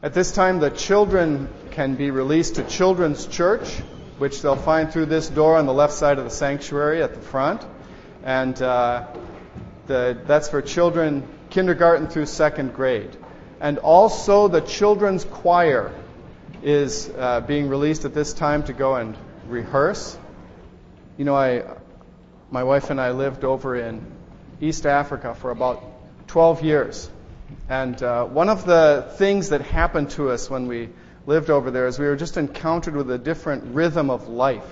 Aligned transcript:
At 0.00 0.14
this 0.14 0.30
time, 0.30 0.60
the 0.60 0.70
children 0.70 1.48
can 1.72 1.96
be 1.96 2.12
released 2.12 2.54
to 2.54 2.62
Children's 2.62 3.26
Church, 3.26 3.68
which 4.18 4.42
they'll 4.42 4.54
find 4.54 4.92
through 4.92 5.06
this 5.06 5.28
door 5.28 5.56
on 5.56 5.66
the 5.66 5.72
left 5.72 5.92
side 5.92 6.18
of 6.18 6.24
the 6.24 6.30
sanctuary 6.30 7.02
at 7.02 7.14
the 7.14 7.20
front. 7.20 7.66
And 8.22 8.62
uh, 8.62 9.08
the, 9.88 10.16
that's 10.24 10.48
for 10.48 10.62
children 10.62 11.26
kindergarten 11.50 12.06
through 12.06 12.26
second 12.26 12.74
grade. 12.74 13.10
And 13.60 13.78
also, 13.78 14.46
the 14.46 14.60
children's 14.60 15.24
choir 15.24 15.92
is 16.62 17.10
uh, 17.18 17.40
being 17.40 17.68
released 17.68 18.04
at 18.04 18.14
this 18.14 18.32
time 18.32 18.62
to 18.64 18.72
go 18.72 18.94
and 18.94 19.16
rehearse. 19.48 20.16
You 21.16 21.24
know, 21.24 21.34
I, 21.34 21.64
my 22.52 22.62
wife 22.62 22.90
and 22.90 23.00
I 23.00 23.10
lived 23.10 23.42
over 23.42 23.74
in 23.74 24.06
East 24.60 24.86
Africa 24.86 25.34
for 25.34 25.50
about 25.50 25.82
12 26.28 26.62
years. 26.62 27.10
And 27.68 28.02
uh, 28.02 28.24
one 28.24 28.48
of 28.48 28.64
the 28.64 29.12
things 29.16 29.50
that 29.50 29.62
happened 29.62 30.10
to 30.10 30.30
us 30.30 30.50
when 30.50 30.66
we 30.66 30.90
lived 31.26 31.50
over 31.50 31.70
there 31.70 31.86
is 31.86 31.98
we 31.98 32.06
were 32.06 32.16
just 32.16 32.36
encountered 32.36 32.96
with 32.96 33.10
a 33.10 33.18
different 33.18 33.74
rhythm 33.74 34.10
of 34.10 34.28
life. 34.28 34.68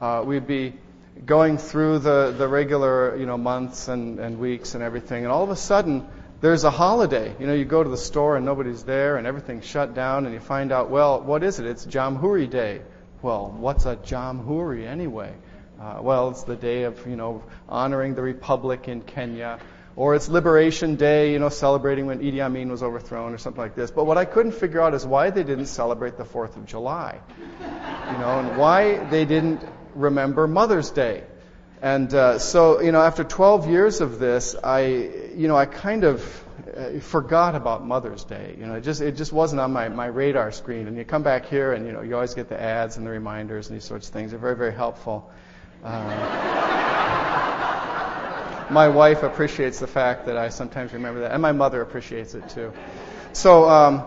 Uh, 0.00 0.22
we'd 0.26 0.46
be 0.46 0.74
going 1.24 1.56
through 1.56 2.00
the, 2.00 2.34
the 2.36 2.46
regular, 2.46 3.16
you 3.16 3.24
know, 3.24 3.38
months 3.38 3.88
and, 3.88 4.18
and 4.18 4.38
weeks 4.38 4.74
and 4.74 4.82
everything, 4.82 5.24
and 5.24 5.32
all 5.32 5.42
of 5.42 5.50
a 5.50 5.56
sudden, 5.56 6.06
there's 6.40 6.64
a 6.64 6.70
holiday. 6.70 7.34
You 7.38 7.46
know, 7.46 7.54
you 7.54 7.64
go 7.64 7.82
to 7.82 7.88
the 7.88 7.96
store 7.96 8.36
and 8.36 8.44
nobody's 8.44 8.84
there 8.84 9.16
and 9.16 9.26
everything's 9.26 9.64
shut 9.64 9.94
down 9.94 10.26
and 10.26 10.34
you 10.34 10.40
find 10.40 10.70
out, 10.70 10.90
well, 10.90 11.20
what 11.22 11.42
is 11.42 11.58
it? 11.58 11.66
It's 11.66 11.86
Jamhuri 11.86 12.50
Day. 12.50 12.82
Well, 13.22 13.54
what's 13.58 13.86
a 13.86 13.96
Jamhuri 13.96 14.86
anyway? 14.86 15.32
Uh, 15.80 15.98
well, 16.02 16.30
it's 16.30 16.42
the 16.42 16.56
day 16.56 16.82
of, 16.82 17.06
you 17.06 17.16
know, 17.16 17.42
honoring 17.68 18.14
the 18.14 18.22
republic 18.22 18.88
in 18.88 19.00
Kenya. 19.00 19.58
Or 19.96 20.14
it's 20.14 20.28
Liberation 20.28 20.96
Day, 20.96 21.32
you 21.32 21.38
know, 21.38 21.48
celebrating 21.48 22.04
when 22.04 22.20
Idi 22.20 22.40
Amin 22.40 22.70
was 22.70 22.82
overthrown 22.82 23.32
or 23.32 23.38
something 23.38 23.62
like 23.62 23.74
this. 23.74 23.90
But 23.90 24.04
what 24.04 24.18
I 24.18 24.26
couldn't 24.26 24.52
figure 24.52 24.82
out 24.82 24.92
is 24.92 25.06
why 25.06 25.30
they 25.30 25.42
didn't 25.42 25.66
celebrate 25.66 26.18
the 26.18 26.24
4th 26.24 26.56
of 26.56 26.66
July. 26.66 27.18
You 27.60 28.18
know, 28.18 28.40
and 28.40 28.58
why 28.58 28.98
they 29.08 29.24
didn't 29.24 29.66
remember 29.94 30.46
Mother's 30.46 30.90
Day. 30.90 31.24
And 31.80 32.12
uh, 32.12 32.38
so, 32.38 32.82
you 32.82 32.92
know, 32.92 33.00
after 33.00 33.24
12 33.24 33.70
years 33.70 34.02
of 34.02 34.18
this, 34.18 34.54
I, 34.62 34.84
you 35.34 35.48
know, 35.48 35.56
I 35.56 35.64
kind 35.64 36.04
of 36.04 36.44
uh, 36.76 37.00
forgot 37.00 37.54
about 37.54 37.86
Mother's 37.86 38.24
Day. 38.24 38.54
You 38.58 38.66
know, 38.66 38.74
it 38.74 38.82
just 38.82 39.00
it 39.00 39.12
just 39.16 39.32
wasn't 39.32 39.60
on 39.60 39.72
my, 39.72 39.88
my 39.88 40.06
radar 40.06 40.52
screen. 40.52 40.88
And 40.88 40.96
you 40.98 41.04
come 41.04 41.22
back 41.22 41.46
here, 41.46 41.72
and 41.72 41.86
you 41.86 41.92
know, 41.92 42.02
you 42.02 42.14
always 42.14 42.34
get 42.34 42.48
the 42.48 42.60
ads 42.60 42.96
and 42.98 43.06
the 43.06 43.10
reminders 43.10 43.68
and 43.68 43.76
these 43.76 43.84
sorts 43.84 44.08
of 44.08 44.12
things. 44.12 44.30
They're 44.30 44.40
very 44.40 44.56
very 44.56 44.74
helpful. 44.74 45.30
Uh, 45.84 47.72
my 48.70 48.88
wife 48.88 49.22
appreciates 49.22 49.78
the 49.78 49.86
fact 49.86 50.26
that 50.26 50.36
I 50.36 50.48
sometimes 50.48 50.92
remember 50.92 51.20
that, 51.20 51.32
and 51.32 51.42
my 51.42 51.52
mother 51.52 51.80
appreciates 51.82 52.34
it 52.34 52.48
too. 52.48 52.72
So. 53.32 53.68
Um, 53.68 54.04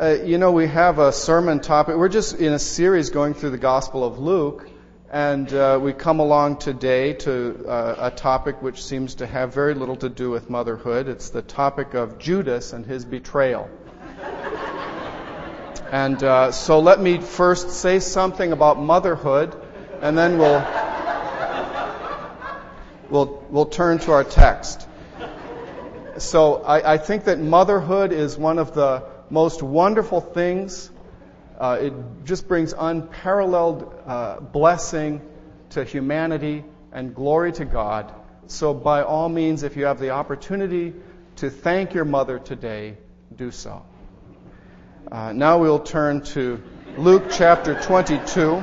uh, 0.00 0.16
you 0.24 0.38
know, 0.38 0.52
we 0.52 0.68
have 0.68 1.00
a 1.00 1.12
sermon 1.12 1.58
topic. 1.58 1.96
We're 1.96 2.08
just 2.08 2.36
in 2.36 2.52
a 2.52 2.58
series 2.60 3.10
going 3.10 3.34
through 3.34 3.50
the 3.50 3.58
Gospel 3.58 4.04
of 4.04 4.20
Luke, 4.20 4.70
and 5.10 5.52
uh, 5.52 5.80
we 5.82 5.92
come 5.92 6.20
along 6.20 6.58
today 6.58 7.14
to 7.14 7.66
uh, 7.66 7.94
a 7.98 8.10
topic 8.12 8.62
which 8.62 8.80
seems 8.80 9.16
to 9.16 9.26
have 9.26 9.52
very 9.52 9.74
little 9.74 9.96
to 9.96 10.08
do 10.08 10.30
with 10.30 10.50
motherhood. 10.50 11.08
It's 11.08 11.30
the 11.30 11.42
topic 11.42 11.94
of 11.94 12.18
Judas 12.18 12.72
and 12.72 12.86
his 12.86 13.04
betrayal. 13.04 13.68
and 15.90 16.22
uh, 16.22 16.52
so 16.52 16.78
let 16.78 17.00
me 17.00 17.18
first 17.18 17.70
say 17.70 17.98
something 17.98 18.52
about 18.52 18.78
motherhood, 18.78 19.60
and 20.00 20.16
then 20.16 20.38
we'll 20.38 20.60
we'll 23.10 23.44
we'll 23.50 23.66
turn 23.66 23.98
to 24.00 24.12
our 24.12 24.24
text. 24.24 24.86
So 26.18 26.62
I, 26.62 26.94
I 26.94 26.98
think 26.98 27.24
that 27.24 27.38
motherhood 27.38 28.12
is 28.12 28.36
one 28.36 28.58
of 28.58 28.74
the 28.74 29.04
most 29.30 29.62
wonderful 29.62 30.20
things. 30.20 30.90
Uh, 31.58 31.78
it 31.80 31.92
just 32.24 32.48
brings 32.48 32.74
unparalleled 32.76 34.02
uh, 34.06 34.40
blessing 34.40 35.20
to 35.70 35.84
humanity 35.84 36.64
and 36.92 37.14
glory 37.14 37.52
to 37.52 37.64
God. 37.64 38.12
So, 38.46 38.72
by 38.72 39.02
all 39.02 39.28
means, 39.28 39.62
if 39.62 39.76
you 39.76 39.84
have 39.84 39.98
the 39.98 40.10
opportunity 40.10 40.94
to 41.36 41.50
thank 41.50 41.94
your 41.94 42.06
mother 42.06 42.38
today, 42.38 42.96
do 43.36 43.50
so. 43.50 43.84
Uh, 45.10 45.32
now 45.32 45.58
we'll 45.58 45.80
turn 45.80 46.22
to 46.22 46.62
Luke 46.96 47.24
chapter 47.30 47.80
22. 47.80 48.62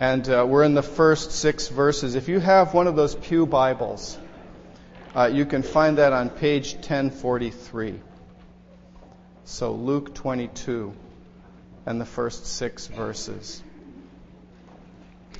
And 0.00 0.28
uh, 0.28 0.46
we're 0.48 0.62
in 0.62 0.74
the 0.74 0.82
first 0.82 1.32
six 1.32 1.68
verses. 1.68 2.14
If 2.14 2.28
you 2.28 2.38
have 2.38 2.72
one 2.72 2.86
of 2.86 2.94
those 2.94 3.14
Pew 3.14 3.46
Bibles, 3.46 4.16
uh, 5.14 5.30
you 5.32 5.44
can 5.44 5.62
find 5.62 5.98
that 5.98 6.12
on 6.12 6.30
page 6.30 6.74
1043. 6.74 8.00
So, 9.44 9.72
Luke 9.72 10.14
22 10.14 10.94
and 11.86 12.00
the 12.00 12.04
first 12.04 12.46
six 12.46 12.86
verses. 12.86 13.62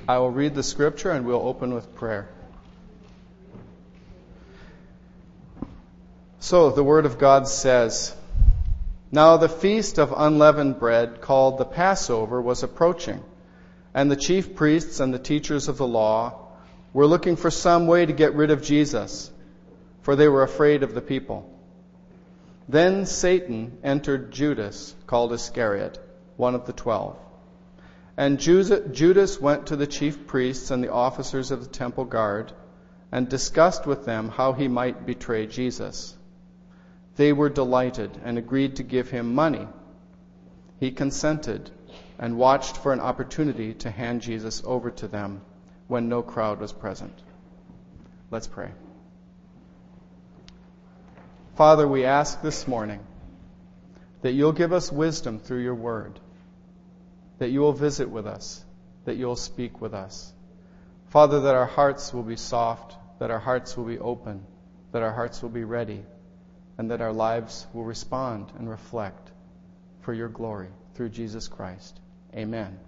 I 0.07 0.17
will 0.17 0.31
read 0.31 0.55
the 0.55 0.63
scripture 0.63 1.11
and 1.11 1.25
we'll 1.25 1.47
open 1.47 1.73
with 1.73 1.95
prayer. 1.95 2.27
So, 6.39 6.71
the 6.71 6.83
Word 6.83 7.05
of 7.05 7.19
God 7.19 7.47
says 7.47 8.15
Now 9.11 9.37
the 9.37 9.47
feast 9.47 9.99
of 9.99 10.13
unleavened 10.17 10.79
bread, 10.79 11.21
called 11.21 11.59
the 11.59 11.65
Passover, 11.65 12.41
was 12.41 12.63
approaching, 12.63 13.23
and 13.93 14.09
the 14.09 14.15
chief 14.15 14.55
priests 14.55 14.99
and 14.99 15.13
the 15.13 15.19
teachers 15.19 15.67
of 15.67 15.77
the 15.77 15.87
law 15.87 16.47
were 16.93 17.07
looking 17.07 17.35
for 17.35 17.51
some 17.51 17.87
way 17.87 18.05
to 18.05 18.13
get 18.13 18.35
rid 18.35 18.51
of 18.51 18.63
Jesus 18.63 19.31
for 20.01 20.15
they 20.15 20.27
were 20.27 20.43
afraid 20.43 20.83
of 20.83 20.93
the 20.93 21.01
people. 21.01 21.47
Then 22.67 23.05
Satan 23.05 23.77
entered 23.83 24.31
Judas, 24.31 24.95
called 25.07 25.33
Iscariot, 25.33 25.99
one 26.37 26.55
of 26.55 26.65
the 26.65 26.73
twelve. 26.73 27.17
And 28.15 28.39
Judas 28.39 29.39
went 29.39 29.67
to 29.67 29.75
the 29.75 29.87
chief 29.87 30.27
priests 30.27 30.71
and 30.71 30.83
the 30.83 30.91
officers 30.91 31.51
of 31.51 31.61
the 31.61 31.69
temple 31.69 32.05
guard 32.05 32.51
and 33.11 33.29
discussed 33.29 33.85
with 33.85 34.05
them 34.05 34.29
how 34.29 34.53
he 34.53 34.67
might 34.67 35.05
betray 35.05 35.47
Jesus. 35.47 36.15
They 37.15 37.33
were 37.33 37.49
delighted 37.49 38.19
and 38.23 38.37
agreed 38.37 38.77
to 38.77 38.83
give 38.83 39.09
him 39.09 39.33
money. 39.35 39.67
He 40.79 40.91
consented 40.91 41.69
and 42.19 42.37
watched 42.37 42.77
for 42.77 42.91
an 42.91 42.99
opportunity 42.99 43.73
to 43.73 43.89
hand 43.89 44.21
Jesus 44.21 44.61
over 44.65 44.91
to 44.91 45.07
them 45.07 45.41
when 45.87 46.09
no 46.09 46.21
crowd 46.21 46.59
was 46.59 46.73
present. 46.73 47.17
Let's 48.29 48.45
pray. 48.45 48.71
Father, 51.55 51.87
we 51.87 52.05
ask 52.05 52.41
this 52.41 52.67
morning 52.67 52.99
that 54.21 54.33
you'll 54.33 54.51
give 54.51 54.73
us 54.73 54.91
wisdom 54.91 55.39
through 55.39 55.63
your 55.63 55.75
word, 55.75 56.19
that 57.39 57.49
you 57.49 57.61
will 57.61 57.73
visit 57.73 58.09
with 58.09 58.27
us, 58.27 58.63
that 59.05 59.15
you'll 59.15 59.37
speak 59.37 59.79
with 59.81 59.93
us. 59.93 60.33
Father, 61.07 61.39
that 61.41 61.55
our 61.55 61.65
hearts 61.65 62.13
will 62.13 62.23
be 62.23 62.35
soft, 62.35 62.95
that 63.19 63.31
our 63.31 63.39
hearts 63.39 63.75
will 63.77 63.85
be 63.85 63.97
open, 63.97 64.45
that 64.91 65.03
our 65.03 65.13
hearts 65.13 65.41
will 65.41 65.49
be 65.49 65.63
ready, 65.63 66.03
and 66.77 66.91
that 66.91 67.01
our 67.01 67.13
lives 67.13 67.65
will 67.73 67.85
respond 67.85 68.51
and 68.57 68.69
reflect 68.69 69.31
for 70.01 70.13
your 70.13 70.29
glory 70.29 70.69
through 70.95 71.09
Jesus 71.09 71.47
Christ. 71.47 71.99
Amen. 72.35 72.79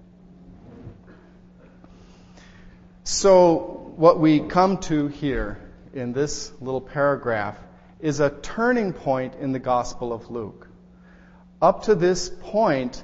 So, 3.04 3.94
what 3.96 4.20
we 4.20 4.40
come 4.40 4.78
to 4.80 5.08
here 5.08 5.58
in 5.94 6.14
this 6.14 6.52
little 6.62 6.82
paragraph 6.82 7.58
is 8.00 8.20
a 8.20 8.30
turning 8.30 8.94
point 8.94 9.36
in 9.36 9.52
the 9.52 9.60
Gospel 9.60 10.14
of 10.14 10.30
Luke. 10.30 10.68
Up 11.62 11.84
to 11.84 11.96
this 11.96 12.30
point, 12.30 13.04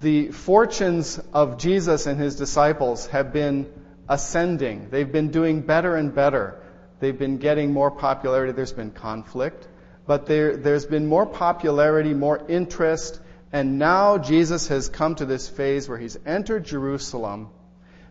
the 0.00 0.32
fortunes 0.32 1.20
of 1.32 1.58
Jesus 1.58 2.06
and 2.06 2.20
his 2.20 2.36
disciples 2.36 3.06
have 3.06 3.32
been 3.32 3.72
ascending. 4.08 4.90
They've 4.90 5.10
been 5.10 5.30
doing 5.30 5.60
better 5.60 5.96
and 5.96 6.14
better. 6.14 6.60
They've 7.00 7.18
been 7.18 7.38
getting 7.38 7.72
more 7.72 7.90
popularity. 7.90 8.52
There's 8.52 8.72
been 8.72 8.90
conflict, 8.90 9.66
but 10.06 10.26
there, 10.26 10.56
there's 10.56 10.86
been 10.86 11.06
more 11.06 11.26
popularity, 11.26 12.14
more 12.14 12.44
interest, 12.48 13.20
and 13.52 13.78
now 13.78 14.18
Jesus 14.18 14.68
has 14.68 14.88
come 14.88 15.14
to 15.16 15.24
this 15.24 15.48
phase 15.48 15.88
where 15.88 15.98
he's 15.98 16.18
entered 16.26 16.64
Jerusalem, 16.64 17.48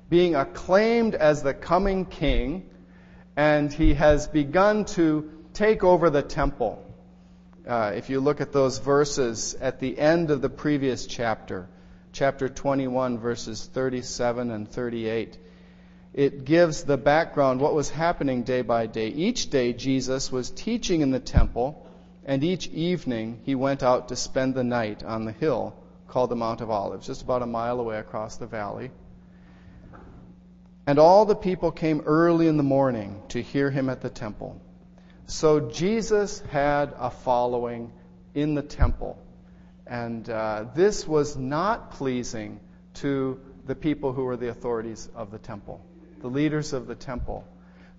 being 0.10 0.36
acclaimed 0.36 1.16
as 1.16 1.44
the 1.44 1.54
coming 1.54 2.06
king, 2.06 2.70
and 3.36 3.72
he 3.72 3.94
has 3.94 4.28
begun 4.28 4.86
to 4.86 5.30
take 5.54 5.84
over 5.84 6.10
the 6.10 6.24
temple. 6.24 6.84
Uh, 7.68 7.92
if 7.96 8.10
you 8.10 8.20
look 8.20 8.42
at 8.42 8.52
those 8.52 8.80
verses 8.80 9.56
at 9.60 9.80
the 9.80 10.00
end 10.00 10.32
of 10.32 10.42
the 10.42 10.50
previous 10.50 11.06
chapter, 11.06 11.68
chapter 12.14 12.50
21, 12.50 13.20
verses 13.20 13.70
37 13.74 14.52
and 14.52 14.70
38, 14.70 15.38
it 16.14 16.46
gives 16.46 16.84
the 16.84 16.98
background, 16.98 17.62
what 17.62 17.76
was 17.76 17.90
happening 17.90 18.44
day 18.44 18.64
by 18.64 18.88
day. 18.88 19.10
Each 19.10 19.50
day, 19.50 19.74
Jesus 19.74 20.32
was 20.32 20.50
teaching 20.50 21.02
in 21.02 21.12
the 21.12 21.20
temple, 21.20 21.87
and 22.28 22.44
each 22.44 22.68
evening, 22.68 23.40
he 23.46 23.56
went 23.56 23.82
out 23.82 24.10
to 24.10 24.18
spend 24.18 24.54
the 24.54 24.64
night 24.64 25.02
on 25.02 25.24
the 25.24 25.32
hill 25.32 25.74
called 26.08 26.30
the 26.30 26.36
Mount 26.36 26.60
of 26.60 26.70
Olives, 26.70 27.08
just 27.08 27.22
about 27.22 27.42
a 27.42 27.46
mile 27.46 27.80
away 27.80 27.98
across 27.98 28.36
the 28.36 28.46
valley. 28.46 28.92
And 30.86 31.00
all 31.00 31.26
the 31.26 31.36
people 31.36 31.72
came 31.72 32.02
early 32.06 32.48
in 32.48 32.58
the 32.58 32.64
morning 32.64 33.22
to 33.30 33.42
hear 33.42 33.72
him 33.72 33.90
at 33.90 34.02
the 34.02 34.10
temple. 34.10 34.62
So 35.26 35.70
Jesus 35.70 36.42
had 36.52 36.94
a 36.98 37.10
following 37.10 37.94
in 38.36 38.56
the 38.56 38.62
temple. 38.62 39.18
And 39.86 40.30
uh, 40.30 40.66
this 40.76 41.08
was 41.08 41.38
not 41.38 41.92
pleasing 41.92 42.60
to 42.96 43.40
the 43.66 43.76
people 43.76 44.12
who 44.12 44.24
were 44.24 44.38
the 44.38 44.50
authorities 44.50 45.10
of 45.16 45.32
the 45.32 45.38
temple, 45.38 45.82
the 46.20 46.28
leaders 46.28 46.74
of 46.74 46.88
the 46.88 46.96
temple. 46.96 47.46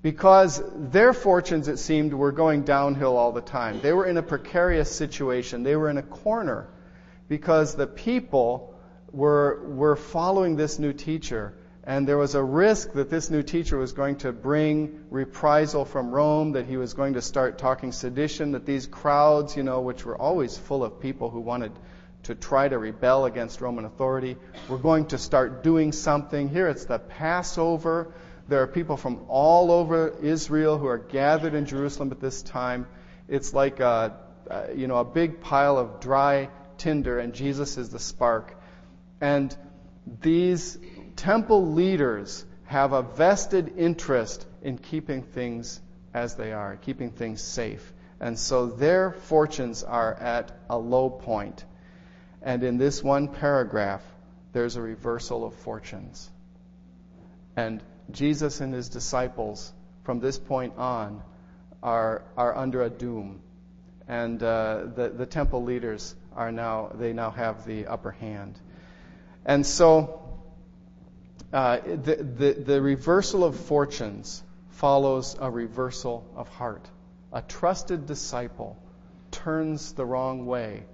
Because 0.01 0.63
their 0.75 1.13
fortunes, 1.13 1.69
it 1.69 1.79
seemed, 1.79 2.15
were 2.15 2.33
going 2.33 2.63
downhill 2.63 3.17
all 3.17 3.33
the 3.33 3.41
time. 3.41 3.81
They 3.81 3.93
were 3.93 4.07
in 4.07 4.17
a 4.17 4.23
precarious 4.23 4.91
situation. 4.91 5.65
They 5.65 5.77
were 5.77 5.91
in 5.91 5.99
a 5.99 6.03
corner 6.03 6.69
because 7.29 7.75
the 7.75 7.87
people 7.87 8.75
were, 9.11 9.61
were 9.67 9.97
following 9.97 10.57
this 10.57 10.79
new 10.79 10.93
teacher 10.93 11.55
and 11.89 12.07
there 12.07 12.19
was 12.19 12.35
a 12.35 12.45
risk 12.45 12.93
that 12.93 13.09
this 13.09 13.31
new 13.31 13.43
teacher 13.43 13.79
was 13.79 13.95
going 13.95 14.17
to 14.17 14.31
bring 14.31 15.07
reprisal 15.09 15.87
from 15.87 16.11
Rome, 16.11 16.53
that 16.53 16.67
he 16.67 16.77
was 16.77 16.93
going 16.93 17.15
to 17.15 17.23
start 17.23 17.57
talking 17.57 17.93
sedition, 17.93 18.53
that 18.53 18.67
these 18.67 18.87
crowds, 18.87 19.57
you 19.57 19.63
know, 19.63 19.81
which 19.81 20.05
were 20.05 20.15
always 20.15 20.59
full 20.59 20.85
of 20.85 21.01
people 21.01 21.31
who 21.31 21.41
wanted 21.41 21.73
to 22.25 22.35
try 22.35 22.69
to 22.69 22.77
rebel 22.77 23.25
against 23.25 23.63
Roman 23.63 23.87
authority, 23.87 24.37
were 24.69 24.77
going 24.77 25.07
to 25.07 25.17
start 25.17 25.65
doing 25.65 25.93
something. 25.93 26.51
Here 26.51 26.69
it's 26.69 26.85
the 26.85 26.99
Passover. 26.99 28.13
There 28.49 28.63
are 28.63 28.67
people 28.67 28.97
from 28.97 29.27
all 29.29 29.71
over 29.71 30.09
Israel 30.23 30.79
who 30.79 30.87
are 30.87 30.99
gathered 30.99 31.55
in 31.55 31.67
Jerusalem 31.67 32.11
at 32.13 32.21
this 32.21 32.43
time. 32.43 32.87
It's 33.29 33.53
like 33.53 33.81
a, 33.81 34.17
you 34.75 34.87
know, 34.87 34.97
a 34.97 35.05
big 35.05 35.41
pile 35.43 35.77
of 35.77 36.01
dry 36.01 36.49
tinder, 36.79 37.19
and 37.19 37.35
Jesus 37.35 37.77
is 37.77 37.91
the 37.91 37.99
spark. 37.99 38.59
And 39.21 39.55
these 40.23 40.79
temple 41.17 41.73
leaders 41.73 42.45
have 42.65 42.93
a 42.93 43.03
vested 43.03 43.75
interest 43.77 44.47
in 44.63 44.79
keeping 44.79 45.23
things 45.23 45.81
as 46.15 46.37
they 46.37 46.53
are, 46.53 46.77
keeping 46.77 47.11
things 47.11 47.43
safe. 47.43 47.93
And 48.19 48.39
so 48.39 48.67
their 48.67 49.13
fortunes 49.13 49.85
are 49.85 50.15
at 50.15 50.53
a 50.71 50.79
low 50.79 51.11
point. 51.11 51.65
And 52.41 52.63
in 52.63 52.79
this 52.79 53.03
one 53.05 53.29
paragraph, 53.29 54.03
there's 54.53 54.77
a 54.77 54.83
reversal 54.83 55.45
of 55.45 55.55
fortunes. 55.55 56.31
And 57.55 57.83
Jesus 58.11 58.61
and 58.61 58.73
his 58.73 58.89
disciples, 58.89 59.73
from 60.05 60.21
this 60.21 60.39
point 60.39 60.75
on, 60.77 61.23
are, 61.83 62.23
are 62.37 62.57
under 62.57 62.83
a 62.83 62.91
doom. 62.91 63.41
And 64.07 64.43
uh, 64.43 64.87
the, 64.95 65.11
the 65.11 65.27
temple 65.27 65.65
leaders 65.65 66.15
are 66.35 66.51
now, 66.51 66.91
they 66.95 67.13
now 67.13 67.31
have 67.31 67.67
the 67.67 67.87
upper 67.87 68.13
hand. 68.13 68.59
And 69.45 69.67
so 69.67 70.21
uh, 71.53 71.79
the, 71.81 72.17
the, 72.17 72.53
the 72.53 72.83
reversal 72.83 73.45
of 73.45 73.59
fortunes 73.59 74.43
follows 74.71 75.37
a 75.39 75.51
reversal 75.51 76.27
of 76.37 76.49
heart. 76.49 76.89
A 77.33 77.43
trusted 77.43 78.07
disciple 78.07 78.79
turns 79.31 79.93
the 79.93 80.07
wrong 80.07 80.47
way, 80.47 80.85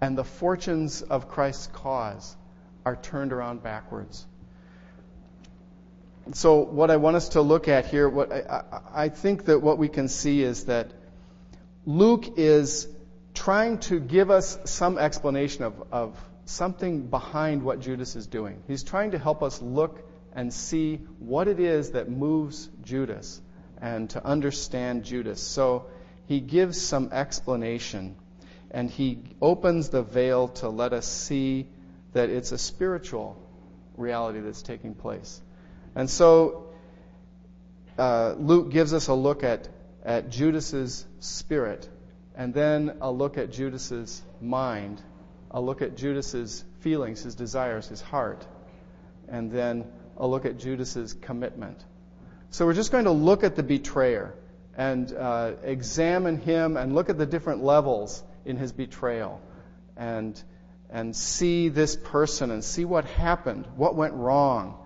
and 0.00 0.18
the 0.18 0.24
fortunes 0.24 1.00
of 1.02 1.28
Christ's 1.28 1.68
cause 1.68 2.36
are 2.84 2.96
turned 2.96 3.32
around 3.32 3.62
backwards. 3.62 4.26
So, 6.32 6.60
what 6.60 6.90
I 6.90 6.96
want 6.96 7.16
us 7.16 7.30
to 7.30 7.42
look 7.42 7.68
at 7.68 7.86
here, 7.86 8.08
what 8.08 8.32
I, 8.32 8.62
I 8.92 9.08
think 9.10 9.44
that 9.46 9.60
what 9.60 9.76
we 9.76 9.88
can 9.88 10.08
see 10.08 10.42
is 10.42 10.64
that 10.64 10.90
Luke 11.84 12.38
is 12.38 12.88
trying 13.34 13.78
to 13.78 14.00
give 14.00 14.30
us 14.30 14.58
some 14.64 14.96
explanation 14.96 15.64
of, 15.64 15.82
of 15.92 16.18
something 16.46 17.08
behind 17.08 17.62
what 17.62 17.80
Judas 17.80 18.16
is 18.16 18.26
doing. 18.26 18.62
He's 18.66 18.82
trying 18.82 19.10
to 19.10 19.18
help 19.18 19.42
us 19.42 19.60
look 19.60 20.08
and 20.32 20.52
see 20.52 20.96
what 21.18 21.46
it 21.48 21.60
is 21.60 21.90
that 21.92 22.08
moves 22.08 22.68
Judas 22.82 23.40
and 23.80 24.08
to 24.10 24.24
understand 24.24 25.04
Judas. 25.04 25.42
So 25.42 25.86
he 26.26 26.40
gives 26.40 26.80
some 26.80 27.10
explanation 27.12 28.16
and 28.70 28.90
he 28.90 29.18
opens 29.40 29.90
the 29.90 30.02
veil 30.02 30.48
to 30.48 30.68
let 30.68 30.92
us 30.92 31.06
see 31.06 31.68
that 32.12 32.30
it's 32.30 32.52
a 32.52 32.58
spiritual 32.58 33.40
reality 33.96 34.40
that's 34.40 34.62
taking 34.62 34.94
place. 34.94 35.40
And 35.94 36.10
so 36.10 36.72
uh, 37.98 38.34
Luke 38.38 38.70
gives 38.70 38.92
us 38.92 39.08
a 39.08 39.14
look 39.14 39.44
at, 39.44 39.68
at 40.04 40.30
Judas's 40.30 41.06
spirit 41.20 41.88
and 42.34 42.52
then 42.52 42.96
a 43.00 43.10
look 43.10 43.38
at 43.38 43.52
Judas's 43.52 44.22
mind 44.40 45.00
I'll 45.54 45.64
look 45.64 45.82
at 45.82 45.96
Judas's 45.96 46.64
feelings, 46.80 47.22
his 47.22 47.36
desires, 47.36 47.86
his 47.86 48.00
heart, 48.00 48.44
and 49.28 49.52
then 49.52 49.86
I'll 50.18 50.28
look 50.28 50.46
at 50.46 50.58
Judas's 50.58 51.14
commitment. 51.14 51.78
So 52.50 52.66
we're 52.66 52.74
just 52.74 52.90
going 52.90 53.04
to 53.04 53.12
look 53.12 53.44
at 53.44 53.54
the 53.54 53.62
betrayer 53.62 54.34
and 54.76 55.12
uh, 55.12 55.52
examine 55.62 56.38
him 56.38 56.76
and 56.76 56.92
look 56.92 57.08
at 57.08 57.18
the 57.18 57.26
different 57.26 57.62
levels 57.62 58.20
in 58.44 58.56
his 58.56 58.72
betrayal 58.72 59.40
and 59.96 60.42
and 60.90 61.14
see 61.14 61.68
this 61.68 61.96
person 61.96 62.50
and 62.50 62.62
see 62.62 62.84
what 62.84 63.04
happened, 63.04 63.66
what 63.76 63.94
went 63.94 64.14
wrong. 64.14 64.76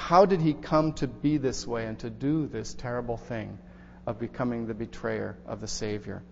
How 0.00 0.24
did 0.24 0.40
he 0.40 0.54
come 0.54 0.94
to 0.94 1.06
be 1.06 1.36
this 1.36 1.66
way 1.66 1.86
and 1.86 1.98
to 2.00 2.10
do 2.10 2.46
this 2.46 2.74
terrible 2.74 3.16
thing 3.16 3.58
of 4.06 4.18
becoming 4.18 4.66
the 4.66 4.74
betrayer 4.74 5.36
of 5.46 5.60
the 5.60 5.68
Savior? 5.68 6.22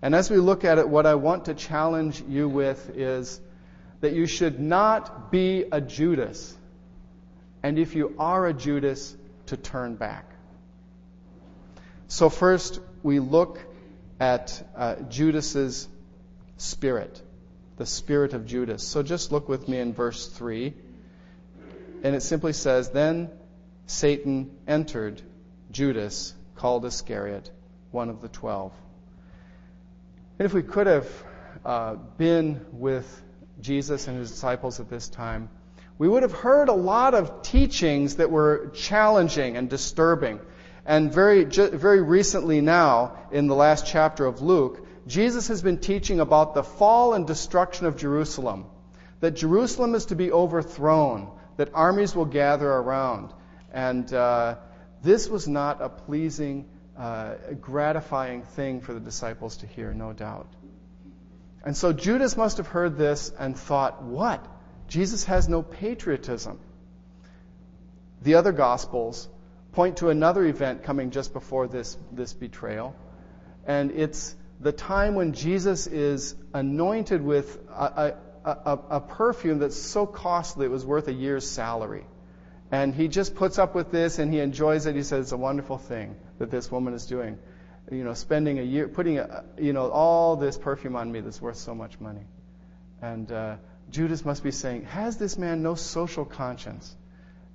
And 0.00 0.14
as 0.14 0.30
we 0.30 0.36
look 0.36 0.64
at 0.64 0.78
it, 0.78 0.88
what 0.88 1.04
I 1.04 1.16
want 1.16 1.46
to 1.46 1.54
challenge 1.54 2.22
you 2.28 2.48
with 2.48 2.96
is 2.96 3.40
that 4.00 4.12
you 4.12 4.26
should 4.26 4.60
not 4.60 5.32
be 5.32 5.64
a 5.70 5.80
Judas. 5.80 6.56
And 7.62 7.78
if 7.78 7.96
you 7.96 8.14
are 8.18 8.46
a 8.46 8.54
Judas, 8.54 9.16
to 9.46 9.56
turn 9.56 9.96
back. 9.96 10.30
So, 12.06 12.28
first, 12.30 12.80
we 13.02 13.18
look 13.18 13.58
at 14.20 14.62
uh, 14.76 14.94
Judas's 15.08 15.88
spirit, 16.56 17.20
the 17.76 17.86
spirit 17.86 18.32
of 18.32 18.46
Judas. 18.46 18.86
So, 18.86 19.02
just 19.02 19.32
look 19.32 19.48
with 19.48 19.68
me 19.68 19.78
in 19.78 19.92
verse 19.92 20.28
3. 20.28 20.74
And 22.02 22.14
it 22.14 22.22
simply 22.22 22.52
says, 22.52 22.90
Then 22.90 23.30
Satan 23.86 24.50
entered 24.66 25.22
Judas, 25.70 26.34
called 26.54 26.84
Iscariot, 26.84 27.50
one 27.90 28.10
of 28.10 28.20
the 28.20 28.28
twelve. 28.28 28.72
And 30.38 30.46
if 30.46 30.52
we 30.52 30.62
could 30.62 30.86
have 30.86 31.24
uh, 31.64 31.94
been 31.94 32.64
with 32.72 33.22
Jesus 33.60 34.06
and 34.06 34.18
his 34.18 34.30
disciples 34.30 34.78
at 34.78 34.88
this 34.88 35.08
time, 35.08 35.48
we 35.98 36.08
would 36.08 36.22
have 36.22 36.32
heard 36.32 36.68
a 36.68 36.74
lot 36.74 37.14
of 37.14 37.42
teachings 37.42 38.16
that 38.16 38.30
were 38.30 38.70
challenging 38.74 39.56
and 39.56 39.68
disturbing. 39.68 40.38
And 40.86 41.12
very, 41.12 41.44
very 41.44 42.00
recently 42.00 42.60
now, 42.60 43.18
in 43.32 43.48
the 43.48 43.54
last 43.54 43.86
chapter 43.86 44.24
of 44.24 44.40
Luke, 44.40 44.86
Jesus 45.06 45.48
has 45.48 45.60
been 45.60 45.78
teaching 45.78 46.20
about 46.20 46.54
the 46.54 46.62
fall 46.62 47.14
and 47.14 47.26
destruction 47.26 47.86
of 47.86 47.96
Jerusalem. 47.96 48.66
That 49.20 49.32
Jerusalem 49.32 49.94
is 49.94 50.06
to 50.06 50.14
be 50.14 50.30
overthrown, 50.30 51.30
that 51.58 51.70
armies 51.74 52.16
will 52.16 52.24
gather 52.24 52.70
around. 52.70 53.34
And 53.72 54.10
uh, 54.14 54.56
this 55.02 55.28
was 55.28 55.46
not 55.46 55.82
a 55.82 55.88
pleasing 55.88 56.66
uh, 56.96 57.34
gratifying 57.60 58.42
thing 58.42 58.80
for 58.80 58.94
the 58.94 59.00
disciples 59.00 59.58
to 59.58 59.66
hear, 59.66 59.92
no 59.92 60.12
doubt. 60.12 60.48
And 61.64 61.76
so 61.76 61.92
Judas 61.92 62.36
must 62.36 62.56
have 62.56 62.68
heard 62.68 62.96
this 62.96 63.30
and 63.38 63.56
thought, 63.56 64.02
what? 64.02 64.46
Jesus 64.86 65.24
has 65.24 65.48
no 65.48 65.62
patriotism. 65.62 66.58
The 68.22 68.36
other 68.36 68.52
Gospels 68.52 69.28
point 69.72 69.98
to 69.98 70.08
another 70.08 70.44
event 70.44 70.84
coming 70.84 71.10
just 71.10 71.32
before 71.32 71.66
this, 71.66 71.98
this 72.12 72.32
betrayal. 72.32 72.94
And 73.66 73.90
it's 73.90 74.34
the 74.60 74.72
time 74.72 75.14
when 75.14 75.34
Jesus 75.34 75.86
is 75.86 76.34
anointed 76.54 77.22
with 77.22 77.58
a, 77.68 78.14
a, 78.48 78.78
a, 78.96 79.00
perfume 79.00 79.58
that's 79.58 79.76
so 79.76 80.06
costly 80.06 80.66
it 80.66 80.70
was 80.70 80.84
worth 80.84 81.08
a 81.08 81.12
year's 81.12 81.48
salary. 81.48 82.04
And 82.70 82.94
he 82.94 83.08
just 83.08 83.34
puts 83.34 83.58
up 83.58 83.74
with 83.74 83.90
this 83.90 84.18
and 84.18 84.32
he 84.32 84.40
enjoys 84.40 84.86
it. 84.86 84.94
He 84.94 85.02
says 85.02 85.26
it's 85.26 85.32
a 85.32 85.36
wonderful 85.36 85.78
thing 85.78 86.16
that 86.38 86.50
this 86.50 86.70
woman 86.70 86.94
is 86.94 87.06
doing. 87.06 87.38
You 87.90 88.04
know, 88.04 88.14
spending 88.14 88.58
a 88.58 88.62
year, 88.62 88.88
putting, 88.88 89.18
a, 89.18 89.44
you 89.58 89.72
know, 89.72 89.90
all 89.90 90.36
this 90.36 90.58
perfume 90.58 90.96
on 90.96 91.10
me 91.10 91.20
that's 91.20 91.40
worth 91.40 91.56
so 91.56 91.74
much 91.74 91.98
money. 92.00 92.26
And 93.00 93.30
uh, 93.32 93.56
Judas 93.90 94.24
must 94.24 94.42
be 94.42 94.50
saying, 94.50 94.84
has 94.84 95.16
this 95.16 95.38
man 95.38 95.62
no 95.62 95.74
social 95.74 96.26
conscience? 96.26 96.94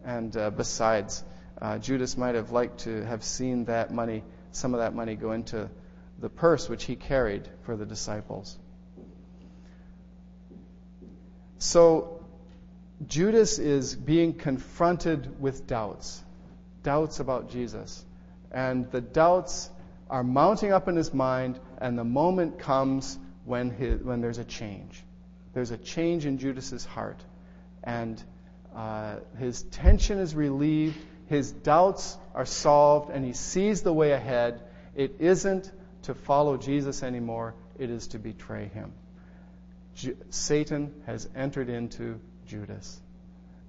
And 0.04 0.36
uh, 0.36 0.50
besides, 0.50 1.24
uh, 1.62 1.78
Judas 1.78 2.18
might 2.18 2.36
have 2.36 2.52
liked 2.52 2.80
to 2.80 3.06
have 3.06 3.24
seen 3.24 3.66
that 3.66 3.94
money, 3.94 4.24
some 4.52 4.74
of 4.74 4.80
that 4.80 4.96
money 4.96 5.16
go 5.16 5.32
into 5.32 5.70
the 6.20 6.30
purse 6.30 6.68
which 6.68 6.86
he 6.86 6.96
carried 6.96 7.48
for 7.64 7.76
the 7.76 7.86
disciples. 7.86 8.58
So 11.63 12.20
Judas 13.08 13.58
is 13.58 13.96
being 13.96 14.34
confronted 14.34 15.39
with 15.39 15.65
doubts, 15.65 16.22
doubts 16.84 17.22
about 17.22 17.51
Jesus. 17.51 18.03
And 18.51 18.91
the 18.91 19.00
doubts 19.00 19.70
are 20.10 20.25
mounting 20.25 20.74
up 20.74 20.89
in 20.89 20.98
his 20.98 21.13
mind, 21.13 21.58
and 21.77 21.98
the 21.98 22.03
moment 22.03 22.60
comes 22.60 23.17
when, 23.46 23.70
his, 23.70 24.03
when 24.03 24.20
there's 24.20 24.39
a 24.39 24.43
change. 24.43 25.01
There's 25.53 25.72
a 25.72 25.77
change 25.77 26.25
in 26.25 26.38
Judas's 26.38 26.84
heart. 26.84 27.24
And 27.82 28.22
uh, 28.75 29.20
his 29.39 29.63
tension 29.63 30.20
is 30.20 30.36
relieved, 30.36 30.98
his 31.27 31.53
doubts 31.53 32.17
are 32.36 32.46
solved, 32.46 33.10
and 33.10 33.24
he 33.24 33.32
sees 33.32 33.84
the 33.84 33.93
way 33.93 34.12
ahead, 34.12 34.62
It 34.96 35.15
isn't 35.20 35.72
to 36.03 36.13
follow 36.13 36.58
Jesus 36.58 37.03
anymore, 37.03 37.55
it 37.79 37.89
is 37.89 38.08
to 38.08 38.20
betray 38.20 38.65
him. 38.65 38.91
Satan 40.30 41.04
has 41.06 41.28
entered 41.36 41.70
into 41.70 42.20
Judas. 42.48 43.00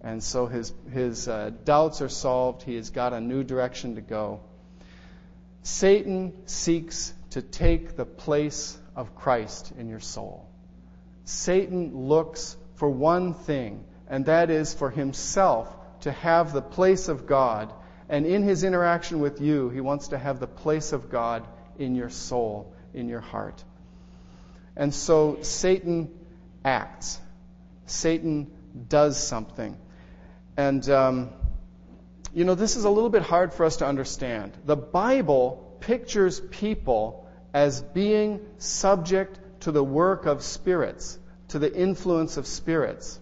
And 0.00 0.22
so 0.22 0.46
his, 0.46 0.72
his 0.92 1.28
uh, 1.28 1.50
doubts 1.64 2.02
are 2.02 2.08
solved. 2.08 2.62
He 2.62 2.76
has 2.76 2.90
got 2.90 3.12
a 3.12 3.20
new 3.20 3.42
direction 3.42 3.94
to 3.94 4.00
go. 4.00 4.40
Satan 5.62 6.46
seeks 6.46 7.14
to 7.30 7.40
take 7.40 7.96
the 7.96 8.04
place 8.04 8.78
of 8.94 9.16
Christ 9.16 9.72
in 9.78 9.88
your 9.88 10.00
soul. 10.00 10.46
Satan 11.24 11.96
looks 11.96 12.56
for 12.74 12.88
one 12.88 13.32
thing, 13.32 13.84
and 14.08 14.26
that 14.26 14.50
is 14.50 14.74
for 14.74 14.90
himself 14.90 15.74
to 16.00 16.12
have 16.12 16.52
the 16.52 16.60
place 16.60 17.08
of 17.08 17.26
God. 17.26 17.72
And 18.10 18.26
in 18.26 18.42
his 18.42 18.62
interaction 18.62 19.20
with 19.20 19.40
you, 19.40 19.70
he 19.70 19.80
wants 19.80 20.08
to 20.08 20.18
have 20.18 20.38
the 20.38 20.46
place 20.46 20.92
of 20.92 21.08
God 21.08 21.46
in 21.78 21.94
your 21.94 22.10
soul, 22.10 22.74
in 22.92 23.08
your 23.08 23.20
heart. 23.20 23.64
And 24.76 24.94
so 24.94 25.38
Satan 25.42 26.10
acts. 26.64 27.20
Satan 27.86 28.50
does 28.88 29.22
something. 29.22 29.76
And, 30.56 30.88
um, 30.88 31.30
you 32.32 32.44
know, 32.44 32.54
this 32.54 32.76
is 32.76 32.84
a 32.84 32.90
little 32.90 33.10
bit 33.10 33.22
hard 33.22 33.52
for 33.52 33.64
us 33.64 33.76
to 33.76 33.86
understand. 33.86 34.52
The 34.64 34.76
Bible 34.76 35.76
pictures 35.80 36.40
people 36.40 37.28
as 37.52 37.82
being 37.82 38.40
subject 38.58 39.38
to 39.60 39.72
the 39.72 39.84
work 39.84 40.26
of 40.26 40.42
spirits, 40.42 41.18
to 41.48 41.58
the 41.58 41.72
influence 41.72 42.36
of 42.36 42.46
spirits. 42.46 43.20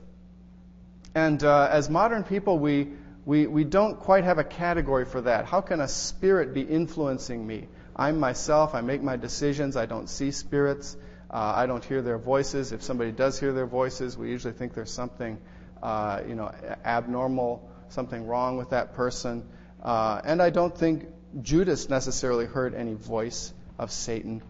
And 1.14 1.42
uh, 1.44 1.68
as 1.70 1.90
modern 1.90 2.24
people, 2.24 2.58
we, 2.58 2.88
we, 3.26 3.46
we 3.46 3.64
don't 3.64 4.00
quite 4.00 4.24
have 4.24 4.38
a 4.38 4.44
category 4.44 5.04
for 5.04 5.20
that. 5.20 5.44
How 5.44 5.60
can 5.60 5.80
a 5.80 5.88
spirit 5.88 6.54
be 6.54 6.62
influencing 6.62 7.46
me? 7.46 7.68
I'm 7.94 8.18
myself, 8.18 8.74
I 8.74 8.80
make 8.80 9.02
my 9.02 9.16
decisions, 9.16 9.76
I 9.76 9.84
don't 9.84 10.08
see 10.08 10.30
spirits, 10.30 10.96
uh, 11.32 11.52
I 11.56 11.66
don't 11.66 11.84
hear 11.84 12.02
their 12.02 12.18
voices. 12.18 12.72
If 12.72 12.82
somebody 12.82 13.12
does 13.12 13.40
hear 13.40 13.52
their 13.52 13.66
voices, 13.66 14.16
we 14.16 14.30
usually 14.30 14.52
think 14.52 14.74
there's 14.74 14.92
something 14.92 15.38
uh, 15.82 16.22
you 16.28 16.34
know, 16.34 16.52
abnormal, 16.84 17.68
something 17.88 18.26
wrong 18.26 18.56
with 18.56 18.70
that 18.70 18.94
person. 18.94 19.48
Uh, 19.82 20.20
and 20.24 20.40
I 20.40 20.50
don't 20.50 20.76
think 20.76 21.06
Judas 21.40 21.88
necessarily 21.88 22.46
heard 22.46 22.74
any 22.74 22.94
voice 22.94 23.52
of 23.78 23.90
Satan. 23.90 24.42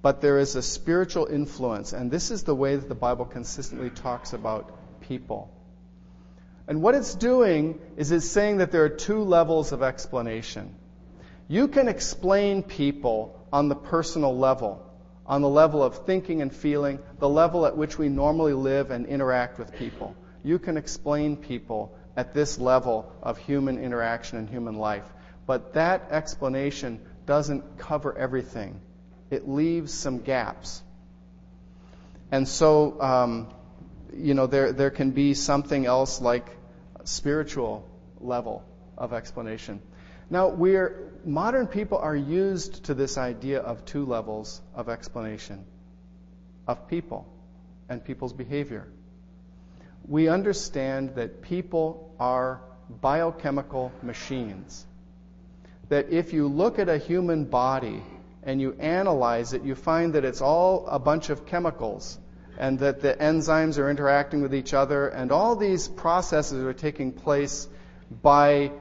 But 0.00 0.20
there 0.20 0.38
is 0.38 0.56
a 0.56 0.62
spiritual 0.62 1.26
influence, 1.26 1.92
and 1.92 2.10
this 2.10 2.30
is 2.30 2.44
the 2.44 2.54
way 2.54 2.76
that 2.76 2.88
the 2.88 2.94
Bible 2.94 3.24
consistently 3.24 3.90
talks 3.90 4.32
about 4.32 5.00
people. 5.02 5.52
And 6.68 6.82
what 6.82 6.94
it's 6.94 7.14
doing 7.14 7.80
is 7.96 8.12
it's 8.12 8.26
saying 8.26 8.58
that 8.58 8.70
there 8.70 8.84
are 8.84 8.88
two 8.90 9.22
levels 9.22 9.72
of 9.72 9.82
explanation. 9.82 10.74
You 11.48 11.68
can 11.68 11.88
explain 11.88 12.62
people 12.62 13.46
on 13.52 13.68
the 13.68 13.74
personal 13.74 14.36
level, 14.36 14.87
on 15.28 15.42
the 15.42 15.48
level 15.48 15.82
of 15.82 16.06
thinking 16.06 16.42
and 16.42 16.52
feeling, 16.52 16.98
the 17.20 17.28
level 17.28 17.66
at 17.66 17.76
which 17.76 17.98
we 17.98 18.08
normally 18.08 18.54
live 18.54 18.90
and 18.90 19.06
interact 19.06 19.58
with 19.58 19.72
people 19.74 20.16
you 20.44 20.58
can 20.58 20.76
explain 20.76 21.36
people 21.36 21.96
at 22.16 22.34
this 22.34 22.58
level 22.58 23.12
of 23.22 23.38
human 23.38 23.78
interaction 23.78 24.38
and 24.38 24.48
human 24.48 24.78
life. 24.78 25.04
But 25.46 25.74
that 25.74 26.08
explanation 26.10 27.00
doesn't 27.26 27.78
cover 27.78 28.16
everything, 28.16 28.80
it 29.30 29.48
leaves 29.48 29.92
some 29.92 30.20
gaps. 30.20 30.82
And 32.30 32.46
so, 32.46 33.00
um, 33.00 33.48
you 34.14 34.34
know, 34.34 34.46
there, 34.46 34.72
there 34.72 34.90
can 34.90 35.12
be 35.12 35.34
something 35.34 35.86
else 35.86 36.20
like 36.20 36.46
spiritual 37.04 37.88
level 38.20 38.64
of 38.98 39.12
explanation. 39.12 39.80
Now, 40.30 40.48
we're, 40.48 41.10
modern 41.24 41.66
people 41.66 41.98
are 41.98 42.16
used 42.16 42.84
to 42.84 42.94
this 42.94 43.16
idea 43.18 43.60
of 43.60 43.84
two 43.84 44.04
levels 44.04 44.60
of 44.74 44.88
explanation 44.88 45.64
of 46.66 46.88
people 46.88 47.26
and 47.88 48.04
people's 48.04 48.32
behavior 48.32 48.86
we 50.08 50.28
understand 50.28 51.14
that 51.16 51.42
people 51.42 52.14
are 52.18 52.60
biochemical 53.02 53.92
machines. 54.02 54.86
That 55.90 56.10
if 56.10 56.32
you 56.32 56.48
look 56.48 56.78
at 56.78 56.88
a 56.88 56.96
human 56.96 57.44
body 57.44 58.02
and 58.42 58.60
you 58.60 58.74
analyze 58.78 59.52
it, 59.52 59.62
you 59.62 59.74
find 59.74 60.14
that 60.14 60.24
it's 60.24 60.40
all 60.40 60.86
a 60.86 60.98
bunch 60.98 61.28
of 61.28 61.46
chemicals 61.46 62.18
and 62.58 62.78
that 62.78 63.00
the 63.02 63.14
enzymes 63.14 63.78
are 63.78 63.90
interacting 63.90 64.40
with 64.40 64.54
each 64.54 64.72
other 64.72 65.08
and 65.08 65.30
all 65.30 65.56
these 65.56 65.86
processes 65.86 66.64
are 66.64 66.72
taking 66.72 67.12
place 67.12 67.68
by 68.22 68.72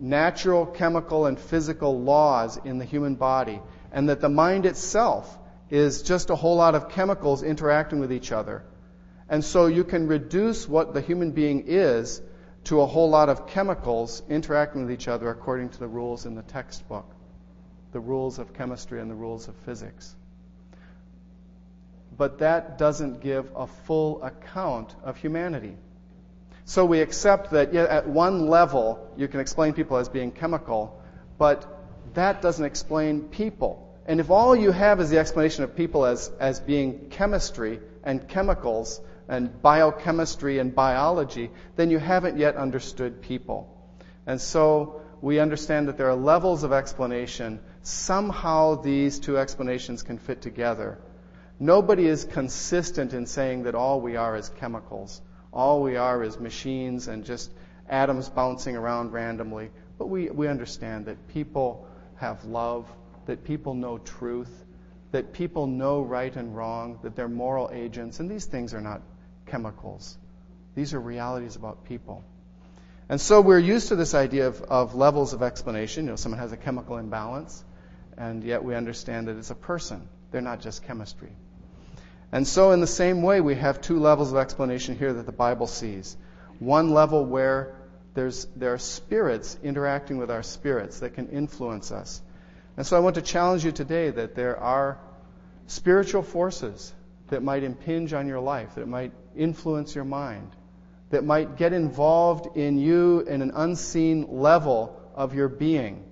natural, 0.00 0.66
chemical, 0.66 1.26
and 1.26 1.38
physical 1.38 2.00
laws 2.00 2.58
in 2.64 2.78
the 2.78 2.84
human 2.84 3.14
body, 3.14 3.60
and 3.92 4.08
that 4.08 4.20
the 4.20 4.28
mind 4.28 4.66
itself 4.66 5.38
is 5.68 6.02
just 6.02 6.30
a 6.30 6.34
whole 6.34 6.56
lot 6.56 6.74
of 6.74 6.88
chemicals 6.88 7.42
interacting 7.42 8.00
with 8.00 8.12
each 8.12 8.32
other. 8.32 8.64
And 9.28 9.44
so 9.44 9.66
you 9.66 9.84
can 9.84 10.08
reduce 10.08 10.68
what 10.68 10.92
the 10.94 11.00
human 11.00 11.30
being 11.30 11.64
is 11.68 12.20
to 12.64 12.80
a 12.80 12.86
whole 12.86 13.08
lot 13.08 13.28
of 13.28 13.46
chemicals 13.46 14.22
interacting 14.28 14.82
with 14.82 14.92
each 14.92 15.08
other 15.08 15.30
according 15.30 15.70
to 15.70 15.78
the 15.78 15.86
rules 15.86 16.26
in 16.26 16.34
the 16.34 16.42
textbook, 16.42 17.06
the 17.92 18.00
rules 18.00 18.38
of 18.38 18.52
chemistry 18.54 19.00
and 19.00 19.10
the 19.10 19.14
rules 19.14 19.48
of 19.48 19.54
physics. 19.64 20.14
But 22.16 22.38
that 22.38 22.76
doesn't 22.76 23.20
give 23.20 23.50
a 23.54 23.66
full 23.66 24.22
account 24.22 24.94
of 25.04 25.16
humanity. 25.16 25.76
So 26.70 26.84
we 26.84 27.00
accept 27.00 27.50
that 27.50 27.74
yeah, 27.74 27.82
at 27.82 28.06
one 28.06 28.46
level 28.46 29.12
you 29.16 29.26
can 29.26 29.40
explain 29.40 29.72
people 29.72 29.96
as 29.96 30.08
being 30.08 30.30
chemical, 30.30 31.02
but 31.36 31.66
that 32.14 32.42
doesn't 32.42 32.64
explain 32.64 33.22
people. 33.22 33.98
And 34.06 34.20
if 34.20 34.30
all 34.30 34.54
you 34.54 34.70
have 34.70 35.00
is 35.00 35.10
the 35.10 35.18
explanation 35.18 35.64
of 35.64 35.74
people 35.74 36.06
as, 36.06 36.30
as 36.38 36.60
being 36.60 37.08
chemistry 37.10 37.80
and 38.04 38.28
chemicals, 38.28 39.00
and 39.28 39.60
biochemistry 39.60 40.60
and 40.60 40.72
biology, 40.72 41.50
then 41.74 41.90
you 41.90 41.98
haven't 41.98 42.38
yet 42.38 42.54
understood 42.54 43.20
people. 43.20 43.76
And 44.24 44.40
so 44.40 45.02
we 45.20 45.40
understand 45.40 45.88
that 45.88 45.98
there 45.98 46.10
are 46.10 46.14
levels 46.14 46.62
of 46.62 46.72
explanation. 46.72 47.58
Somehow 47.82 48.76
these 48.76 49.18
two 49.18 49.38
explanations 49.38 50.04
can 50.04 50.18
fit 50.18 50.40
together. 50.40 50.98
Nobody 51.58 52.06
is 52.06 52.24
consistent 52.24 53.12
in 53.12 53.26
saying 53.26 53.64
that 53.64 53.74
all 53.74 54.00
we 54.00 54.14
are 54.14 54.36
is 54.36 54.48
chemicals. 54.60 55.20
All 55.52 55.82
we 55.82 55.96
are 55.96 56.22
is 56.22 56.38
machines 56.38 57.08
and 57.08 57.24
just 57.24 57.50
atoms 57.88 58.28
bouncing 58.28 58.76
around 58.76 59.12
randomly. 59.12 59.70
But 59.98 60.06
we, 60.06 60.30
we 60.30 60.48
understand 60.48 61.06
that 61.06 61.28
people 61.28 61.88
have 62.16 62.44
love, 62.44 62.90
that 63.26 63.44
people 63.44 63.74
know 63.74 63.98
truth, 63.98 64.64
that 65.12 65.32
people 65.32 65.66
know 65.66 66.02
right 66.02 66.34
and 66.34 66.56
wrong, 66.56 67.00
that 67.02 67.16
they're 67.16 67.28
moral 67.28 67.70
agents, 67.72 68.20
and 68.20 68.30
these 68.30 68.46
things 68.46 68.74
are 68.74 68.80
not 68.80 69.02
chemicals. 69.46 70.16
These 70.74 70.94
are 70.94 71.00
realities 71.00 71.56
about 71.56 71.84
people. 71.84 72.24
And 73.08 73.20
so 73.20 73.40
we're 73.40 73.58
used 73.58 73.88
to 73.88 73.96
this 73.96 74.14
idea 74.14 74.46
of, 74.46 74.62
of 74.62 74.94
levels 74.94 75.32
of 75.32 75.42
explanation. 75.42 76.04
You 76.04 76.10
know, 76.10 76.16
someone 76.16 76.38
has 76.38 76.52
a 76.52 76.56
chemical 76.56 76.96
imbalance, 76.96 77.64
and 78.16 78.44
yet 78.44 78.62
we 78.62 78.76
understand 78.76 79.26
that 79.26 79.36
it's 79.36 79.50
a 79.50 79.56
person. 79.56 80.08
They're 80.30 80.40
not 80.40 80.60
just 80.60 80.84
chemistry. 80.84 81.32
And 82.32 82.46
so, 82.46 82.70
in 82.70 82.80
the 82.80 82.86
same 82.86 83.22
way, 83.22 83.40
we 83.40 83.56
have 83.56 83.80
two 83.80 83.98
levels 83.98 84.30
of 84.30 84.38
explanation 84.38 84.96
here 84.96 85.12
that 85.12 85.26
the 85.26 85.32
Bible 85.32 85.66
sees. 85.66 86.16
One 86.58 86.90
level 86.90 87.24
where 87.24 87.74
there's, 88.14 88.46
there 88.56 88.72
are 88.72 88.78
spirits 88.78 89.58
interacting 89.62 90.18
with 90.18 90.30
our 90.30 90.42
spirits 90.42 91.00
that 91.00 91.14
can 91.14 91.28
influence 91.28 91.90
us. 91.90 92.22
And 92.76 92.86
so, 92.86 92.96
I 92.96 93.00
want 93.00 93.16
to 93.16 93.22
challenge 93.22 93.64
you 93.64 93.72
today 93.72 94.10
that 94.10 94.36
there 94.36 94.56
are 94.56 94.98
spiritual 95.66 96.22
forces 96.22 96.92
that 97.28 97.42
might 97.42 97.64
impinge 97.64 98.12
on 98.12 98.28
your 98.28 98.40
life, 98.40 98.76
that 98.76 98.86
might 98.86 99.12
influence 99.36 99.94
your 99.94 100.04
mind, 100.04 100.50
that 101.10 101.24
might 101.24 101.56
get 101.56 101.72
involved 101.72 102.56
in 102.56 102.78
you 102.78 103.20
in 103.20 103.42
an 103.42 103.52
unseen 103.54 104.26
level 104.40 105.00
of 105.14 105.34
your 105.34 105.48
being 105.48 106.04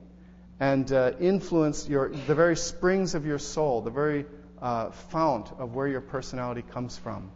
and 0.60 0.90
uh, 0.92 1.12
influence 1.20 1.88
your, 1.88 2.08
the 2.08 2.34
very 2.34 2.56
springs 2.56 3.14
of 3.14 3.24
your 3.24 3.38
soul, 3.38 3.80
the 3.80 3.90
very 3.90 4.26
uh, 4.60 4.90
fount 4.90 5.50
of 5.58 5.74
where 5.74 5.86
your 5.86 6.00
personality 6.00 6.62
comes 6.62 6.96
from. 6.96 7.30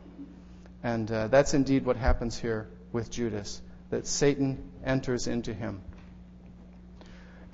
And 0.83 1.11
uh, 1.11 1.29
that's 1.29 1.55
indeed 1.55 1.85
what 1.85 1.97
happens 1.97 2.39
here 2.39 2.69
with 2.93 3.11
Judas, 3.11 3.61
that 3.91 4.07
Satan 4.07 4.71
enters 4.85 5.27
into 5.27 5.55
him. 5.55 5.81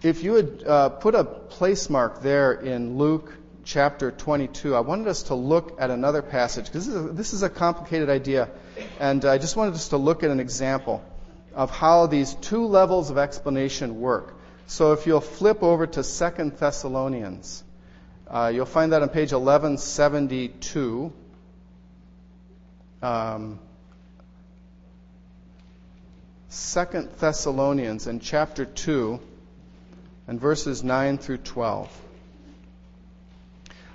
If 0.02 0.22
you 0.22 0.32
would 0.32 0.64
uh, 0.64 0.88
put 0.90 1.14
a 1.14 1.24
place 1.24 1.90
mark 1.90 2.22
there 2.22 2.52
in 2.52 2.98
Luke 2.98 3.34
chapter 3.64 4.10
22, 4.10 4.74
I 4.74 4.80
wanted 4.80 5.08
us 5.08 5.24
to 5.24 5.34
look 5.34 5.76
at 5.80 5.90
another 5.90 6.22
passage 6.22 6.66
because 6.66 6.86
this, 6.86 7.16
this, 7.16 7.32
is 7.32 7.42
a 7.42 7.50
complicated 7.50 8.08
idea. 8.08 8.48
And 9.00 9.24
I 9.24 9.38
just 9.38 9.56
wanted 9.56 9.74
us 9.74 9.88
to 9.88 9.96
look 9.96 10.22
at 10.22 10.30
an 10.30 10.40
example 10.40 11.04
of 11.52 11.70
how 11.70 12.06
these 12.06 12.34
two 12.34 12.66
levels 12.66 13.10
of 13.10 13.18
explanation 13.18 14.00
work. 14.00 14.34
So 14.68 14.92
if 14.92 15.06
you'll 15.06 15.20
flip 15.20 15.62
over 15.62 15.86
to 15.86 16.02
2 16.02 16.50
Thessalonians, 16.58 17.64
uh, 18.30 18.52
you'll 18.54 18.66
find 18.66 18.92
that 18.92 19.00
on 19.00 19.08
page 19.08 19.32
1172. 19.32 21.12
Um, 23.00 23.58
2 26.50 27.08
Thessalonians 27.18 28.06
in 28.06 28.20
chapter 28.20 28.66
2 28.66 29.20
and 30.26 30.40
verses 30.40 30.84
9 30.84 31.16
through 31.18 31.38
12. 31.38 32.00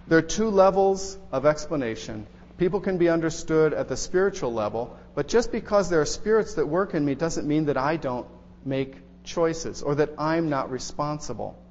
There 0.08 0.18
are 0.18 0.24
two 0.24 0.50
levels 0.50 1.18
of 1.32 1.46
explanation. 1.46 2.26
People 2.58 2.80
can 2.80 2.98
be 2.98 3.10
understood 3.10 3.74
at 3.74 3.88
the 3.88 3.98
spiritual 3.98 4.52
level, 4.52 4.98
but 5.14 5.28
just 5.28 5.52
because 5.52 5.90
there 5.90 6.02
are 6.02 6.06
spirits 6.06 6.56
that 6.56 6.68
work 6.68 6.96
in 6.96 7.06
me 7.06 7.14
doesn't 7.14 7.48
mean 7.48 7.66
that 7.66 7.78
I 7.78 7.98
don't 7.98 8.28
make 8.66 8.96
choices 9.24 9.84
or 9.84 9.96
that 9.96 10.12
I'm 10.18 10.50
not 10.50 10.72
responsible 10.72 11.63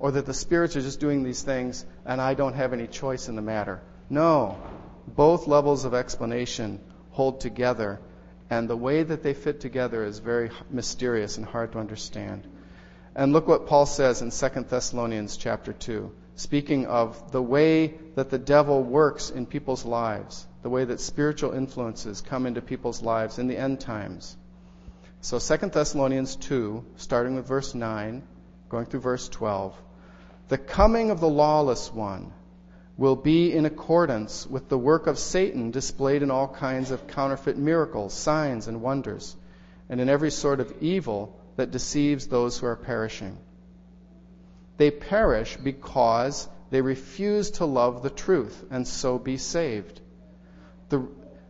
or 0.00 0.10
that 0.12 0.26
the 0.26 0.34
spirits 0.34 0.74
are 0.74 0.80
just 0.80 0.98
doing 0.98 1.22
these 1.22 1.42
things 1.42 1.84
and 2.04 2.20
I 2.20 2.34
don't 2.34 2.54
have 2.54 2.72
any 2.72 2.88
choice 2.88 3.28
in 3.28 3.36
the 3.36 3.42
matter. 3.42 3.80
No. 4.08 4.58
Both 5.06 5.46
levels 5.46 5.84
of 5.84 5.94
explanation 5.94 6.80
hold 7.10 7.40
together, 7.40 8.00
and 8.48 8.68
the 8.68 8.76
way 8.76 9.02
that 9.02 9.22
they 9.22 9.34
fit 9.34 9.60
together 9.60 10.04
is 10.04 10.18
very 10.18 10.50
mysterious 10.70 11.36
and 11.36 11.46
hard 11.46 11.72
to 11.72 11.78
understand. 11.78 12.46
And 13.14 13.32
look 13.32 13.46
what 13.46 13.66
Paul 13.66 13.86
says 13.86 14.22
in 14.22 14.30
2 14.30 14.62
Thessalonians 14.68 15.36
chapter 15.36 15.72
2, 15.72 16.12
speaking 16.36 16.86
of 16.86 17.32
the 17.32 17.42
way 17.42 17.98
that 18.14 18.30
the 18.30 18.38
devil 18.38 18.82
works 18.82 19.30
in 19.30 19.46
people's 19.46 19.84
lives, 19.84 20.46
the 20.62 20.70
way 20.70 20.84
that 20.84 21.00
spiritual 21.00 21.52
influences 21.52 22.20
come 22.20 22.46
into 22.46 22.62
people's 22.62 23.02
lives 23.02 23.38
in 23.38 23.48
the 23.48 23.56
end 23.56 23.80
times. 23.80 24.36
So 25.20 25.38
2 25.38 25.68
Thessalonians 25.68 26.36
2, 26.36 26.84
starting 26.96 27.34
with 27.34 27.46
verse 27.46 27.74
9, 27.74 28.22
going 28.68 28.86
through 28.86 29.00
verse 29.00 29.28
12. 29.28 29.76
The 30.50 30.58
coming 30.58 31.12
of 31.12 31.20
the 31.20 31.28
lawless 31.28 31.94
one 31.94 32.32
will 32.96 33.14
be 33.14 33.52
in 33.52 33.66
accordance 33.66 34.48
with 34.48 34.68
the 34.68 34.76
work 34.76 35.06
of 35.06 35.16
Satan 35.16 35.70
displayed 35.70 36.24
in 36.24 36.30
all 36.32 36.48
kinds 36.48 36.90
of 36.90 37.06
counterfeit 37.06 37.56
miracles, 37.56 38.12
signs, 38.12 38.66
and 38.66 38.82
wonders, 38.82 39.36
and 39.88 40.00
in 40.00 40.08
every 40.08 40.32
sort 40.32 40.58
of 40.58 40.74
evil 40.80 41.38
that 41.54 41.70
deceives 41.70 42.26
those 42.26 42.58
who 42.58 42.66
are 42.66 42.74
perishing. 42.74 43.38
They 44.76 44.90
perish 44.90 45.56
because 45.56 46.48
they 46.70 46.80
refuse 46.80 47.52
to 47.52 47.64
love 47.64 48.02
the 48.02 48.10
truth 48.10 48.64
and 48.72 48.88
so 48.88 49.20
be 49.20 49.36
saved. 49.36 50.00
The, 50.88 51.06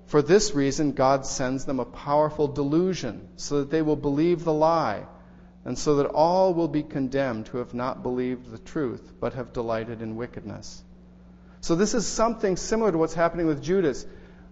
for 0.09 0.21
this 0.21 0.55
reason, 0.55 0.93
God 0.93 1.25
sends 1.25 1.65
them 1.65 1.81
a 1.81 1.87
powerful 1.87 2.49
delusion 2.49 3.29
so 3.37 3.61
that 3.61 3.71
they 3.71 3.81
will 3.81 3.97
believe 3.97 4.45
the 4.45 4.53
lie, 4.53 5.07
and 5.65 5.79
so 5.79 5.97
that 5.97 6.07
all 6.07 6.55
will 6.55 6.69
be 6.69 6.83
condemned 6.83 7.49
who 7.49 7.59
have 7.59 7.75
not 7.75 8.03
believed 8.03 8.51
the 8.51 8.59
truth 8.59 9.13
but 9.21 9.35
have 9.35 9.53
delighted 9.53 10.03
in 10.03 10.17
wickedness. 10.17 10.83
So, 11.63 11.75
this 11.75 11.93
is 11.93 12.07
something 12.07 12.57
similar 12.57 12.91
to 12.91 12.97
what's 12.97 13.15
happening 13.15 13.47
with 13.47 13.63
Judas. 13.63 14.07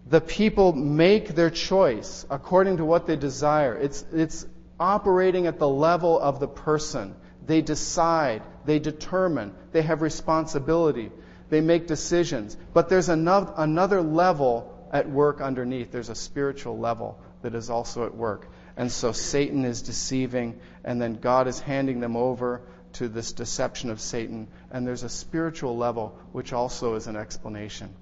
The 0.09 0.21
people 0.21 0.75
make 0.75 1.35
their 1.35 1.51
choice 1.51 2.27
according 2.29 2.79
to 2.79 2.85
what 2.85 3.07
they 3.07 3.17
desire. 3.17 3.75
It's, 3.75 4.05
it's 4.13 4.47
operating 4.79 5.47
at 5.47 5.59
the 5.59 5.69
level 5.69 6.19
of 6.19 6.39
the 6.41 6.49
person. 6.49 7.15
They 7.47 7.63
decide, 7.63 8.43
they 8.67 8.79
determine, 8.79 9.55
they 9.73 9.83
have 9.83 10.03
responsibility, 10.03 11.11
they 11.49 11.63
make 11.63 11.87
decisions. 11.87 12.57
But 12.75 12.91
there's 12.91 13.09
another, 13.09 13.53
another 13.57 14.03
level 14.03 14.89
at 14.93 15.09
work 15.09 15.41
underneath. 15.41 15.91
There's 15.91 16.11
a 16.11 16.15
spiritual 16.15 16.79
level 16.79 17.19
that 17.43 17.55
is 17.55 17.71
also 17.71 18.05
at 18.05 18.15
work. 18.15 18.47
And 18.79 18.93
so 18.93 19.11
Satan 19.11 19.65
is 19.65 19.83
deceiving, 19.83 20.61
and 20.85 21.03
then 21.03 21.17
God 21.17 21.49
is 21.49 21.59
handing 21.59 21.99
them 21.99 22.17
over 22.17 22.63
to 22.95 23.09
this 23.09 23.33
deception 23.33 23.91
of 23.91 24.01
Satan. 24.01 24.47
And 24.71 24.87
there's 24.87 25.03
a 25.03 25.09
spiritual 25.09 25.77
level, 25.77 26.17
which 26.31 26.53
also 26.53 26.95
is 26.95 27.09
an 27.09 27.17
explanation. 27.17 27.93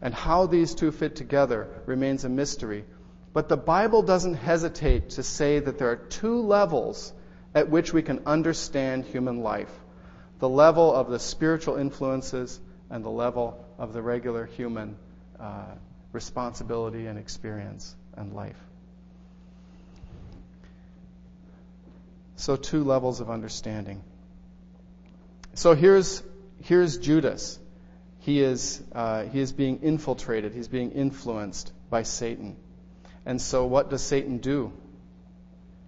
And 0.00 0.14
how 0.14 0.46
these 0.46 0.74
two 0.74 0.90
fit 0.90 1.16
together 1.16 1.68
remains 1.84 2.24
a 2.24 2.30
mystery. 2.30 2.86
But 3.34 3.50
the 3.50 3.58
Bible 3.58 4.02
doesn't 4.02 4.34
hesitate 4.34 5.10
to 5.10 5.22
say 5.22 5.58
that 5.58 5.76
there 5.76 5.90
are 5.90 5.96
two 5.96 6.40
levels 6.40 7.12
at 7.54 7.68
which 7.68 7.92
we 7.92 8.00
can 8.00 8.22
understand 8.26 9.04
human 9.04 9.42
life 9.42 9.70
the 10.38 10.48
level 10.48 10.94
of 10.94 11.08
the 11.10 11.18
spiritual 11.18 11.76
influences 11.76 12.60
and 12.90 13.02
the 13.02 13.10
level 13.10 13.64
of 13.78 13.94
the 13.94 14.02
regular 14.02 14.44
human 14.44 14.96
uh, 15.40 15.64
responsibility 16.12 17.06
and 17.06 17.18
experience 17.18 17.94
and 18.16 18.34
life. 18.34 18.65
So, 22.36 22.56
two 22.56 22.84
levels 22.84 23.20
of 23.20 23.30
understanding. 23.30 24.02
So, 25.54 25.74
here's, 25.74 26.22
here's 26.62 26.98
Judas. 26.98 27.58
He 28.20 28.42
is, 28.42 28.82
uh, 28.92 29.24
he 29.24 29.40
is 29.40 29.52
being 29.52 29.82
infiltrated, 29.82 30.52
he's 30.52 30.68
being 30.68 30.92
influenced 30.92 31.72
by 31.88 32.02
Satan. 32.02 32.56
And 33.24 33.40
so, 33.40 33.66
what 33.66 33.90
does 33.90 34.02
Satan 34.02 34.38
do? 34.38 34.72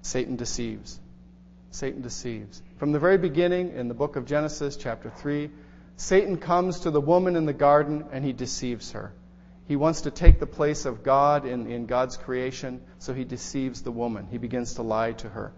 Satan 0.02 0.36
deceives. 0.36 0.98
Satan 1.70 2.00
deceives. 2.00 2.62
From 2.78 2.92
the 2.92 2.98
very 2.98 3.18
beginning 3.18 3.72
in 3.72 3.88
the 3.88 3.94
book 3.94 4.16
of 4.16 4.24
Genesis, 4.24 4.76
chapter 4.76 5.10
3, 5.10 5.50
Satan 5.96 6.38
comes 6.38 6.80
to 6.80 6.90
the 6.90 7.00
woman 7.00 7.36
in 7.36 7.44
the 7.44 7.52
garden 7.52 8.06
and 8.12 8.24
he 8.24 8.32
deceives 8.32 8.92
her. 8.92 9.12
He 9.66 9.76
wants 9.76 10.02
to 10.02 10.10
take 10.10 10.40
the 10.40 10.46
place 10.46 10.86
of 10.86 11.02
God 11.02 11.44
in, 11.44 11.70
in 11.70 11.86
God's 11.86 12.16
creation, 12.16 12.80
so 12.98 13.12
he 13.12 13.24
deceives 13.24 13.82
the 13.82 13.90
woman. 13.90 14.26
He 14.30 14.38
begins 14.38 14.74
to 14.74 14.82
lie 14.82 15.12
to 15.12 15.28
her. 15.28 15.52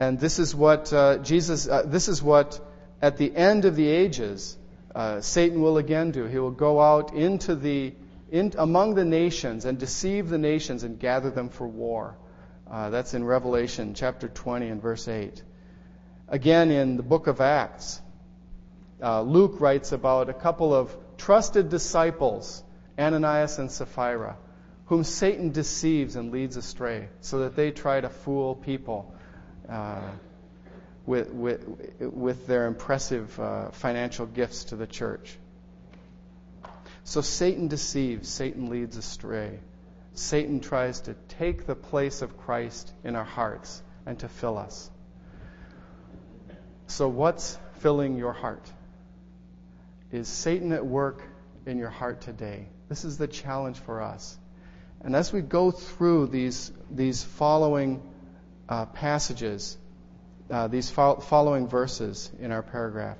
And 0.00 0.18
this 0.18 0.38
is 0.38 0.54
what 0.54 0.92
uh, 0.92 1.18
Jesus, 1.18 1.68
uh, 1.68 1.82
this 1.86 2.08
is 2.08 2.22
what 2.22 2.60
at 3.00 3.16
the 3.16 3.34
end 3.34 3.64
of 3.64 3.76
the 3.76 3.86
ages, 3.86 4.56
uh, 4.94 5.20
Satan 5.20 5.60
will 5.60 5.78
again 5.78 6.10
do. 6.10 6.24
He 6.24 6.38
will 6.38 6.50
go 6.50 6.80
out 6.80 7.14
into 7.14 7.54
the, 7.54 7.94
in, 8.30 8.54
among 8.58 8.94
the 8.94 9.04
nations 9.04 9.64
and 9.64 9.78
deceive 9.78 10.28
the 10.28 10.38
nations 10.38 10.82
and 10.82 10.98
gather 10.98 11.30
them 11.30 11.48
for 11.48 11.66
war. 11.66 12.16
Uh, 12.70 12.90
that's 12.90 13.14
in 13.14 13.24
Revelation 13.24 13.94
chapter 13.94 14.28
20 14.28 14.68
and 14.68 14.82
verse 14.82 15.06
8. 15.06 15.42
Again, 16.28 16.70
in 16.70 16.96
the 16.96 17.02
book 17.02 17.26
of 17.26 17.40
Acts, 17.40 18.00
uh, 19.02 19.20
Luke 19.22 19.60
writes 19.60 19.92
about 19.92 20.28
a 20.28 20.34
couple 20.34 20.74
of 20.74 20.96
trusted 21.18 21.68
disciples 21.68 22.62
Ananias 22.98 23.58
and 23.58 23.70
Sapphira, 23.70 24.36
whom 24.86 25.04
Satan 25.04 25.50
deceives 25.50 26.16
and 26.16 26.30
leads 26.30 26.56
astray, 26.56 27.08
so 27.20 27.40
that 27.40 27.56
they 27.56 27.70
try 27.70 28.00
to 28.00 28.08
fool 28.08 28.54
people 28.54 29.14
uh, 29.68 30.10
with, 31.06 31.30
with, 31.30 31.64
with, 32.00 32.46
their 32.46 32.66
impressive 32.66 33.38
uh, 33.38 33.70
financial 33.70 34.26
gifts 34.26 34.64
to 34.64 34.76
the 34.76 34.86
church. 34.86 35.36
So 37.04 37.20
Satan 37.20 37.68
deceives, 37.68 38.28
Satan 38.28 38.70
leads 38.70 38.96
astray. 38.96 39.58
Satan 40.14 40.60
tries 40.60 41.00
to 41.02 41.14
take 41.28 41.66
the 41.66 41.74
place 41.74 42.22
of 42.22 42.38
Christ 42.38 42.92
in 43.02 43.16
our 43.16 43.24
hearts 43.24 43.82
and 44.06 44.18
to 44.20 44.28
fill 44.28 44.56
us. 44.56 44.90
So, 46.86 47.08
what's 47.08 47.58
filling 47.80 48.16
your 48.16 48.32
heart? 48.32 48.70
Is 50.12 50.28
Satan 50.28 50.72
at 50.72 50.86
work 50.86 51.22
in 51.66 51.78
your 51.78 51.90
heart 51.90 52.20
today? 52.20 52.68
This 52.88 53.04
is 53.04 53.18
the 53.18 53.26
challenge 53.26 53.78
for 53.78 54.00
us. 54.00 54.38
And 55.00 55.16
as 55.16 55.32
we 55.32 55.40
go 55.40 55.70
through 55.70 56.28
these, 56.28 56.70
these 56.90 57.24
following 57.24 58.02
uh, 58.68 58.86
passages, 58.86 59.76
uh, 60.50 60.68
these 60.68 60.90
fo- 60.90 61.16
following 61.16 61.68
verses 61.68 62.30
in 62.38 62.52
our 62.52 62.62
paragraph, 62.62 63.18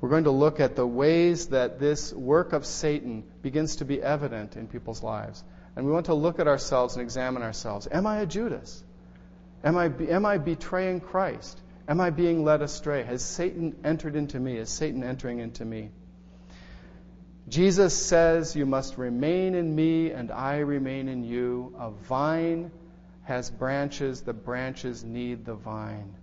we're 0.00 0.08
going 0.08 0.24
to 0.24 0.30
look 0.30 0.60
at 0.60 0.76
the 0.76 0.86
ways 0.86 1.48
that 1.48 1.78
this 1.78 2.12
work 2.12 2.52
of 2.52 2.64
Satan 2.64 3.24
begins 3.42 3.76
to 3.76 3.84
be 3.84 4.02
evident 4.02 4.56
in 4.56 4.66
people's 4.66 5.02
lives. 5.02 5.44
And 5.76 5.86
we 5.86 5.92
want 5.92 6.06
to 6.06 6.14
look 6.14 6.40
at 6.40 6.48
ourselves 6.48 6.94
and 6.94 7.02
examine 7.02 7.42
ourselves. 7.42 7.86
Am 7.90 8.06
I 8.06 8.18
a 8.18 8.26
Judas? 8.26 8.82
Am 9.62 9.76
I, 9.76 9.90
am 10.08 10.24
I 10.24 10.38
betraying 10.38 11.00
Christ? 11.00 11.60
Am 11.86 12.00
I 12.00 12.10
being 12.10 12.44
led 12.44 12.62
astray? 12.62 13.02
Has 13.02 13.22
Satan 13.22 13.76
entered 13.84 14.16
into 14.16 14.40
me? 14.40 14.56
Is 14.56 14.70
Satan 14.70 15.02
entering 15.02 15.38
into 15.38 15.64
me? 15.64 15.90
Jesus 17.48 17.94
says, 17.94 18.54
You 18.54 18.64
must 18.64 18.96
remain 18.96 19.54
in 19.54 19.74
me, 19.74 20.12
and 20.12 20.30
I 20.30 20.58
remain 20.58 21.08
in 21.08 21.24
you. 21.24 21.74
A 21.78 21.90
vine 21.90 22.70
has 23.24 23.50
branches, 23.50 24.22
the 24.22 24.32
branches 24.32 25.04
need 25.04 25.44
the 25.44 25.54
vine. 25.54 26.14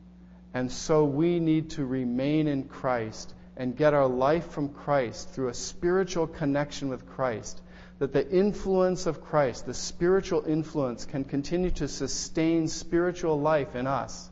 And 0.53 0.71
so 0.71 1.05
we 1.05 1.39
need 1.39 1.71
to 1.71 1.85
remain 1.85 2.47
in 2.47 2.63
Christ 2.63 3.33
and 3.55 3.75
get 3.75 3.93
our 3.93 4.07
life 4.07 4.51
from 4.51 4.69
Christ 4.69 5.29
through 5.29 5.49
a 5.49 5.53
spiritual 5.53 6.27
connection 6.27 6.89
with 6.89 7.07
Christ. 7.07 7.61
That 7.99 8.13
the 8.13 8.29
influence 8.29 9.07
of 9.07 9.23
Christ, 9.23 9.65
the 9.65 9.73
spiritual 9.73 10.43
influence, 10.45 11.05
can 11.05 11.23
continue 11.23 11.71
to 11.71 11.87
sustain 11.87 12.67
spiritual 12.67 13.39
life 13.39 13.75
in 13.75 13.87
us. 13.87 14.29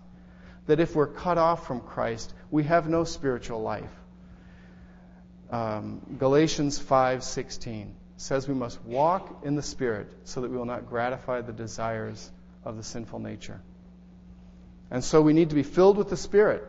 That 0.68 0.80
if 0.80 0.96
we're 0.96 1.08
cut 1.08 1.38
off 1.38 1.66
from 1.66 1.82
Christ, 1.82 2.34
we 2.52 2.64
have 2.64 2.88
no 2.88 3.04
spiritual 3.04 3.62
life 3.62 3.92
um, 5.52 6.02
Galatians 6.18 6.80
5:16 6.80 7.92
says 8.18 8.48
we 8.48 8.54
must 8.54 8.84
walk 8.84 9.44
in 9.44 9.56
the 9.56 9.62
Spirit 9.62 10.08
so 10.24 10.42
that 10.42 10.50
we 10.50 10.58
will 10.58 10.66
not 10.66 10.90
gratify 10.90 11.42
the 11.42 11.54
desires 11.54 12.32
of 12.66 12.78
the 12.78 12.84
sinful 12.84 13.20
nature. 13.20 13.62
And 14.92 15.04
so 15.04 15.22
we 15.22 15.34
need 15.34 15.50
to 15.50 15.56
be 15.56 15.64
filled 15.64 15.98
with 15.98 16.10
the 16.10 16.18
Spirit. 16.18 16.64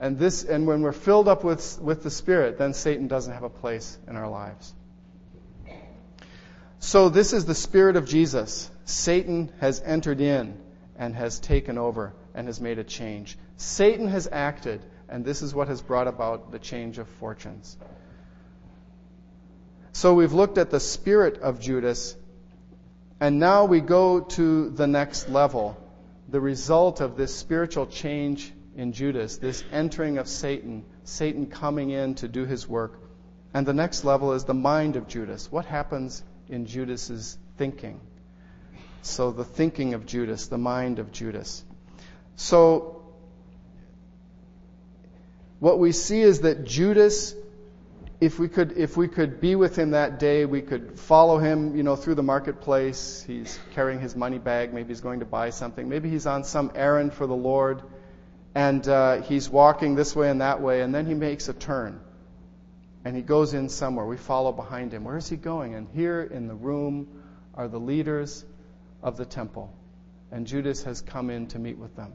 And 0.00 0.18
this, 0.18 0.44
and 0.44 0.66
when 0.66 0.82
we're 0.82 0.92
filled 0.92 1.28
up 1.28 1.44
with, 1.44 1.78
with 1.80 2.02
the 2.02 2.10
Spirit, 2.10 2.58
then 2.58 2.74
Satan 2.74 3.06
doesn't 3.08 3.32
have 3.32 3.44
a 3.44 3.50
place 3.50 3.98
in 4.08 4.16
our 4.16 4.28
lives. 4.28 4.74
So 6.80 7.08
this 7.08 7.32
is 7.32 7.44
the 7.44 7.54
Spirit 7.54 7.96
of 7.96 8.08
Jesus. 8.08 8.68
Satan 8.84 9.52
has 9.60 9.80
entered 9.80 10.20
in 10.20 10.60
and 10.96 11.14
has 11.14 11.38
taken 11.38 11.78
over 11.78 12.14
and 12.34 12.48
has 12.48 12.60
made 12.60 12.78
a 12.78 12.84
change. 12.84 13.38
Satan 13.56 14.08
has 14.08 14.28
acted, 14.30 14.84
and 15.08 15.24
this 15.24 15.42
is 15.42 15.54
what 15.54 15.68
has 15.68 15.80
brought 15.80 16.08
about 16.08 16.50
the 16.50 16.58
change 16.58 16.98
of 16.98 17.08
fortunes. 17.08 17.76
So 19.92 20.14
we've 20.14 20.32
looked 20.32 20.58
at 20.58 20.70
the 20.70 20.80
spirit 20.80 21.38
of 21.38 21.60
Judas, 21.60 22.16
and 23.22 23.38
now 23.38 23.66
we 23.66 23.80
go 23.80 24.18
to 24.18 24.70
the 24.70 24.88
next 24.88 25.28
level. 25.28 25.76
The 26.28 26.40
result 26.40 27.00
of 27.00 27.16
this 27.16 27.32
spiritual 27.32 27.86
change 27.86 28.52
in 28.74 28.92
Judas, 28.92 29.36
this 29.36 29.62
entering 29.70 30.18
of 30.18 30.26
Satan, 30.26 30.84
Satan 31.04 31.46
coming 31.46 31.90
in 31.90 32.16
to 32.16 32.26
do 32.26 32.44
his 32.46 32.66
work. 32.66 32.98
And 33.54 33.64
the 33.64 33.74
next 33.74 34.02
level 34.02 34.32
is 34.32 34.42
the 34.42 34.54
mind 34.54 34.96
of 34.96 35.06
Judas. 35.06 35.52
What 35.52 35.66
happens 35.66 36.24
in 36.48 36.66
Judas's 36.66 37.38
thinking? 37.58 38.00
So 39.02 39.30
the 39.30 39.44
thinking 39.44 39.94
of 39.94 40.04
Judas, 40.04 40.48
the 40.48 40.58
mind 40.58 40.98
of 40.98 41.12
Judas. 41.12 41.64
So 42.34 43.04
what 45.60 45.78
we 45.78 45.92
see 45.92 46.22
is 46.22 46.40
that 46.40 46.64
Judas 46.64 47.36
if 48.22 48.38
we 48.38 48.46
could 48.46 48.78
if 48.78 48.96
we 48.96 49.08
could 49.08 49.40
be 49.40 49.56
with 49.56 49.76
him 49.76 49.90
that 49.90 50.20
day, 50.20 50.44
we 50.44 50.62
could 50.62 50.96
follow 51.00 51.38
him, 51.38 51.76
you 51.76 51.82
know, 51.82 51.96
through 51.96 52.14
the 52.14 52.22
marketplace. 52.22 53.24
He's 53.26 53.58
carrying 53.72 53.98
his 53.98 54.14
money 54.14 54.38
bag. 54.38 54.72
Maybe 54.72 54.90
he's 54.90 55.00
going 55.00 55.18
to 55.18 55.26
buy 55.26 55.50
something. 55.50 55.88
Maybe 55.88 56.08
he's 56.08 56.24
on 56.24 56.44
some 56.44 56.70
errand 56.76 57.14
for 57.14 57.26
the 57.26 57.34
Lord, 57.34 57.82
and 58.54 58.86
uh, 58.86 59.22
he's 59.22 59.50
walking 59.50 59.96
this 59.96 60.14
way 60.14 60.30
and 60.30 60.40
that 60.40 60.60
way, 60.60 60.82
and 60.82 60.94
then 60.94 61.04
he 61.04 61.14
makes 61.14 61.48
a 61.48 61.52
turn, 61.52 62.00
and 63.04 63.16
he 63.16 63.22
goes 63.22 63.54
in 63.54 63.68
somewhere. 63.68 64.06
We 64.06 64.18
follow 64.18 64.52
behind 64.52 64.94
him. 64.94 65.02
Where 65.02 65.16
is 65.16 65.28
he 65.28 65.36
going? 65.36 65.74
And 65.74 65.88
here 65.92 66.22
in 66.22 66.46
the 66.46 66.54
room 66.54 67.08
are 67.54 67.66
the 67.66 67.80
leaders 67.80 68.44
of 69.02 69.16
the 69.16 69.26
temple, 69.26 69.74
and 70.30 70.46
Judas 70.46 70.84
has 70.84 71.00
come 71.00 71.28
in 71.28 71.48
to 71.48 71.58
meet 71.58 71.76
with 71.76 71.96
them. 71.96 72.12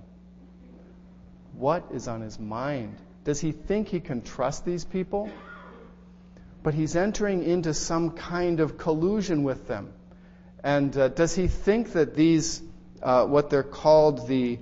What 1.52 1.84
is 1.91 2.08
on 2.08 2.22
his 2.22 2.39
mind? 2.39 2.96
Does 3.26 3.41
he 3.41 3.52
think 3.52 3.89
he 3.89 4.00
can 4.00 4.22
trust 4.22 4.63
these 4.63 4.86
people? 4.86 5.30
But 6.67 6.73
he's 6.73 6.97
entering 6.97 7.43
into 7.43 7.73
some 7.73 8.12
kind 8.12 8.60
of 8.60 8.77
collusion 8.77 9.43
with 9.43 9.69
them. 9.69 9.93
And 10.62 10.97
uh, 10.97 11.08
does 11.08 11.34
he 11.34 11.47
think 11.47 11.93
that 11.93 12.13
these, 12.13 12.62
uh, 13.01 13.25
what 13.25 13.49
they're 13.49 13.63
called 13.63 14.27
the, 14.27 14.60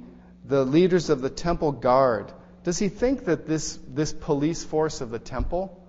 the 0.48 0.64
leaders 0.64 1.10
of 1.10 1.22
the 1.22 1.32
temple 1.32 1.72
guard, 1.72 2.32
does 2.64 2.78
he 2.78 2.90
think 2.90 3.26
that 3.26 3.48
this, 3.48 3.80
this 3.88 4.14
police 4.14 4.64
force 4.64 5.02
of 5.02 5.10
the 5.10 5.18
temple 5.18 5.84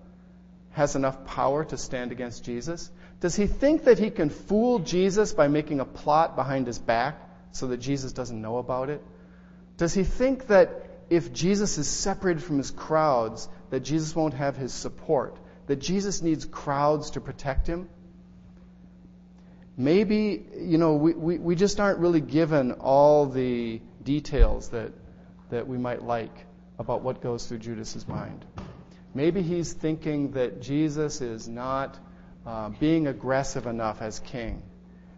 has 0.71 0.97
enough 0.97 1.27
power 1.27 1.67
to 1.67 1.77
stand 1.77 2.13
against 2.13 2.47
Jesus? 2.47 2.91
Does 3.21 3.37
he 3.37 3.47
think 3.47 3.85
that 3.85 3.99
he 3.99 4.09
can 4.09 4.31
fool 4.31 4.79
Jesus 4.79 5.35
by 5.35 5.49
making 5.49 5.81
a 5.81 5.85
plot 5.85 6.35
behind 6.35 6.67
his 6.67 6.79
back 6.79 7.21
so 7.53 7.67
that 7.67 7.77
Jesus 7.77 8.15
doesn't 8.15 8.41
know 8.41 8.57
about 8.57 8.89
it? 8.89 9.03
Does 9.77 9.93
he 9.93 10.03
think 10.03 10.47
that 10.47 10.71
if 11.11 11.35
Jesus 11.35 11.77
is 11.77 11.87
separated 11.87 12.43
from 12.43 12.57
his 12.57 12.71
crowds, 12.71 13.51
that 13.69 13.81
Jesus 13.81 14.17
won't 14.17 14.33
have 14.33 14.57
his 14.57 14.73
support? 14.73 15.37
That 15.67 15.77
Jesus 15.77 16.23
needs 16.23 16.45
crowds 16.45 17.11
to 17.11 17.21
protect 17.21 17.67
him? 17.67 17.89
Maybe, 19.77 20.45
you 20.57 20.79
know, 20.79 20.95
we, 20.95 21.13
we, 21.13 21.39
we 21.39 21.55
just 21.55 21.81
aren't 21.81 21.99
really 21.99 22.21
given 22.21 22.73
all 22.73 23.27
the 23.27 23.81
details 24.03 24.71
that, 24.71 24.93
that 25.51 25.69
we 25.69 25.77
might 25.77 26.03
like 26.03 26.47
about 26.79 27.03
what 27.03 27.21
goes 27.21 27.47
through 27.47 27.59
Judas's 27.59 28.09
mind. 28.09 28.45
Maybe 29.15 29.43
he's 29.43 29.73
thinking 29.73 30.33
that 30.33 30.63
Jesus 30.63 31.21
is 31.21 31.49
not 31.49 31.99
uh, 32.47 32.69
being 32.69 33.07
aggressive 33.07 33.67
enough 33.67 34.01
as 34.01 34.19
king 34.21 34.63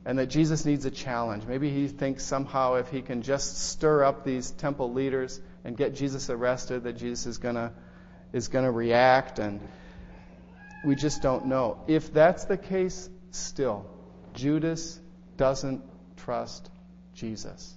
and 0.05 0.19
that 0.19 0.27
Jesus 0.27 0.65
needs 0.65 0.87
a 0.87 0.91
challenge. 0.91 1.45
Maybe 1.45 1.71
he 1.71 1.87
thinks 1.87 2.25
somehow 2.25 2.75
if 2.75 2.89
he 2.89 3.03
can 3.03 3.23
just 3.23 3.59
stir 3.71 4.05
up 4.05 4.25
these 4.25 4.51
temple 4.51 4.93
leaders 4.93 5.41
and 5.65 5.77
get 5.77 5.95
Jesus 5.95 6.31
arrested, 6.31 6.85
that 6.85 6.95
Jesus 6.95 7.27
is 7.27 7.39
going 7.39 7.57
to 7.57 7.73
is 8.33 8.49
going 8.49 8.65
to 8.65 8.71
react 8.71 9.39
and 9.39 9.61
we 10.85 10.95
just 10.95 11.23
don't 11.23 11.47
know. 11.47 11.83
If 11.87 12.13
that's 12.13 12.45
the 12.45 12.57
case, 12.57 13.09
still, 13.31 13.87
Judas 14.35 15.01
doesn't 15.37 15.83
trust 16.17 16.71
Jesus. 17.15 17.75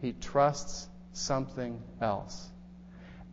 He 0.00 0.12
trusts 0.12 0.88
something 1.12 1.80
else. 2.00 2.48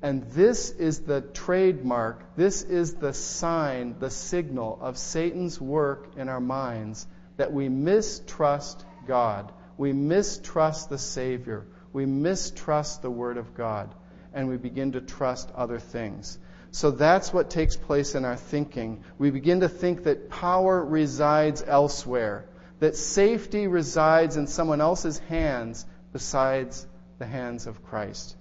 And 0.01 0.23
this 0.31 0.69
is 0.69 1.01
the 1.01 1.21
trademark, 1.21 2.35
this 2.37 2.61
is 2.61 2.95
the 2.95 3.13
sign, 3.13 3.95
the 3.99 4.09
signal 4.09 4.79
of 4.81 4.97
Satan's 4.97 5.59
work 5.59 6.15
in 6.15 6.29
our 6.29 6.39
minds 6.39 7.05
that 7.35 7.51
we 7.51 7.67
mistrust 7.67 8.85
God. 9.07 9.51
We 9.77 9.91
mistrust 9.91 10.89
the 10.89 10.97
Savior. 10.97 11.65
We 11.91 12.05
mistrust 12.05 13.01
the 13.01 13.11
Word 13.11 13.37
of 13.37 13.55
God. 13.55 13.93
And 14.33 14.47
we 14.47 14.57
begin 14.57 14.93
to 14.93 15.01
trust 15.01 15.49
other 15.55 15.79
things. 15.79 16.37
So 16.71 16.91
that's 16.91 17.33
what 17.33 17.49
takes 17.49 17.75
place 17.75 18.15
in 18.15 18.25
our 18.25 18.35
thinking. 18.35 19.03
We 19.17 19.31
begin 19.31 19.61
to 19.61 19.69
think 19.69 20.03
that 20.03 20.29
power 20.29 20.83
resides 20.83 21.63
elsewhere, 21.65 22.45
that 22.79 22.95
safety 22.95 23.67
resides 23.67 24.37
in 24.37 24.47
someone 24.47 24.79
else's 24.79 25.19
hands 25.19 25.85
besides 26.13 26.85
the 27.17 27.25
hands 27.25 27.67
of 27.67 27.83
Christ, 27.83 28.35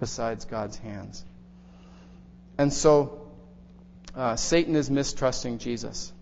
besides 0.00 0.44
God's 0.44 0.76
hands. 0.76 1.24
And 2.58 2.72
so 2.72 3.30
uh, 4.14 4.34
Satan 4.34 4.74
is 4.74 4.90
mistrusting 4.90 5.58
Jesus. 5.58 6.12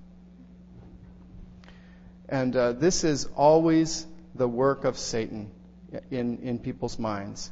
And 2.28 2.54
uh, 2.54 2.72
this 2.72 3.04
is 3.04 3.26
always 3.34 4.06
the 4.34 4.48
work 4.48 4.84
of 4.84 4.98
Satan 4.98 5.50
in, 6.10 6.38
in 6.38 6.58
people's 6.58 6.98
minds. 6.98 7.50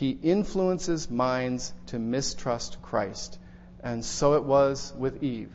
He 0.00 0.18
influences 0.22 1.10
minds 1.10 1.74
to 1.88 1.98
mistrust 1.98 2.80
Christ. 2.80 3.38
And 3.82 4.02
so 4.02 4.32
it 4.32 4.44
was 4.44 4.94
with 4.96 5.22
Eve. 5.22 5.52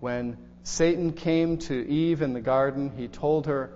When 0.00 0.38
Satan 0.62 1.12
came 1.12 1.58
to 1.58 1.74
Eve 1.74 2.22
in 2.22 2.32
the 2.32 2.40
garden, 2.40 2.90
he 2.96 3.06
told 3.06 3.48
her, 3.48 3.70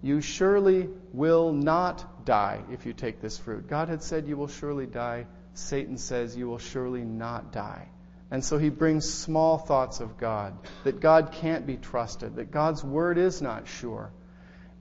You 0.00 0.22
surely 0.22 0.88
will 1.12 1.52
not 1.52 2.24
die 2.24 2.62
if 2.72 2.86
you 2.86 2.94
take 2.94 3.20
this 3.20 3.36
fruit. 3.36 3.68
God 3.68 3.90
had 3.90 4.02
said, 4.02 4.26
You 4.26 4.38
will 4.38 4.48
surely 4.48 4.86
die. 4.86 5.26
Satan 5.52 5.98
says, 5.98 6.34
You 6.34 6.48
will 6.48 6.56
surely 6.56 7.02
not 7.02 7.52
die. 7.52 7.88
And 8.30 8.42
so 8.42 8.56
he 8.56 8.70
brings 8.70 9.12
small 9.12 9.58
thoughts 9.58 10.00
of 10.00 10.16
God, 10.16 10.56
that 10.84 11.00
God 11.00 11.32
can't 11.32 11.66
be 11.66 11.76
trusted, 11.76 12.36
that 12.36 12.52
God's 12.52 12.82
word 12.82 13.18
is 13.18 13.42
not 13.42 13.68
sure. 13.68 14.12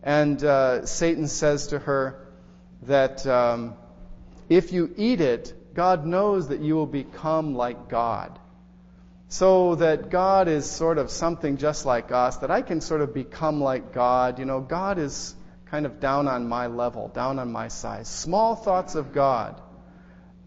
And 0.01 0.41
uh, 0.41 0.85
Satan 0.85 1.27
says 1.27 1.67
to 1.67 1.79
her 1.79 2.25
that 2.83 3.27
um, 3.27 3.75
if 4.51 4.73
you 4.73 4.93
eat 4.97 5.21
it, 5.21 5.53
God 5.73 6.05
knows 6.05 6.49
that 6.49 6.59
you 6.59 6.75
will 6.75 6.85
become 6.85 7.55
like 7.55 7.87
God. 7.87 8.37
So 9.29 9.75
that 9.75 10.09
God 10.09 10.49
is 10.49 10.69
sort 10.69 10.97
of 10.97 11.09
something 11.09 11.55
just 11.55 11.85
like 11.85 12.11
us, 12.11 12.35
that 12.39 12.51
I 12.51 12.61
can 12.61 12.81
sort 12.81 12.99
of 12.99 13.13
become 13.13 13.61
like 13.61 13.93
God. 13.93 14.39
You 14.39 14.45
know, 14.45 14.59
God 14.59 14.97
is 14.99 15.33
kind 15.67 15.85
of 15.85 16.01
down 16.01 16.27
on 16.27 16.49
my 16.49 16.67
level, 16.67 17.07
down 17.07 17.39
on 17.39 17.49
my 17.49 17.69
size. 17.69 18.09
Small 18.09 18.57
thoughts 18.57 18.95
of 18.95 19.13
God 19.13 19.61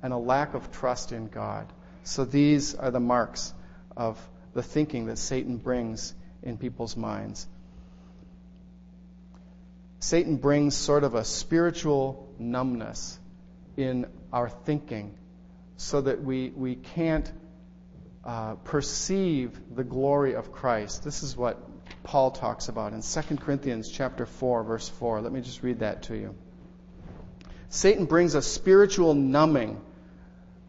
and 0.03 0.13
a 0.13 0.19
lack 0.19 0.53
of 0.53 0.71
trust 0.71 1.13
in 1.13 1.29
God. 1.29 1.73
So 2.03 2.27
these 2.27 2.75
are 2.75 2.91
the 2.91 3.01
marks 3.01 3.55
of 3.97 4.21
the 4.53 4.63
thinking 4.63 5.07
that 5.07 5.17
Satan 5.17 5.57
brings 5.57 6.13
in 6.43 6.59
people's 6.59 6.95
minds. 6.95 7.47
Satan 9.99 10.37
brings 10.37 10.77
sort 10.77 11.05
of 11.05 11.15
a 11.15 11.25
spiritual 11.25 12.29
numbness 12.39 13.19
in 13.77 14.07
our 14.33 14.49
thinking 14.49 15.17
so 15.77 16.01
that 16.01 16.23
we, 16.23 16.51
we 16.51 16.77
can't 16.77 17.31
uh, 18.25 18.55
perceive 18.57 19.59
the 19.75 19.85
glory 19.85 20.35
of 20.35 20.53
Christ. 20.53 21.05
This 21.05 21.23
is 21.23 21.37
what 21.37 21.59
Paul 22.05 22.31
talks 22.31 22.69
about 22.69 22.93
in 22.93 23.03
2 23.03 23.37
Corinthians 23.37 23.91
chapter 23.91 24.27
4 24.27 24.65
verse 24.65 24.89
4. 24.89 25.21
Let 25.21 25.33
me 25.33 25.41
just 25.41 25.63
read 25.63 25.81
that 25.81 26.05
to 26.05 26.17
you. 26.17 26.35
Satan 27.69 28.07
brings 28.07 28.35
a 28.35 28.43
spiritual 28.43 29.15
numbing 29.15 29.81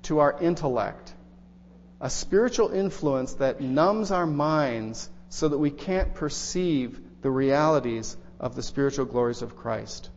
to 0.03 0.19
our 0.19 0.41
intellect, 0.41 1.13
a 2.01 2.09
spiritual 2.09 2.69
influence 2.71 3.33
that 3.35 3.61
numbs 3.61 4.11
our 4.11 4.25
minds 4.25 5.09
so 5.29 5.47
that 5.47 5.57
we 5.57 5.69
can't 5.69 6.13
perceive 6.15 6.99
the 7.21 7.29
realities 7.29 8.17
of 8.39 8.55
the 8.55 8.63
spiritual 8.63 9.05
glories 9.05 9.41
of 9.41 9.55
Christ. 9.55 10.09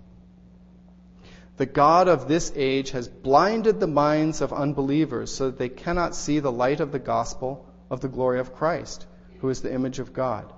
The 1.59 1.67
God 1.67 2.09
of 2.09 2.29
this 2.29 2.53
age 2.55 2.93
has 2.93 3.09
blinded 3.09 3.81
the 3.81 3.87
minds 3.89 4.41
of 4.41 4.53
unbelievers 4.53 5.35
so 5.35 5.47
that 5.47 5.59
they 5.59 5.69
cannot 5.69 6.15
see 6.15 6.39
the 6.39 6.53
light 6.53 6.81
of 6.81 6.93
the 6.93 6.99
gospel 7.01 7.67
of 7.91 8.01
the 8.01 8.09
glory 8.09 8.39
of 8.39 8.55
Christ, 8.55 9.07
who 9.41 9.49
is 9.49 9.61
the 9.61 9.73
image 9.73 9.99
of 9.99 10.13
God. 10.13 10.53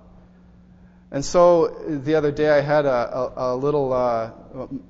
And 1.11 1.25
so 1.25 1.69
the 1.89 2.15
other 2.15 2.31
day 2.31 2.51
I 2.51 2.61
had 2.61 2.85
a, 2.85 2.91
a, 2.91 3.55
a 3.55 3.57
little, 3.57 3.93
uh, 3.93 4.31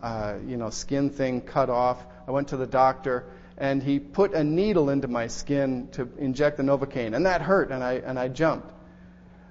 uh, 0.03 0.35
you 0.47 0.57
know, 0.57 0.71
skin 0.71 1.11
thing 1.11 1.41
cut 1.41 1.71
off. 1.71 2.05
I 2.27 2.33
went 2.33 2.49
to 2.49 2.57
the 2.57 2.67
doctor 2.67 3.27
and 3.57 3.83
he 3.83 4.01
put 4.01 4.35
a 4.35 4.43
needle 4.43 4.91
into 4.91 5.07
my 5.07 5.29
skin 5.29 5.89
to 5.93 6.09
inject 6.19 6.57
the 6.57 6.63
Novocaine, 6.63 7.15
and 7.15 7.27
that 7.27 7.43
hurt, 7.43 7.71
and 7.71 7.85
I 7.85 7.95
and 7.95 8.19
I 8.19 8.29
jumped. 8.29 8.73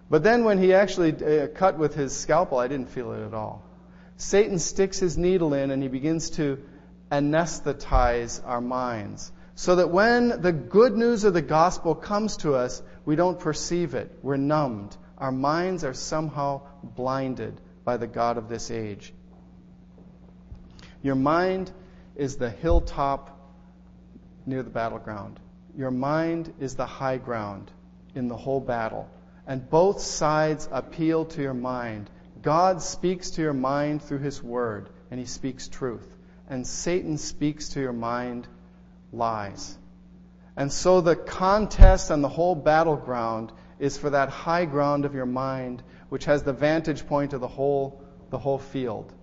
But 0.10 0.24
then 0.24 0.44
when 0.44 0.58
he 0.58 0.74
actually 0.74 1.14
uh, 1.14 1.48
cut 1.48 1.78
with 1.78 1.94
his 1.94 2.18
scalpel, 2.18 2.58
I 2.58 2.68
didn't 2.68 2.90
feel 2.90 3.12
it 3.14 3.24
at 3.24 3.36
all. 3.36 3.64
Satan 4.20 4.60
sticks 4.60 5.00
his 5.00 5.18
needle 5.18 5.54
in 5.54 5.72
and 5.72 5.82
he 5.82 5.88
begins 5.88 6.32
to 6.32 6.62
anesthetize 7.10 8.46
our 8.46 8.60
minds. 8.60 9.32
So 9.56 9.78
that 9.78 9.90
when 9.90 10.42
the 10.42 10.52
good 10.52 10.96
news 10.96 11.24
of 11.24 11.34
the 11.34 11.42
gospel 11.42 11.96
comes 11.96 12.38
to 12.38 12.56
us, 12.56 12.82
we 13.06 13.16
don't 13.16 13.40
perceive 13.40 13.94
it. 13.96 14.20
We're 14.22 14.36
numbed. 14.36 14.96
Our 15.18 15.32
minds 15.32 15.86
are 15.86 15.94
somehow 15.94 16.62
blinded 16.84 17.60
by 17.86 17.96
the 17.96 18.08
God 18.08 18.38
of 18.38 18.50
this 18.50 18.72
age. 18.72 19.14
Your 21.02 21.16
mind 21.16 21.72
is 22.16 22.36
the 22.36 22.50
hilltop 22.50 23.38
near 24.46 24.64
the 24.64 24.70
battleground. 24.70 25.40
Your 25.78 25.92
mind 25.92 26.54
is 26.60 26.76
the 26.76 26.86
high 26.86 27.18
ground 27.18 27.72
in 28.16 28.28
the 28.28 28.36
whole 28.36 28.60
battle. 28.60 29.10
And 29.48 29.70
both 29.70 30.02
sides 30.02 30.68
appeal 30.72 31.26
to 31.26 31.42
your 31.42 31.54
mind. 31.54 32.10
God 32.42 32.82
speaks 32.82 33.32
to 33.32 33.42
your 33.42 33.54
mind 33.54 34.02
through 34.02 34.20
His 34.20 34.42
Word, 34.42 34.90
and 35.12 35.20
He 35.20 35.26
speaks 35.26 35.68
truth. 35.68 36.08
And 36.48 36.66
Satan 36.66 37.18
speaks 37.18 37.70
to 37.70 37.80
your 37.80 37.94
mind 37.94 38.48
lies. 39.12 39.78
And 40.56 40.72
so 40.72 41.02
the 41.02 41.16
contest 41.16 42.12
and 42.12 42.24
the 42.24 42.30
whole 42.30 42.56
battleground 42.56 43.52
is 43.80 43.98
for 43.98 44.10
that 44.10 44.30
high 44.30 44.66
ground 44.66 45.06
of 45.06 45.14
your 45.14 45.26
mind, 45.26 45.84
which 46.10 46.26
has 46.26 46.44
the 46.44 46.54
vantage 46.54 47.08
point 47.08 47.34
of 47.34 47.42
the 47.42 47.48
whole, 47.48 48.04
the 48.30 48.38
whole 48.38 48.60
field. 48.60 49.14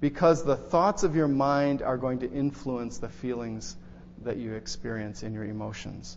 Because 0.00 0.44
the 0.44 0.56
thoughts 0.56 1.02
of 1.02 1.16
your 1.16 1.28
mind 1.28 1.82
are 1.82 1.98
going 1.98 2.20
to 2.20 2.30
influence 2.30 2.98
the 2.98 3.08
feelings 3.08 3.76
that 4.22 4.36
you 4.36 4.54
experience 4.54 5.22
in 5.22 5.34
your 5.34 5.44
emotions. 5.44 6.16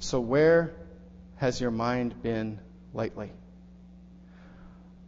So, 0.00 0.20
where 0.20 0.74
has 1.38 1.60
your 1.60 1.70
mind 1.70 2.22
been 2.22 2.60
lately? 2.92 3.32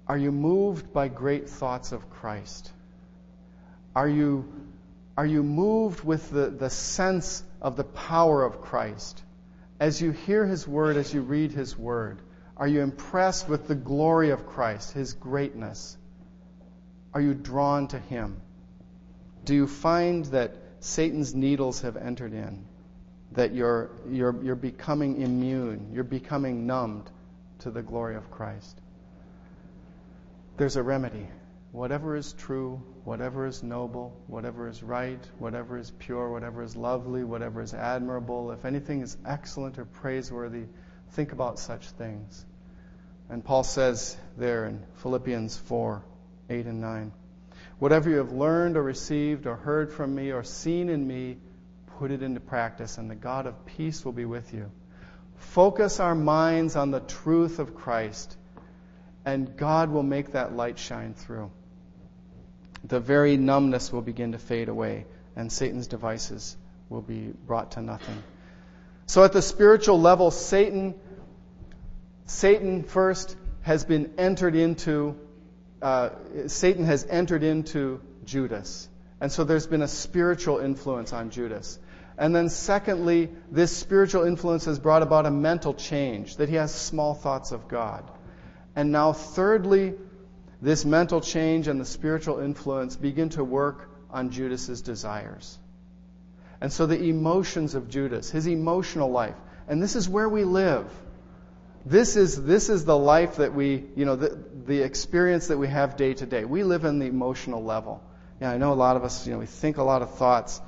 Are 0.06 0.18
you 0.18 0.32
moved 0.32 0.92
by 0.92 1.08
great 1.08 1.48
thoughts 1.48 1.92
of 1.92 2.08
Christ? 2.10 2.72
Are 3.94 4.08
you, 4.08 4.50
are 5.16 5.26
you 5.26 5.42
moved 5.42 6.02
with 6.04 6.30
the, 6.30 6.50
the 6.50 6.70
sense 6.70 7.42
of 7.60 7.76
the 7.76 7.84
power 7.84 8.44
of 8.44 8.60
Christ? 8.60 9.22
As 9.78 10.00
you 10.00 10.12
hear 10.12 10.46
His 10.46 10.66
Word, 10.66 10.96
as 10.96 11.12
you 11.12 11.20
read 11.20 11.52
His 11.52 11.76
Word, 11.76 12.20
are 12.56 12.68
you 12.68 12.80
impressed 12.80 13.48
with 13.48 13.66
the 13.66 13.74
glory 13.74 14.30
of 14.30 14.46
Christ, 14.46 14.92
His 14.92 15.14
greatness? 15.14 15.96
Are 17.12 17.20
you 17.20 17.34
drawn 17.34 17.88
to 17.88 17.98
Him? 17.98 18.40
Do 19.44 19.54
you 19.54 19.66
find 19.66 20.24
that 20.26 20.56
Satan's 20.80 21.34
needles 21.34 21.80
have 21.80 21.96
entered 21.96 22.32
in? 22.32 22.66
That 23.32 23.54
you're, 23.54 23.90
you're, 24.08 24.42
you're 24.42 24.56
becoming 24.56 25.22
immune, 25.22 25.90
you're 25.92 26.04
becoming 26.04 26.66
numbed 26.66 27.10
to 27.60 27.70
the 27.70 27.82
glory 27.82 28.16
of 28.16 28.30
Christ? 28.30 28.80
There's 30.56 30.76
a 30.76 30.82
remedy. 30.82 31.28
Whatever 31.72 32.16
is 32.16 32.32
true, 32.32 32.82
whatever 33.04 33.46
is 33.46 33.62
noble, 33.62 34.20
whatever 34.26 34.68
is 34.68 34.82
right, 34.82 35.20
whatever 35.38 35.78
is 35.78 35.90
pure, 35.90 36.28
whatever 36.28 36.62
is 36.64 36.74
lovely, 36.74 37.22
whatever 37.22 37.62
is 37.62 37.72
admirable, 37.72 38.50
if 38.50 38.64
anything 38.64 39.02
is 39.02 39.16
excellent 39.24 39.78
or 39.78 39.84
praiseworthy, 39.84 40.64
think 41.12 41.32
about 41.32 41.60
such 41.60 41.86
things. 41.90 42.44
And 43.28 43.44
Paul 43.44 43.62
says 43.62 44.16
there 44.36 44.66
in 44.66 44.82
Philippians 44.96 45.56
4 45.56 46.02
8 46.50 46.66
and 46.66 46.80
9. 46.80 47.12
Whatever 47.78 48.10
you 48.10 48.16
have 48.16 48.32
learned 48.32 48.76
or 48.76 48.82
received 48.82 49.46
or 49.46 49.54
heard 49.54 49.92
from 49.92 50.14
me 50.14 50.32
or 50.32 50.42
seen 50.42 50.88
in 50.88 51.06
me, 51.06 51.38
put 52.00 52.10
it 52.10 52.22
into 52.22 52.40
practice, 52.40 52.96
and 52.96 53.10
the 53.10 53.14
God 53.14 53.46
of 53.46 53.66
peace 53.66 54.06
will 54.06 54.12
be 54.12 54.24
with 54.24 54.54
you. 54.54 54.70
Focus 55.36 56.00
our 56.00 56.14
minds 56.14 56.74
on 56.74 56.90
the 56.90 57.00
truth 57.00 57.58
of 57.58 57.74
Christ, 57.74 58.38
and 59.26 59.54
God 59.54 59.90
will 59.90 60.02
make 60.02 60.32
that 60.32 60.56
light 60.56 60.78
shine 60.78 61.12
through. 61.12 61.50
The 62.84 63.00
very 63.00 63.36
numbness 63.36 63.92
will 63.92 64.00
begin 64.00 64.32
to 64.32 64.38
fade 64.38 64.70
away, 64.70 65.04
and 65.36 65.52
Satan's 65.52 65.88
devices 65.88 66.56
will 66.88 67.02
be 67.02 67.34
brought 67.46 67.72
to 67.72 67.82
nothing. 67.82 68.22
So 69.04 69.22
at 69.22 69.34
the 69.34 69.42
spiritual 69.42 70.00
level, 70.00 70.30
Satan, 70.30 70.94
Satan 72.24 72.82
first 72.82 73.36
has 73.60 73.84
been 73.84 74.14
entered 74.16 74.56
into 74.56 75.16
uh, 75.82 76.10
Satan 76.46 76.86
has 76.86 77.04
entered 77.04 77.42
into 77.42 78.00
Judas. 78.24 78.88
And 79.20 79.30
so 79.30 79.44
there's 79.44 79.66
been 79.66 79.82
a 79.82 79.88
spiritual 79.88 80.60
influence 80.60 81.12
on 81.12 81.28
Judas. 81.28 81.78
And 82.20 82.37
then, 82.37 82.50
secondly, 82.50 83.30
this 83.50 83.74
spiritual 83.74 84.24
influence 84.24 84.66
has 84.66 84.78
brought 84.78 85.02
about 85.02 85.24
a 85.24 85.30
mental 85.30 85.72
change, 85.72 86.37
that 86.37 86.50
he 86.50 86.56
has 86.56 86.72
small 86.72 87.14
thoughts 87.14 87.50
of 87.50 87.66
God. 87.66 88.04
And 88.76 88.92
now, 88.92 89.14
thirdly, 89.14 89.94
this 90.61 90.85
mental 90.85 91.22
change 91.22 91.66
and 91.66 91.80
the 91.80 91.87
spiritual 91.87 92.40
influence 92.40 92.94
begin 92.94 93.30
to 93.30 93.42
work 93.42 93.88
on 94.11 94.30
Judas's 94.30 94.83
desires. 94.83 95.59
And 96.61 96.70
so 96.70 96.85
the 96.85 97.02
emotions 97.09 97.74
of 97.74 97.88
Judas, 97.88 98.30
his 98.30 98.46
emotional 98.46 99.11
life, 99.11 99.37
and 99.66 99.83
this 99.83 99.96
is 99.96 100.06
where 100.06 100.28
we 100.28 100.44
live. 100.44 100.92
This 101.87 102.16
is, 102.16 102.44
this 102.44 102.68
is 102.68 102.85
the 102.85 102.98
life 102.98 103.37
that 103.37 103.54
we, 103.54 103.85
you 103.96 104.04
know, 104.04 104.16
the, 104.16 104.38
the 104.66 104.83
experience 104.83 105.46
that 105.46 105.56
we 105.56 105.68
have 105.68 105.96
day 105.96 106.12
to 106.12 106.26
day. 106.26 106.44
We 106.44 106.64
live 106.64 106.85
in 106.85 106.98
the 106.98 107.06
emotional 107.06 107.64
level. 107.64 108.02
Yeah, 108.42 108.50
I 108.50 108.59
know 108.59 108.74
a 108.74 108.74
lot 108.74 108.96
of 108.96 109.04
us, 109.04 109.26
you 109.26 109.33
know, 109.33 109.38
we 109.38 109.46
think 109.46 109.78
a 109.78 109.83
lot 109.83 110.02
of 110.02 110.16
thoughts, 110.16 110.61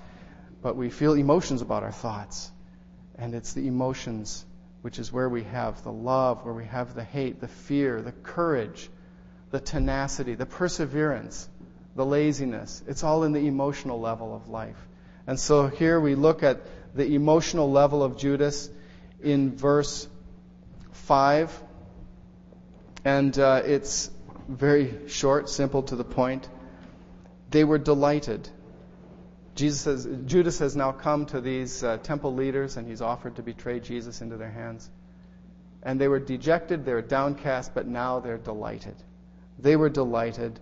but 0.63 0.77
we 0.77 0.89
feel 0.89 1.15
emotions 1.15 1.61
about 1.61 1.83
our 1.83 1.93
thoughts. 1.93 2.51
And 3.17 3.35
it's 3.35 3.53
the 3.53 3.67
emotions 3.67 4.45
which 4.83 4.99
is 4.99 5.13
where 5.13 5.29
we 5.29 5.45
have 5.45 5.83
the 5.85 5.93
love, 5.93 6.45
where 6.45 6.55
we 6.55 6.65
have 6.65 6.95
the 6.95 7.05
hate, 7.05 7.41
the 7.41 7.49
fear, 7.49 8.03
the 8.03 8.13
courage, 8.13 8.89
the 9.51 9.61
tenacity, 9.61 10.35
the 10.35 10.47
perseverance, 10.47 11.49
the 11.95 12.05
laziness. 12.05 12.83
It's 12.89 13.05
all 13.05 13.23
in 13.25 13.33
the 13.33 13.47
emotional 13.47 14.01
level 14.01 14.35
of 14.35 14.49
life. 14.49 14.77
And 15.27 15.39
so 15.39 15.69
here 15.69 16.01
we 16.01 16.15
look 16.15 16.43
at 16.43 16.63
the 16.95 17.15
emotional 17.15 17.71
level 17.71 18.03
of 18.03 18.17
Judas 18.17 18.69
in 19.23 19.57
verse 19.57 20.09
5. 20.93 21.63
And 23.05 23.37
uh, 23.39 23.63
it's 23.65 24.11
very 24.49 25.09
short, 25.09 25.49
simple, 25.49 25.85
to 25.85 25.97
the 25.97 26.05
point. 26.05 26.49
They 27.51 27.63
were 27.63 27.79
delighted. 27.79 28.49
Jesus 29.55 29.85
has, 29.85 30.09
Judas 30.25 30.59
has 30.61 30.75
now 30.75 30.93
come 30.93 31.27
to 31.27 31.41
these 31.41 31.85
uh, 31.85 31.99
temple 31.99 32.35
leaders 32.35 32.77
and 32.77 32.87
he's 32.87 33.03
offered 33.03 33.37
to 33.37 33.43
betray 33.43 33.81
Jesus 33.81 34.21
into 34.21 34.37
their 34.37 34.51
hands. 34.51 34.89
And 35.83 36.01
they 36.01 36.09
were 36.09 36.21
dejected, 36.21 36.85
they 36.85 36.95
were 36.95 37.03
downcast, 37.03 37.75
but 37.75 37.87
now 37.87 38.21
they're 38.21 38.39
delighted. 38.39 38.95
They 39.59 39.77
were 39.77 39.91
delighted 39.91 40.59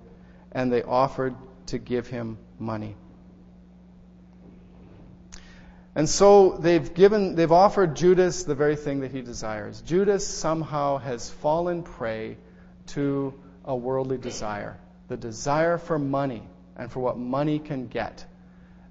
and 0.53 0.72
they 0.72 0.83
offered 0.83 1.35
to 1.66 1.79
give 1.79 2.07
him 2.09 2.38
money. 2.59 2.96
And 5.94 6.09
so 6.09 6.57
they've 6.59 6.94
given, 6.94 7.35
they've 7.35 7.50
offered 7.50 7.96
Judas 7.96 8.44
the 8.44 8.55
very 8.55 8.76
thing 8.76 9.00
that 9.00 9.11
he 9.11 9.22
desires. 9.22 9.81
Judas 9.83 10.26
somehow 10.26 10.98
has 10.98 11.29
fallen 11.29 11.83
prey 11.83 12.38
to 12.88 13.35
a 13.64 13.76
worldly 13.76 14.18
desire, 14.18 14.79
the 15.09 15.16
desire 15.16 15.79
for 15.79 15.98
money 15.98 16.42
and 16.76 16.90
for 16.90 17.00
what 17.00 17.18
money 17.18 17.59
can 17.59 17.88
get. 17.88 18.24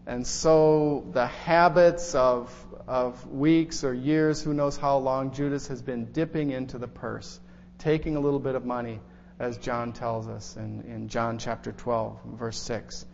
And 0.10 0.26
so 0.26 1.06
the 1.12 1.28
habits 1.28 2.16
of, 2.16 2.52
of 2.88 3.28
weeks 3.28 3.84
or 3.84 3.94
years, 3.94 4.42
who 4.42 4.56
knows 4.56 4.76
how 4.76 4.98
long, 4.98 5.34
Judas 5.34 5.68
has 5.68 5.84
been 5.84 6.12
dipping 6.12 6.50
into 6.50 6.80
the 6.80 6.88
purse, 6.88 7.40
taking 7.78 8.16
a 8.16 8.20
little 8.20 8.40
bit 8.40 8.56
of 8.56 8.66
money, 8.66 9.02
as 9.38 9.60
John 9.60 9.94
tells 9.94 10.28
us 10.28 10.58
in, 10.58 10.82
in 10.88 11.10
John 11.10 11.38
chapter 11.38 11.72
12, 11.72 12.22
verse 12.40 12.60
6. 12.60 13.06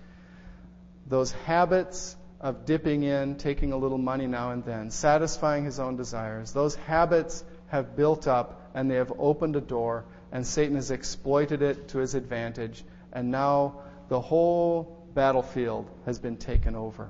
Those 1.05 1.33
habits 1.33 2.15
of 2.39 2.63
dipping 2.63 3.03
in, 3.03 3.35
taking 3.35 3.73
a 3.73 3.77
little 3.77 3.97
money 3.97 4.25
now 4.25 4.51
and 4.51 4.63
then, 4.63 4.89
satisfying 4.89 5.65
his 5.65 5.81
own 5.81 5.97
desires, 5.97 6.53
those 6.53 6.75
habits 6.75 7.43
have 7.67 7.97
built 7.97 8.25
up 8.25 8.71
and 8.73 8.89
they 8.89 8.95
have 8.95 9.11
opened 9.19 9.57
a 9.57 9.61
door, 9.61 10.05
and 10.31 10.47
Satan 10.47 10.75
has 10.75 10.91
exploited 10.91 11.61
it 11.61 11.89
to 11.89 11.97
his 11.97 12.15
advantage, 12.15 12.85
and 13.11 13.31
now 13.31 13.81
the 14.07 14.21
whole 14.21 15.04
battlefield 15.15 15.89
has 16.05 16.19
been 16.19 16.37
taken 16.37 16.75
over. 16.75 17.09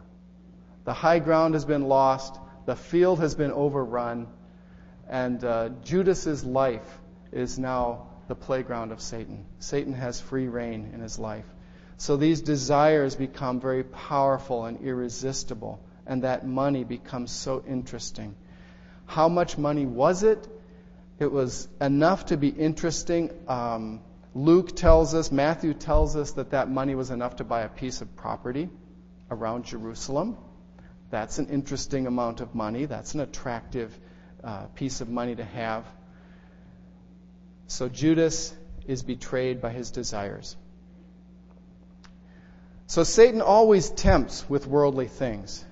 The 0.86 0.94
high 0.94 1.20
ground 1.20 1.56
has 1.56 1.66
been 1.66 1.88
lost, 1.88 2.40
the 2.66 2.76
field 2.76 3.20
has 3.20 3.36
been 3.36 3.52
overrun, 3.52 4.28
and 5.10 5.44
uh, 5.44 5.70
Judas's 5.84 6.44
life 6.46 7.00
is 7.32 7.60
now 7.60 8.08
the 8.28 8.36
playground 8.36 8.92
of 8.92 9.02
Satan. 9.02 9.46
Satan 9.60 9.94
has 9.94 10.22
free 10.22 10.48
rein 10.48 10.92
in 10.94 11.02
his 11.02 11.20
life. 11.20 11.46
So 11.98 12.18
these 12.18 12.42
desires 12.42 13.16
become 13.16 13.60
very 13.60 13.84
powerful 13.84 14.66
and 14.66 14.82
irresistible, 14.82 15.80
and 16.06 16.24
that 16.24 16.46
money 16.46 16.84
becomes 16.84 17.32
so 17.32 17.64
interesting. 17.68 18.36
How 19.06 19.30
much 19.30 19.58
money 19.58 19.86
was 19.86 20.24
it? 20.24 20.48
It 21.20 21.32
was 21.32 21.68
enough 21.80 22.28
to 22.28 22.38
be 22.38 22.50
interesting. 22.50 23.32
Um, 23.48 24.02
Luke 24.36 24.76
tells 24.76 25.16
us, 25.16 25.32
Matthew 25.32 25.74
tells 25.74 26.18
us 26.18 26.34
that 26.34 26.52
that 26.52 26.70
money 26.70 26.94
was 26.94 27.10
enough 27.10 27.38
to 27.38 27.46
buy 27.46 27.62
a 27.62 27.70
piece 27.70 28.02
of 28.02 28.16
property 28.18 28.70
around 29.32 29.64
Jerusalem. 29.64 30.38
That's 31.10 31.40
an 31.40 31.48
interesting 31.48 32.06
amount 32.06 32.42
of 32.42 32.54
money. 32.54 32.86
That's 32.86 33.14
an 33.14 33.22
attractive 33.22 33.98
uh, 34.44 34.66
piece 34.76 35.00
of 35.00 35.08
money 35.08 35.36
to 35.36 35.46
have. 35.46 35.86
So 37.68 37.88
Judas 37.88 38.54
is 38.86 39.04
betrayed 39.04 39.62
by 39.62 39.70
his 39.70 39.92
desires. 39.92 40.58
So 42.88 43.04
Satan 43.04 43.42
always 43.42 43.90
tempts 43.90 44.48
with 44.50 44.68
worldly 44.68 45.08
things. 45.08 45.64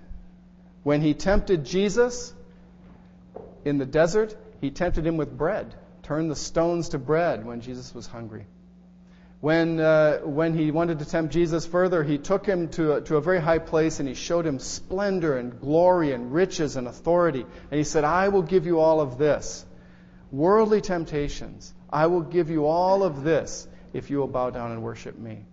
When 0.84 1.02
he 1.02 1.14
tempted 1.14 1.66
Jesus, 1.66 2.34
in 3.66 3.78
the 3.78 3.86
desert, 3.86 4.36
he 4.62 4.72
tempted 4.72 5.06
him 5.06 5.18
with 5.18 5.38
bread, 5.38 5.76
turned 6.02 6.32
the 6.32 6.36
stones 6.38 6.90
to 6.90 6.98
bread 6.98 7.46
when 7.46 7.60
Jesus 7.60 7.94
was 7.94 8.08
hungry. 8.08 8.46
When, 9.44 9.82
uh, 9.82 10.20
when 10.20 10.58
he 10.58 10.72
wanted 10.72 11.00
to 11.00 11.06
tempt 11.06 11.34
Jesus 11.34 11.66
further, 11.66 12.02
he 12.02 12.18
took 12.18 12.46
him 12.46 12.70
to 12.70 12.94
a, 12.94 13.02
to 13.02 13.18
a 13.18 13.22
very 13.22 13.42
high 13.42 13.60
place 13.60 14.00
and 14.00 14.08
he 14.08 14.16
showed 14.16 14.46
him 14.46 14.58
splendor 14.58 15.38
and 15.38 15.60
glory 15.60 16.14
and 16.14 16.32
riches 16.32 16.78
and 16.78 16.88
authority. 16.88 17.42
And 17.42 17.78
he 17.78 17.84
said, 17.84 18.06
I 18.06 18.30
will 18.30 18.44
give 18.44 18.66
you 18.66 18.80
all 18.80 19.02
of 19.02 19.18
this. 19.18 19.66
Worldly 20.32 20.80
temptations. 20.80 21.74
I 21.92 22.08
will 22.08 22.22
give 22.22 22.50
you 22.50 22.68
all 22.68 23.04
of 23.04 23.24
this 23.24 23.68
if 23.92 24.10
you 24.10 24.20
will 24.20 24.30
bow 24.30 24.50
down 24.50 24.72
and 24.72 24.82
worship 24.82 25.20
me. 25.20 25.44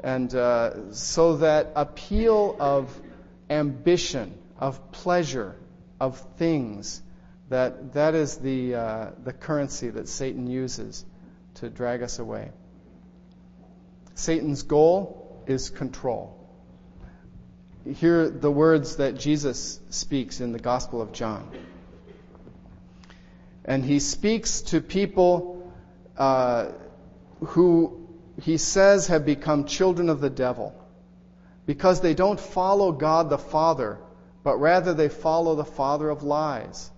And 0.00 0.34
uh, 0.34 0.92
so 0.92 1.38
that 1.38 1.72
appeal 1.74 2.54
of 2.60 2.94
ambition, 3.48 4.36
of 4.58 4.92
pleasure, 4.92 5.56
of 5.98 6.20
things, 6.36 7.00
that, 7.48 7.94
that 7.94 8.14
is 8.14 8.36
the, 8.36 8.74
uh, 8.74 9.10
the 9.24 9.32
currency 9.32 9.88
that 9.88 10.06
Satan 10.06 10.46
uses 10.46 11.06
to 11.60 11.68
drag 11.68 12.02
us 12.02 12.18
away. 12.18 12.50
Satan's 14.14 14.62
goal 14.62 15.42
is 15.46 15.70
control. 15.70 16.34
Hear 17.84 18.28
the 18.28 18.50
words 18.50 18.96
that 18.96 19.18
Jesus 19.18 19.80
speaks 19.90 20.40
in 20.40 20.52
the 20.52 20.58
Gospel 20.58 21.00
of 21.00 21.12
John. 21.12 21.50
And 23.64 23.84
he 23.84 24.00
speaks 24.00 24.62
to 24.62 24.80
people 24.80 25.72
uh, 26.16 26.72
who 27.40 28.08
he 28.42 28.56
says 28.56 29.08
have 29.08 29.24
become 29.24 29.64
children 29.64 30.08
of 30.08 30.20
the 30.20 30.30
devil 30.30 30.74
because 31.66 32.00
they 32.00 32.14
don't 32.14 32.40
follow 32.40 32.92
God 32.92 33.30
the 33.30 33.38
Father, 33.38 33.98
but 34.42 34.56
rather 34.58 34.94
they 34.94 35.08
follow 35.08 35.54
the 35.54 35.64
father 35.64 36.08
of 36.08 36.22
lies 36.22 36.90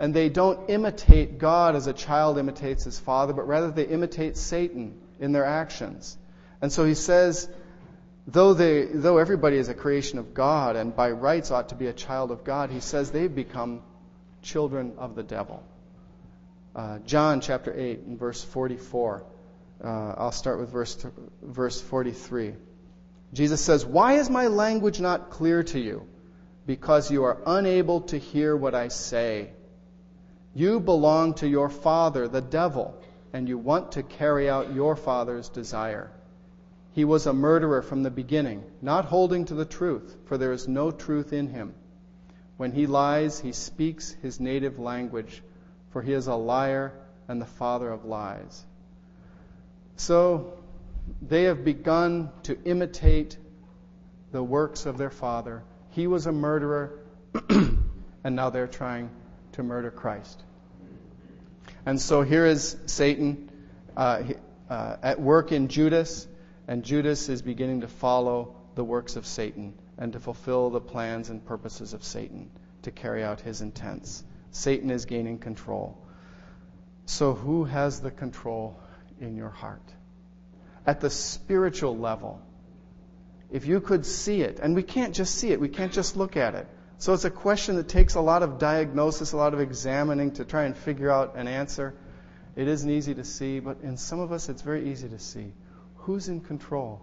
and 0.00 0.14
they 0.14 0.30
don't 0.30 0.70
imitate 0.70 1.36
God 1.36 1.76
as 1.76 1.86
a 1.86 1.92
child 1.92 2.38
imitates 2.38 2.84
his 2.84 2.98
father, 2.98 3.34
but 3.34 3.46
rather 3.46 3.70
they 3.70 3.86
imitate 3.86 4.38
Satan 4.38 4.98
in 5.20 5.32
their 5.32 5.44
actions. 5.44 6.16
And 6.62 6.72
so 6.72 6.86
he 6.86 6.94
says, 6.94 7.50
though 8.26 8.54
they, 8.54 8.86
though 8.86 9.18
everybody 9.18 9.58
is 9.58 9.68
a 9.68 9.74
creation 9.74 10.18
of 10.18 10.32
God 10.32 10.74
and 10.74 10.96
by 10.96 11.10
rights 11.10 11.50
ought 11.50 11.68
to 11.68 11.74
be 11.74 11.86
a 11.86 11.92
child 11.92 12.30
of 12.30 12.44
God, 12.44 12.70
he 12.70 12.80
says 12.80 13.10
they've 13.10 13.32
become 13.32 13.82
children 14.40 14.94
of 14.96 15.16
the 15.16 15.22
devil. 15.22 15.62
Uh, 16.74 17.00
John 17.00 17.42
chapter 17.42 17.78
8 17.78 17.98
and 18.00 18.18
verse 18.18 18.42
44. 18.42 19.22
Uh, 19.84 19.86
I'll 20.16 20.32
start 20.32 20.60
with 20.60 20.70
verse, 20.70 20.96
verse 21.42 21.78
43. 21.78 22.54
Jesus 23.34 23.60
says, 23.60 23.84
Why 23.84 24.14
is 24.14 24.30
my 24.30 24.46
language 24.46 24.98
not 24.98 25.28
clear 25.28 25.62
to 25.62 25.78
you? 25.78 26.08
Because 26.66 27.10
you 27.10 27.24
are 27.24 27.36
unable 27.44 28.00
to 28.12 28.18
hear 28.18 28.56
what 28.56 28.74
I 28.74 28.88
say. 28.88 29.50
You 30.54 30.80
belong 30.80 31.34
to 31.34 31.48
your 31.48 31.68
father, 31.68 32.26
the 32.26 32.40
devil, 32.40 33.00
and 33.32 33.48
you 33.48 33.56
want 33.56 33.92
to 33.92 34.02
carry 34.02 34.50
out 34.50 34.74
your 34.74 34.96
father's 34.96 35.48
desire. 35.48 36.10
He 36.92 37.04
was 37.04 37.26
a 37.26 37.32
murderer 37.32 37.82
from 37.82 38.02
the 38.02 38.10
beginning, 38.10 38.64
not 38.82 39.04
holding 39.04 39.44
to 39.46 39.54
the 39.54 39.64
truth, 39.64 40.16
for 40.24 40.36
there 40.36 40.52
is 40.52 40.66
no 40.66 40.90
truth 40.90 41.32
in 41.32 41.48
him. 41.48 41.74
When 42.56 42.72
he 42.72 42.86
lies, 42.86 43.38
he 43.38 43.52
speaks 43.52 44.10
his 44.22 44.40
native 44.40 44.78
language, 44.78 45.42
for 45.90 46.02
he 46.02 46.12
is 46.12 46.26
a 46.26 46.34
liar 46.34 46.92
and 47.28 47.40
the 47.40 47.46
father 47.46 47.90
of 47.90 48.04
lies. 48.04 48.64
So, 49.96 50.58
they 51.22 51.44
have 51.44 51.64
begun 51.64 52.30
to 52.44 52.58
imitate 52.64 53.36
the 54.32 54.42
works 54.42 54.84
of 54.86 54.98
their 54.98 55.10
father. 55.10 55.62
He 55.90 56.06
was 56.06 56.26
a 56.26 56.32
murderer, 56.32 56.98
and 57.48 58.36
now 58.36 58.50
they're 58.50 58.66
trying 58.66 59.10
to 59.60 59.64
murder 59.64 59.90
Christ. 59.90 60.42
And 61.84 62.00
so 62.00 62.22
here 62.22 62.46
is 62.46 62.76
Satan 62.86 63.50
uh, 63.94 64.22
uh, 64.70 64.96
at 65.02 65.20
work 65.20 65.52
in 65.52 65.68
Judas, 65.68 66.26
and 66.66 66.82
Judas 66.82 67.28
is 67.28 67.42
beginning 67.42 67.82
to 67.82 67.88
follow 67.88 68.54
the 68.74 68.84
works 68.84 69.16
of 69.16 69.26
Satan 69.26 69.74
and 69.98 70.14
to 70.14 70.20
fulfill 70.20 70.70
the 70.70 70.80
plans 70.80 71.28
and 71.28 71.44
purposes 71.44 71.92
of 71.92 72.02
Satan 72.02 72.50
to 72.82 72.90
carry 72.90 73.22
out 73.22 73.42
his 73.42 73.60
intents. 73.60 74.24
Satan 74.50 74.90
is 74.90 75.04
gaining 75.04 75.38
control. 75.38 75.98
So, 77.04 77.34
who 77.34 77.64
has 77.64 78.00
the 78.00 78.10
control 78.10 78.80
in 79.20 79.36
your 79.36 79.50
heart? 79.50 79.82
At 80.86 81.00
the 81.00 81.10
spiritual 81.10 81.98
level, 81.98 82.40
if 83.50 83.66
you 83.66 83.80
could 83.80 84.06
see 84.06 84.40
it, 84.40 84.58
and 84.58 84.74
we 84.74 84.82
can't 84.82 85.14
just 85.14 85.34
see 85.34 85.50
it, 85.50 85.60
we 85.60 85.68
can't 85.68 85.92
just 85.92 86.16
look 86.16 86.38
at 86.38 86.54
it. 86.54 86.66
So 87.00 87.14
it's 87.14 87.24
a 87.24 87.30
question 87.30 87.76
that 87.76 87.88
takes 87.88 88.14
a 88.14 88.20
lot 88.20 88.42
of 88.42 88.58
diagnosis, 88.58 89.32
a 89.32 89.36
lot 89.38 89.54
of 89.54 89.60
examining 89.60 90.32
to 90.32 90.44
try 90.44 90.64
and 90.64 90.76
figure 90.76 91.10
out 91.10 91.34
an 91.34 91.48
answer. 91.48 91.94
It 92.56 92.68
isn't 92.68 92.90
easy 92.90 93.14
to 93.14 93.24
see, 93.24 93.58
but 93.58 93.78
in 93.82 93.96
some 93.96 94.20
of 94.20 94.32
us 94.32 94.50
it's 94.50 94.60
very 94.60 94.90
easy 94.90 95.08
to 95.08 95.18
see. 95.18 95.54
Who's 95.96 96.28
in 96.28 96.42
control? 96.42 97.00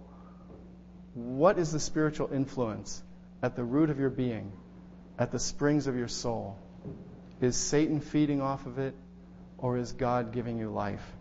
What 1.16 1.58
is 1.58 1.72
the 1.72 1.80
spiritual 1.80 2.32
influence 2.32 3.02
at 3.42 3.56
the 3.56 3.64
root 3.64 3.90
of 3.90 4.00
your 4.00 4.12
being, 4.12 4.52
at 5.18 5.32
the 5.32 5.40
springs 5.40 5.88
of 5.88 5.96
your 5.96 6.08
soul? 6.08 6.60
Is 7.42 7.56
Satan 7.56 8.00
feeding 8.00 8.40
off 8.40 8.68
of 8.68 8.78
it, 8.78 8.94
or 9.58 9.80
is 9.80 9.94
God 9.94 10.32
giving 10.32 10.60
you 10.60 10.70
life? 10.70 11.12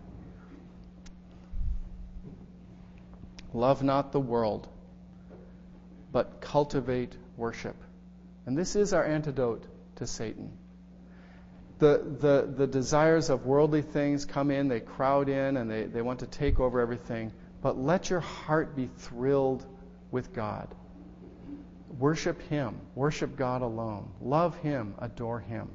Love 3.54 3.82
not 3.82 4.12
the 4.12 4.20
world, 4.20 4.68
but 6.12 6.42
cultivate 6.42 7.14
worship. 7.38 7.74
And 8.46 8.56
this 8.56 8.76
is 8.76 8.92
our 8.92 9.04
antidote 9.04 9.64
to 9.96 10.06
Satan. 10.06 10.52
The, 11.78 12.02
the, 12.20 12.48
the 12.56 12.66
desires 12.66 13.28
of 13.28 13.44
worldly 13.44 13.82
things 13.82 14.24
come 14.24 14.50
in, 14.50 14.68
they 14.68 14.80
crowd 14.80 15.28
in, 15.28 15.56
and 15.56 15.70
they, 15.70 15.84
they 15.84 16.00
want 16.00 16.20
to 16.20 16.26
take 16.26 16.58
over 16.60 16.80
everything. 16.80 17.32
But 17.60 17.76
let 17.76 18.08
your 18.08 18.20
heart 18.20 18.76
be 18.76 18.86
thrilled 18.86 19.66
with 20.10 20.32
God. 20.32 20.74
Worship 21.98 22.40
Him. 22.42 22.80
Worship 22.94 23.36
God 23.36 23.62
alone. 23.62 24.10
Love 24.22 24.56
Him. 24.58 24.94
Adore 25.00 25.40
Him. 25.40 25.68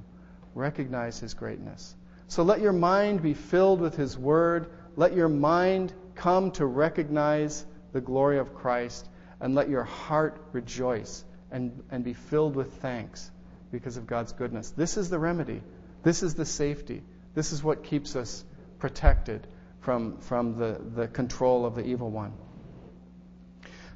Recognize 0.55 1.19
His 1.19 1.33
greatness. 1.33 1.95
So 2.29 2.43
let 2.43 2.61
your 2.61 2.73
mind 2.73 3.21
be 3.21 3.33
filled 3.33 3.81
with 3.81 3.95
His 3.95 4.17
Word. 4.17 4.71
Let 4.95 5.13
your 5.13 5.29
mind 5.29 5.93
come 6.15 6.51
to 6.51 6.65
recognize 6.65 7.65
the 7.91 8.01
glory 8.01 8.39
of 8.39 8.55
Christ. 8.55 9.07
And 9.41 9.55
let 9.55 9.69
your 9.69 9.83
heart 9.83 10.41
rejoice 10.53 11.25
and, 11.51 11.83
and 11.91 12.03
be 12.03 12.13
filled 12.13 12.55
with 12.55 12.73
thanks 12.75 13.29
because 13.71 13.97
of 13.97 14.07
God's 14.07 14.33
goodness. 14.33 14.71
This 14.71 14.97
is 14.97 15.09
the 15.09 15.19
remedy. 15.19 15.61
This 16.03 16.23
is 16.23 16.35
the 16.35 16.45
safety. 16.45 17.03
This 17.33 17.51
is 17.51 17.63
what 17.63 17.83
keeps 17.83 18.15
us 18.15 18.43
protected 18.79 19.47
from, 19.81 20.17
from 20.19 20.57
the, 20.57 20.79
the 20.95 21.07
control 21.07 21.65
of 21.65 21.75
the 21.75 21.85
evil 21.85 22.09
one. 22.09 22.33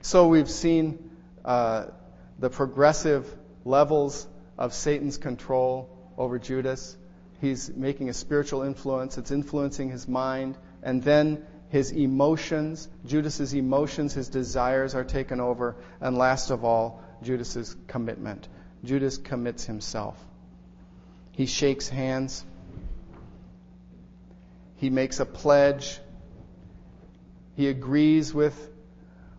So 0.02 0.28
we've 0.28 0.50
seen 0.50 1.12
uh, 1.44 1.88
the 2.40 2.50
progressive 2.50 3.28
levels 3.64 4.28
of 4.58 4.74
Satan's 4.74 5.18
control 5.18 5.90
over 6.18 6.40
Judas. 6.40 6.96
He's 7.42 7.70
making 7.70 8.10
a 8.10 8.14
spiritual 8.14 8.62
influence, 8.62 9.18
it's 9.18 9.32
influencing 9.32 9.90
his 9.90 10.08
mind, 10.08 10.58
and 10.82 11.04
then 11.04 11.46
his 11.70 11.92
emotions, 11.92 12.88
Judas's 13.06 13.54
emotions, 13.54 14.14
his 14.14 14.30
desires 14.30 14.96
are 14.96 15.04
taken 15.04 15.42
over, 15.42 15.76
and 16.00 16.18
last 16.18 16.52
of 16.52 16.64
all, 16.64 17.04
Judas's 17.22 17.76
commitment. 17.88 18.48
Judas 18.84 19.18
commits 19.18 19.66
himself. 19.66 20.18
He 21.32 21.46
shakes 21.46 21.90
hands. 21.90 22.46
He 24.78 24.90
makes 24.90 25.20
a 25.20 25.26
pledge. 25.26 26.00
He 27.56 27.68
agrees 27.68 28.34
with, 28.34 28.70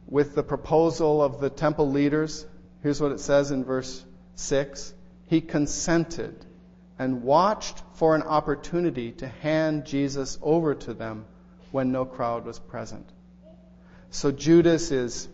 with 0.06 0.34
the 0.34 0.42
proposal 0.42 1.22
of 1.22 1.40
the 1.40 1.50
temple 1.50 1.90
leaders. 1.90 2.46
Here's 2.82 3.00
what 3.00 3.12
it 3.12 3.20
says 3.20 3.50
in 3.50 3.64
verse 3.64 4.04
6. 4.36 4.94
He 5.26 5.40
consented 5.40 6.44
and 6.98 7.22
watched 7.22 7.82
for 7.94 8.14
an 8.14 8.22
opportunity 8.22 9.12
to 9.12 9.28
hand 9.28 9.84
Jesus 9.84 10.38
over 10.40 10.74
to 10.74 10.94
them 10.94 11.26
when 11.70 11.92
no 11.92 12.04
crowd 12.04 12.46
was 12.46 12.58
present. 12.58 13.06
So 14.10 14.32
Judas 14.32 14.90
is 14.92 15.28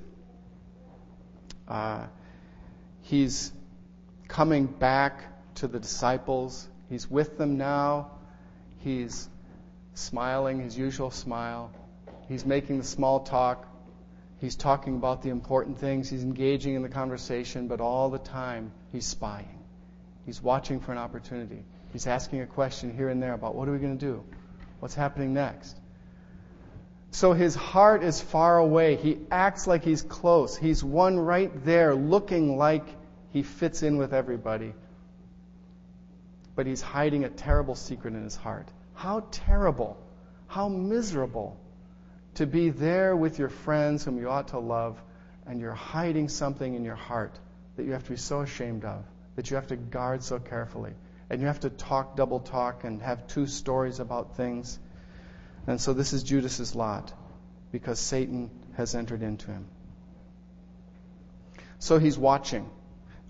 uh, 1.69 2.07
He's 3.13 3.53
coming 4.27 4.65
back 4.65 5.23
to 5.57 5.69
the 5.69 5.79
disciples. 5.79 6.67
He's 6.89 7.11
with 7.11 7.37
them 7.37 7.59
now. 7.59 8.13
He's 8.79 9.29
smiling 9.93 10.61
his 10.61 10.79
usual 10.79 11.11
smile. 11.11 11.71
He's 12.27 12.47
making 12.47 12.79
the 12.79 12.85
small 12.85 13.21
talk. 13.21 13.69
He's 14.41 14.57
talking 14.57 14.97
about 14.97 15.21
the 15.21 15.29
important 15.29 15.79
things. 15.79 16.09
He's 16.09 16.23
engaging 16.23 16.75
in 16.75 16.81
the 16.81 16.89
conversation, 16.89 17.69
but 17.69 17.83
all 17.83 18.09
the 18.09 18.19
time 18.19 18.73
he's 18.93 19.05
spying. 19.05 19.59
He's 20.25 20.41
watching 20.41 20.81
for 20.81 20.93
an 20.93 20.99
opportunity. 20.99 21.65
He's 21.93 22.07
asking 22.07 22.41
a 22.41 22.47
question 22.47 22.97
here 22.97 23.11
and 23.11 23.23
there 23.23 23.35
about 23.35 23.55
what 23.55 23.69
are 23.69 23.73
we 23.73 23.79
going 23.79 23.99
to 23.99 24.07
do? 24.07 24.25
What's 24.81 24.95
happening 24.95 25.35
next? 25.35 25.77
So 27.11 27.35
his 27.35 27.55
heart 27.55 28.03
is 28.03 28.23
far 28.23 28.57
away. 28.57 28.97
He 28.97 29.19
acts 29.31 29.67
like 29.67 29.85
he's 29.85 30.01
close. 30.01 30.57
He's 30.57 30.83
one 30.83 31.19
right 31.19 31.53
there, 31.63 31.95
looking 31.95 32.57
like 32.57 32.87
he 33.33 33.43
fits 33.43 33.83
in 33.83 33.97
with 33.99 34.15
everybody. 34.15 34.75
but 36.55 36.67
he's 36.67 36.83
hiding 36.83 37.25
a 37.25 37.29
terrible 37.29 37.75
secret 37.75 38.15
in 38.15 38.23
his 38.23 38.37
heart. 38.37 38.69
How 38.95 39.25
terrible, 39.31 39.97
how 40.47 40.69
miserable 40.69 41.57
to 42.35 42.47
be 42.47 42.71
there 42.71 43.17
with 43.17 43.39
your 43.39 43.49
friends 43.49 44.05
whom 44.05 44.19
you 44.19 44.29
ought 44.29 44.49
to 44.49 44.59
love, 44.59 45.01
and 45.47 45.61
you're 45.61 45.73
hiding 45.73 46.29
something 46.29 46.75
in 46.75 46.85
your 46.85 46.95
heart 46.95 47.39
that 47.77 47.85
you 47.85 47.93
have 47.93 48.05
to 48.05 48.11
be 48.11 48.17
so 48.17 48.41
ashamed 48.41 48.85
of, 48.85 49.05
that 49.37 49.51
you 49.51 49.57
have 49.57 49.69
to 49.69 49.77
guard 49.77 50.23
so 50.23 50.39
carefully, 50.39 50.93
and 51.31 51.41
you 51.41 51.47
have 51.47 51.61
to 51.61 51.71
talk 51.71 52.17
double 52.17 52.41
talk 52.41 52.85
and 52.85 53.03
have 53.03 53.27
two 53.27 53.47
stories 53.47 53.99
about 53.99 54.37
things. 54.37 54.79
And 55.67 55.81
so 55.81 55.93
this 55.95 56.13
is 56.13 56.23
Judas's 56.23 56.75
lot 56.75 57.13
because 57.71 57.99
Satan 57.99 58.51
has 58.77 58.95
entered 58.95 59.23
into 59.23 59.51
him. 59.51 59.67
So 61.79 61.99
he's 61.99 62.19
watching. 62.19 62.69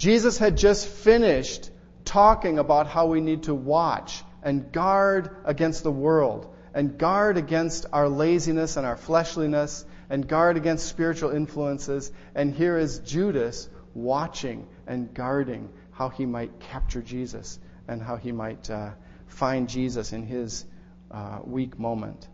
Jesus 0.03 0.37
had 0.37 0.57
just 0.57 0.89
finished 0.89 1.71
talking 2.05 2.59
about 2.59 2.89
how 2.89 3.07
we 3.07 3.21
need 3.21 3.45
to 3.45 3.55
watch 3.55 4.25
and 4.43 4.73
guard 4.73 5.31
against 5.45 5.85
the 5.85 5.93
world 5.93 6.53
and 6.75 6.99
guard 6.99 7.37
against 7.37 7.87
our 7.93 8.09
laziness 8.09 8.77
and 8.77 8.85
our 8.85 8.97
fleshliness 8.97 9.85
and 10.11 10.27
guard 10.27 10.57
against 10.57 10.89
spiritual 10.89 11.31
influences. 11.31 12.11
And 12.35 12.53
here 12.53 12.77
is 12.79 12.99
Judas 12.99 13.69
watching 13.95 14.67
and 14.89 15.15
guarding 15.15 15.69
how 15.93 16.09
he 16.09 16.27
might 16.27 16.59
capture 16.59 17.01
Jesus 17.01 17.61
and 17.87 18.03
how 18.03 18.17
he 18.17 18.33
might 18.33 18.69
uh, 18.69 18.91
find 19.29 19.69
Jesus 19.69 20.13
in 20.13 20.27
his 20.27 20.65
uh, 21.13 21.39
weak 21.45 21.79
moment. 21.79 22.27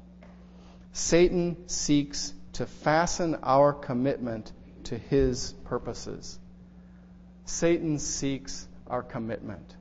Satan 0.95 1.69
seeks 1.69 2.33
to 2.55 2.65
fasten 2.65 3.37
our 3.43 3.75
commitment 3.75 4.51
to 4.85 4.97
his 4.97 5.53
purposes. 5.67 6.39
Satan 7.49 7.99
seeks 7.99 8.69
our 8.87 9.03
commitment. 9.03 9.75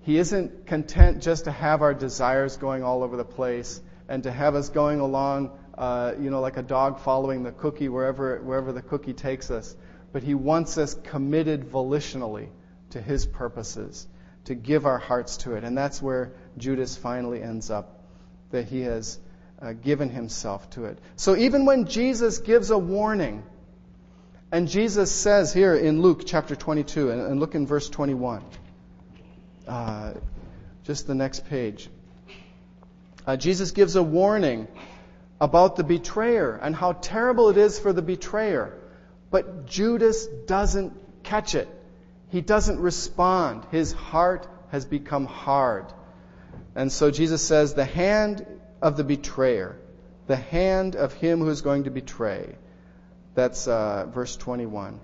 He 0.00 0.16
isn't 0.16 0.66
content 0.66 1.22
just 1.22 1.44
to 1.44 1.52
have 1.52 1.82
our 1.82 1.92
desires 1.92 2.56
going 2.56 2.82
all 2.82 3.02
over 3.02 3.16
the 3.16 3.24
place 3.24 3.80
and 4.08 4.22
to 4.22 4.32
have 4.32 4.54
us 4.54 4.70
going 4.70 4.98
along, 4.98 5.50
uh, 5.76 6.14
you 6.18 6.30
know, 6.30 6.40
like 6.40 6.56
a 6.56 6.62
dog 6.62 7.00
following 7.00 7.42
the 7.42 7.52
cookie 7.52 7.90
wherever, 7.90 8.38
wherever 8.38 8.72
the 8.72 8.82
cookie 8.82 9.12
takes 9.12 9.50
us. 9.50 9.76
But 10.12 10.22
he 10.22 10.34
wants 10.34 10.78
us 10.78 10.94
committed 10.94 11.70
volitionally 11.70 12.48
to 12.90 13.00
his 13.00 13.26
purposes, 13.26 14.06
to 14.46 14.54
give 14.54 14.86
our 14.86 14.98
hearts 14.98 15.36
to 15.38 15.54
it. 15.54 15.64
And 15.64 15.76
that's 15.76 16.00
where 16.00 16.32
Judas 16.56 16.96
finally 16.96 17.42
ends 17.42 17.70
up, 17.70 18.02
that 18.50 18.64
he 18.64 18.80
has 18.80 19.18
uh, 19.60 19.74
given 19.74 20.08
himself 20.08 20.68
to 20.70 20.86
it. 20.86 20.98
So 21.16 21.36
even 21.36 21.66
when 21.66 21.86
Jesus 21.86 22.38
gives 22.38 22.70
a 22.70 22.78
warning, 22.78 23.44
and 24.52 24.68
Jesus 24.68 25.10
says 25.10 25.52
here 25.52 25.74
in 25.74 26.02
Luke 26.02 26.24
chapter 26.26 26.54
22, 26.54 27.10
and, 27.10 27.22
and 27.22 27.40
look 27.40 27.54
in 27.54 27.66
verse 27.66 27.88
21, 27.88 28.44
uh, 29.66 30.12
just 30.84 31.06
the 31.06 31.14
next 31.14 31.48
page. 31.48 31.88
Uh, 33.26 33.36
Jesus 33.36 33.70
gives 33.70 33.96
a 33.96 34.02
warning 34.02 34.68
about 35.40 35.76
the 35.76 35.84
betrayer 35.84 36.54
and 36.54 36.76
how 36.76 36.92
terrible 36.92 37.48
it 37.48 37.56
is 37.56 37.78
for 37.78 37.94
the 37.94 38.02
betrayer. 38.02 38.78
But 39.30 39.66
Judas 39.66 40.26
doesn't 40.26 40.92
catch 41.22 41.54
it. 41.54 41.68
He 42.28 42.42
doesn't 42.42 42.78
respond. 42.78 43.64
His 43.70 43.92
heart 43.92 44.46
has 44.70 44.84
become 44.84 45.24
hard. 45.24 45.86
And 46.74 46.92
so 46.92 47.10
Jesus 47.10 47.40
says, 47.40 47.72
The 47.72 47.86
hand 47.86 48.44
of 48.82 48.98
the 48.98 49.04
betrayer, 49.04 49.76
the 50.26 50.36
hand 50.36 50.94
of 50.94 51.14
him 51.14 51.38
who 51.38 51.48
is 51.48 51.62
going 51.62 51.84
to 51.84 51.90
betray, 51.90 52.54
that's 53.34 53.66
uh, 53.68 54.06
verse 54.12 54.36
21, 54.36 55.00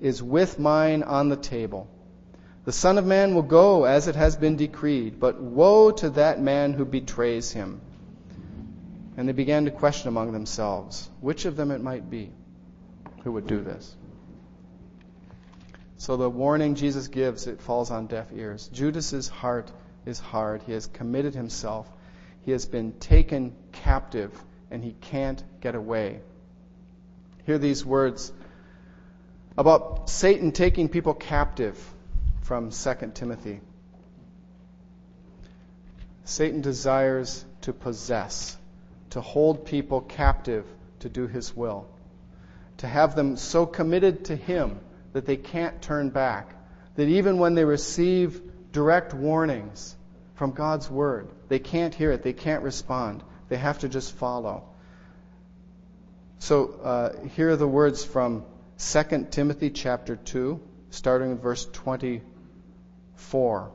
is 0.00 0.22
with 0.22 0.58
mine 0.58 1.02
on 1.02 1.28
the 1.28 1.36
table. 1.36 1.88
The 2.64 2.72
Son 2.72 2.98
of 2.98 3.06
Man 3.06 3.34
will 3.34 3.42
go 3.42 3.84
as 3.84 4.08
it 4.08 4.16
has 4.16 4.36
been 4.36 4.56
decreed, 4.56 5.20
but 5.20 5.40
woe 5.40 5.92
to 5.92 6.10
that 6.10 6.40
man 6.40 6.72
who 6.72 6.84
betrays 6.84 7.52
him. 7.52 7.80
And 9.16 9.28
they 9.28 9.32
began 9.32 9.64
to 9.64 9.70
question 9.70 10.08
among 10.08 10.32
themselves 10.32 11.08
which 11.20 11.44
of 11.44 11.56
them 11.56 11.70
it 11.70 11.80
might 11.80 12.10
be 12.10 12.30
who 13.22 13.32
would 13.32 13.46
do 13.46 13.62
this. 13.62 13.94
So 15.98 16.16
the 16.16 16.28
warning 16.28 16.74
Jesus 16.74 17.08
gives, 17.08 17.46
it 17.46 17.62
falls 17.62 17.90
on 17.90 18.06
deaf 18.06 18.30
ears. 18.34 18.68
Judas's 18.68 19.28
heart 19.28 19.70
is 20.04 20.18
hard. 20.18 20.62
He 20.62 20.72
has 20.72 20.86
committed 20.86 21.34
himself. 21.34 21.88
He 22.42 22.52
has 22.52 22.66
been 22.66 22.92
taken 22.98 23.54
captive 23.72 24.32
and 24.70 24.84
he 24.84 24.92
can't 25.00 25.42
get 25.60 25.74
away. 25.74 26.20
Hear 27.46 27.58
these 27.58 27.86
words 27.86 28.32
about 29.56 30.10
Satan 30.10 30.50
taking 30.50 30.88
people 30.88 31.14
captive 31.14 31.78
from 32.42 32.72
2 32.72 32.94
Timothy. 33.14 33.60
Satan 36.24 36.60
desires 36.60 37.44
to 37.60 37.72
possess, 37.72 38.56
to 39.10 39.20
hold 39.20 39.64
people 39.64 40.00
captive 40.00 40.66
to 40.98 41.08
do 41.08 41.28
his 41.28 41.56
will, 41.56 41.86
to 42.78 42.88
have 42.88 43.14
them 43.14 43.36
so 43.36 43.64
committed 43.64 44.24
to 44.24 44.34
him 44.34 44.80
that 45.12 45.24
they 45.24 45.36
can't 45.36 45.80
turn 45.80 46.10
back, 46.10 46.52
that 46.96 47.06
even 47.06 47.38
when 47.38 47.54
they 47.54 47.64
receive 47.64 48.42
direct 48.72 49.14
warnings 49.14 49.94
from 50.34 50.50
God's 50.50 50.90
word, 50.90 51.28
they 51.46 51.60
can't 51.60 51.94
hear 51.94 52.10
it, 52.10 52.24
they 52.24 52.32
can't 52.32 52.64
respond, 52.64 53.22
they 53.48 53.56
have 53.56 53.78
to 53.78 53.88
just 53.88 54.16
follow. 54.16 54.64
So 56.38 56.80
uh, 56.82 57.26
here 57.34 57.50
are 57.50 57.56
the 57.56 57.68
words 57.68 58.04
from 58.04 58.44
2 58.78 59.28
Timothy 59.30 59.70
chapter 59.70 60.16
2, 60.16 60.60
starting 60.90 61.30
with 61.30 61.42
verse 61.42 61.66
20. 61.72 62.22
4. 63.16 63.72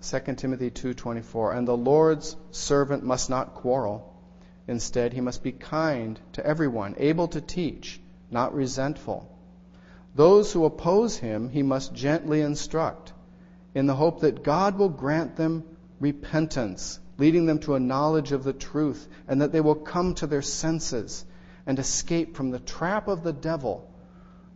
2 0.00 0.34
Timothy 0.36 0.70
2:24 0.70 1.56
And 1.56 1.66
the 1.66 1.76
Lord's 1.76 2.36
servant 2.50 3.02
must 3.02 3.30
not 3.30 3.54
quarrel 3.54 4.14
instead 4.68 5.12
he 5.12 5.20
must 5.20 5.42
be 5.42 5.50
kind 5.50 6.20
to 6.34 6.46
everyone 6.46 6.94
able 6.98 7.26
to 7.28 7.40
teach 7.40 8.00
not 8.30 8.54
resentful 8.54 9.28
those 10.14 10.52
who 10.52 10.64
oppose 10.66 11.16
him 11.16 11.48
he 11.48 11.62
must 11.62 11.94
gently 11.94 12.42
instruct 12.42 13.12
in 13.74 13.86
the 13.86 13.94
hope 13.94 14.20
that 14.20 14.42
God 14.42 14.78
will 14.78 14.88
grant 14.90 15.36
them 15.36 15.64
repentance 15.98 17.00
leading 17.16 17.46
them 17.46 17.58
to 17.60 17.74
a 17.74 17.80
knowledge 17.80 18.30
of 18.30 18.44
the 18.44 18.52
truth 18.52 19.08
and 19.26 19.40
that 19.40 19.52
they 19.52 19.60
will 19.60 19.74
come 19.74 20.14
to 20.14 20.26
their 20.26 20.42
senses 20.42 21.24
and 21.68 21.78
escape 21.78 22.34
from 22.34 22.50
the 22.50 22.58
trap 22.58 23.06
of 23.06 23.22
the 23.22 23.32
devil 23.32 23.88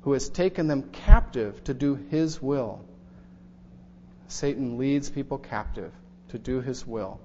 who 0.01 0.15
has 0.15 0.29
taken 0.29 0.67
them 0.67 0.83
captive 0.91 1.63
to 1.63 1.75
do 1.75 1.95
his 2.11 2.43
will 2.43 2.85
Satan 4.33 4.79
leads 4.79 5.11
people 5.11 5.39
captive 5.39 5.93
to 6.29 6.39
do 6.39 6.61
his 6.61 6.87
will. 6.87 7.21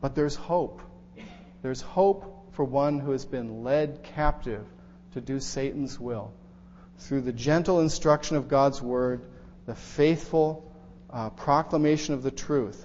But 0.00 0.14
there's 0.14 0.34
hope. 0.34 0.82
There's 1.62 1.80
hope 1.80 2.52
for 2.52 2.64
one 2.64 2.98
who 2.98 3.12
has 3.12 3.24
been 3.24 3.62
led 3.62 4.02
captive 4.02 4.66
to 5.12 5.20
do 5.20 5.40
Satan's 5.40 5.98
will. 5.98 6.32
Through 6.98 7.22
the 7.22 7.32
gentle 7.32 7.80
instruction 7.80 8.36
of 8.36 8.48
God's 8.48 8.82
word, 8.82 9.24
the 9.66 9.74
faithful 9.74 10.70
uh, 11.08 11.30
proclamation 11.30 12.14
of 12.14 12.22
the 12.22 12.30
truth, 12.30 12.84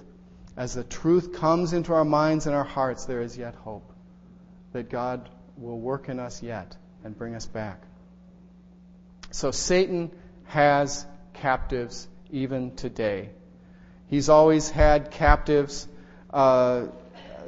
as 0.56 0.74
the 0.74 0.84
truth 0.84 1.34
comes 1.34 1.72
into 1.72 1.92
our 1.92 2.04
minds 2.04 2.46
and 2.46 2.54
our 2.54 2.64
hearts, 2.64 3.04
there 3.04 3.22
is 3.22 3.36
yet 3.36 3.54
hope 3.56 3.92
that 4.72 4.90
God 4.90 5.28
will 5.60 5.78
work 5.78 6.08
in 6.08 6.18
us 6.18 6.42
yet 6.42 6.76
and 7.04 7.16
bring 7.16 7.34
us 7.34 7.46
back. 7.46 7.82
So 9.30 9.50
Satan 9.50 10.10
has 10.46 11.06
captives 11.34 12.08
even 12.30 12.74
today. 12.74 13.30
He's 14.08 14.28
always 14.28 14.68
had 14.70 15.10
captives, 15.10 15.86
uh, 16.30 16.86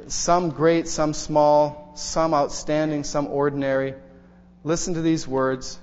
some 0.07 0.51
great, 0.51 0.87
some 0.87 1.13
small, 1.13 1.91
some 1.95 2.33
outstanding, 2.33 3.03
some 3.03 3.27
ordinary. 3.27 3.95
Listen 4.63 4.93
to 4.93 5.01
these 5.01 5.27
words 5.27 5.77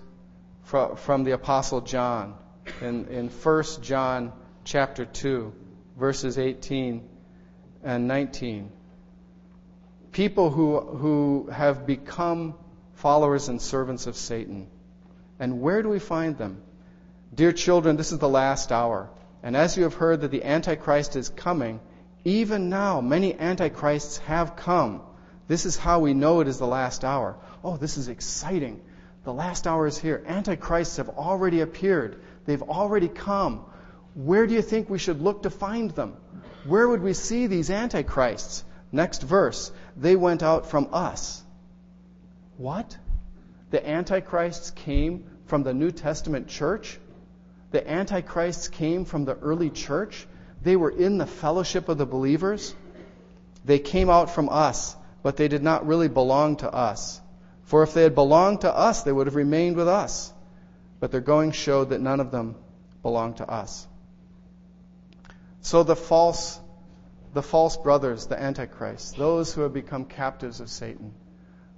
from, 0.64 0.96
from 0.96 1.24
the 1.24 1.32
Apostle 1.32 1.82
John 1.82 2.34
in, 2.80 3.08
in 3.08 3.28
1 3.28 3.64
John 3.82 4.32
chapter 4.64 5.04
2, 5.04 5.52
verses 5.98 6.38
18 6.38 7.06
and 7.82 8.08
19. 8.08 8.70
People 10.12 10.50
who, 10.50 10.80
who 10.80 11.48
have 11.52 11.86
become 11.86 12.54
followers 12.94 13.48
and 13.48 13.60
servants 13.60 14.06
of 14.06 14.16
Satan. 14.16 14.68
And 15.38 15.60
where 15.60 15.82
do 15.82 15.88
we 15.88 15.98
find 15.98 16.36
them? 16.36 16.62
Dear 17.34 17.52
children, 17.52 17.96
this 17.96 18.12
is 18.12 18.18
the 18.18 18.28
last 18.28 18.72
hour. 18.72 19.08
And 19.42 19.56
as 19.56 19.76
you 19.76 19.84
have 19.84 19.94
heard 19.94 20.20
that 20.20 20.30
the 20.30 20.44
Antichrist 20.44 21.16
is 21.16 21.28
coming, 21.28 21.80
even 22.24 22.68
now 22.68 23.00
many 23.00 23.38
Antichrists 23.38 24.18
have 24.18 24.56
come. 24.56 25.02
This 25.48 25.64
is 25.64 25.76
how 25.76 26.00
we 26.00 26.12
know 26.12 26.40
it 26.40 26.48
is 26.48 26.58
the 26.58 26.66
last 26.66 27.04
hour. 27.04 27.36
Oh, 27.64 27.76
this 27.76 27.96
is 27.96 28.08
exciting. 28.08 28.82
The 29.24 29.32
last 29.32 29.66
hour 29.66 29.86
is 29.86 29.98
here. 29.98 30.22
Antichrists 30.26 30.96
have 30.96 31.08
already 31.08 31.60
appeared. 31.60 32.22
They've 32.46 32.62
already 32.62 33.08
come. 33.08 33.64
Where 34.14 34.46
do 34.46 34.54
you 34.54 34.62
think 34.62 34.90
we 34.90 34.98
should 34.98 35.20
look 35.20 35.44
to 35.44 35.50
find 35.50 35.90
them? 35.90 36.16
Where 36.64 36.88
would 36.88 37.02
we 37.02 37.14
see 37.14 37.46
these 37.46 37.70
Antichrists? 37.70 38.64
Next 38.92 39.22
verse. 39.22 39.72
They 40.00 40.16
went 40.16 40.42
out 40.42 40.66
from 40.66 40.88
us. 40.92 41.42
What? 42.56 42.96
The 43.70 43.88
Antichrists 43.88 44.72
came 44.72 45.24
from 45.46 45.62
the 45.62 45.72
New 45.72 45.92
Testament 45.92 46.48
church? 46.48 46.98
the 47.70 47.88
Antichrists 47.88 48.68
came 48.68 49.04
from 49.04 49.24
the 49.24 49.36
early 49.36 49.70
church, 49.70 50.26
They 50.62 50.76
were 50.76 50.90
in 50.90 51.16
the 51.16 51.26
fellowship 51.26 51.88
of 51.88 51.96
the 51.96 52.04
believers. 52.04 52.74
They 53.64 53.78
came 53.78 54.10
out 54.10 54.28
from 54.28 54.50
us, 54.50 54.94
but 55.22 55.38
they 55.38 55.48
did 55.48 55.62
not 55.62 55.86
really 55.86 56.08
belong 56.08 56.56
to 56.56 56.70
us. 56.70 57.18
For 57.64 57.82
if 57.82 57.94
they 57.94 58.02
had 58.02 58.14
belonged 58.14 58.62
to 58.62 58.74
us, 58.74 59.02
they 59.02 59.12
would 59.12 59.26
have 59.26 59.36
remained 59.36 59.76
with 59.76 59.88
us. 59.88 60.30
But 60.98 61.12
their 61.12 61.22
going 61.22 61.52
showed 61.52 61.90
that 61.90 62.00
none 62.02 62.20
of 62.20 62.30
them 62.30 62.56
belonged 63.02 63.38
to 63.38 63.48
us. 63.48 63.86
So 65.62 65.82
the 65.82 65.96
false, 65.96 66.59
the 67.32 67.42
false 67.42 67.76
brothers, 67.76 68.26
the 68.26 68.40
antichrists, 68.40 69.12
those 69.12 69.52
who 69.52 69.60
have 69.62 69.72
become 69.72 70.04
captives 70.04 70.60
of 70.60 70.68
Satan, 70.68 71.14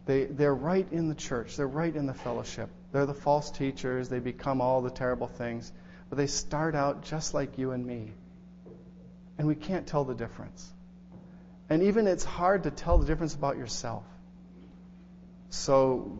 they, 0.06 0.24
they're 0.24 0.54
right 0.54 0.86
in 0.90 1.08
the 1.08 1.14
church. 1.14 1.56
They're 1.56 1.66
right 1.66 1.94
in 1.94 2.06
the 2.06 2.14
fellowship. 2.14 2.70
They're 2.90 3.06
the 3.06 3.14
false 3.14 3.50
teachers. 3.50 4.08
They 4.08 4.18
become 4.18 4.60
all 4.60 4.82
the 4.82 4.90
terrible 4.90 5.28
things. 5.28 5.70
But 6.08 6.18
they 6.18 6.26
start 6.26 6.74
out 6.74 7.04
just 7.04 7.34
like 7.34 7.58
you 7.58 7.70
and 7.70 7.86
me. 7.86 8.12
And 9.38 9.46
we 9.46 9.54
can't 9.54 9.86
tell 9.86 10.04
the 10.04 10.14
difference. 10.14 10.70
And 11.70 11.84
even 11.84 12.06
it's 12.06 12.24
hard 12.24 12.64
to 12.64 12.70
tell 12.70 12.98
the 12.98 13.06
difference 13.06 13.34
about 13.34 13.56
yourself. 13.56 14.04
So 15.50 16.18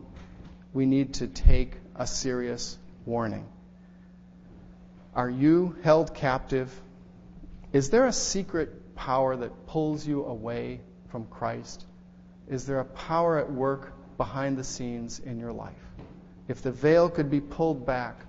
we 0.73 0.85
need 0.85 1.15
to 1.15 1.27
take 1.27 1.75
a 1.95 2.07
serious 2.07 2.77
warning. 3.05 3.45
Are 5.13 5.29
you 5.29 5.75
held 5.83 6.15
captive? 6.15 6.73
Is 7.71 7.89
there 7.89 8.05
a 8.05 8.13
secret 8.13 8.82
power 9.05 9.35
that 9.35 9.67
pulls 9.67 10.07
you 10.07 10.23
away 10.23 10.79
from 11.09 11.25
Christ? 11.25 11.85
Is 12.47 12.65
there 12.65 12.79
a 12.79 12.85
power 12.85 13.37
at 13.37 13.51
work 13.51 13.93
behind 14.17 14.57
the 14.57 14.63
scenes 14.63 15.19
in 15.19 15.39
your 15.39 15.51
life? 15.51 15.85
If 16.47 16.61
the 16.61 16.71
veil 16.71 17.09
could 17.09 17.29
be 17.29 17.41
pulled 17.41 17.85
back, 17.85 18.25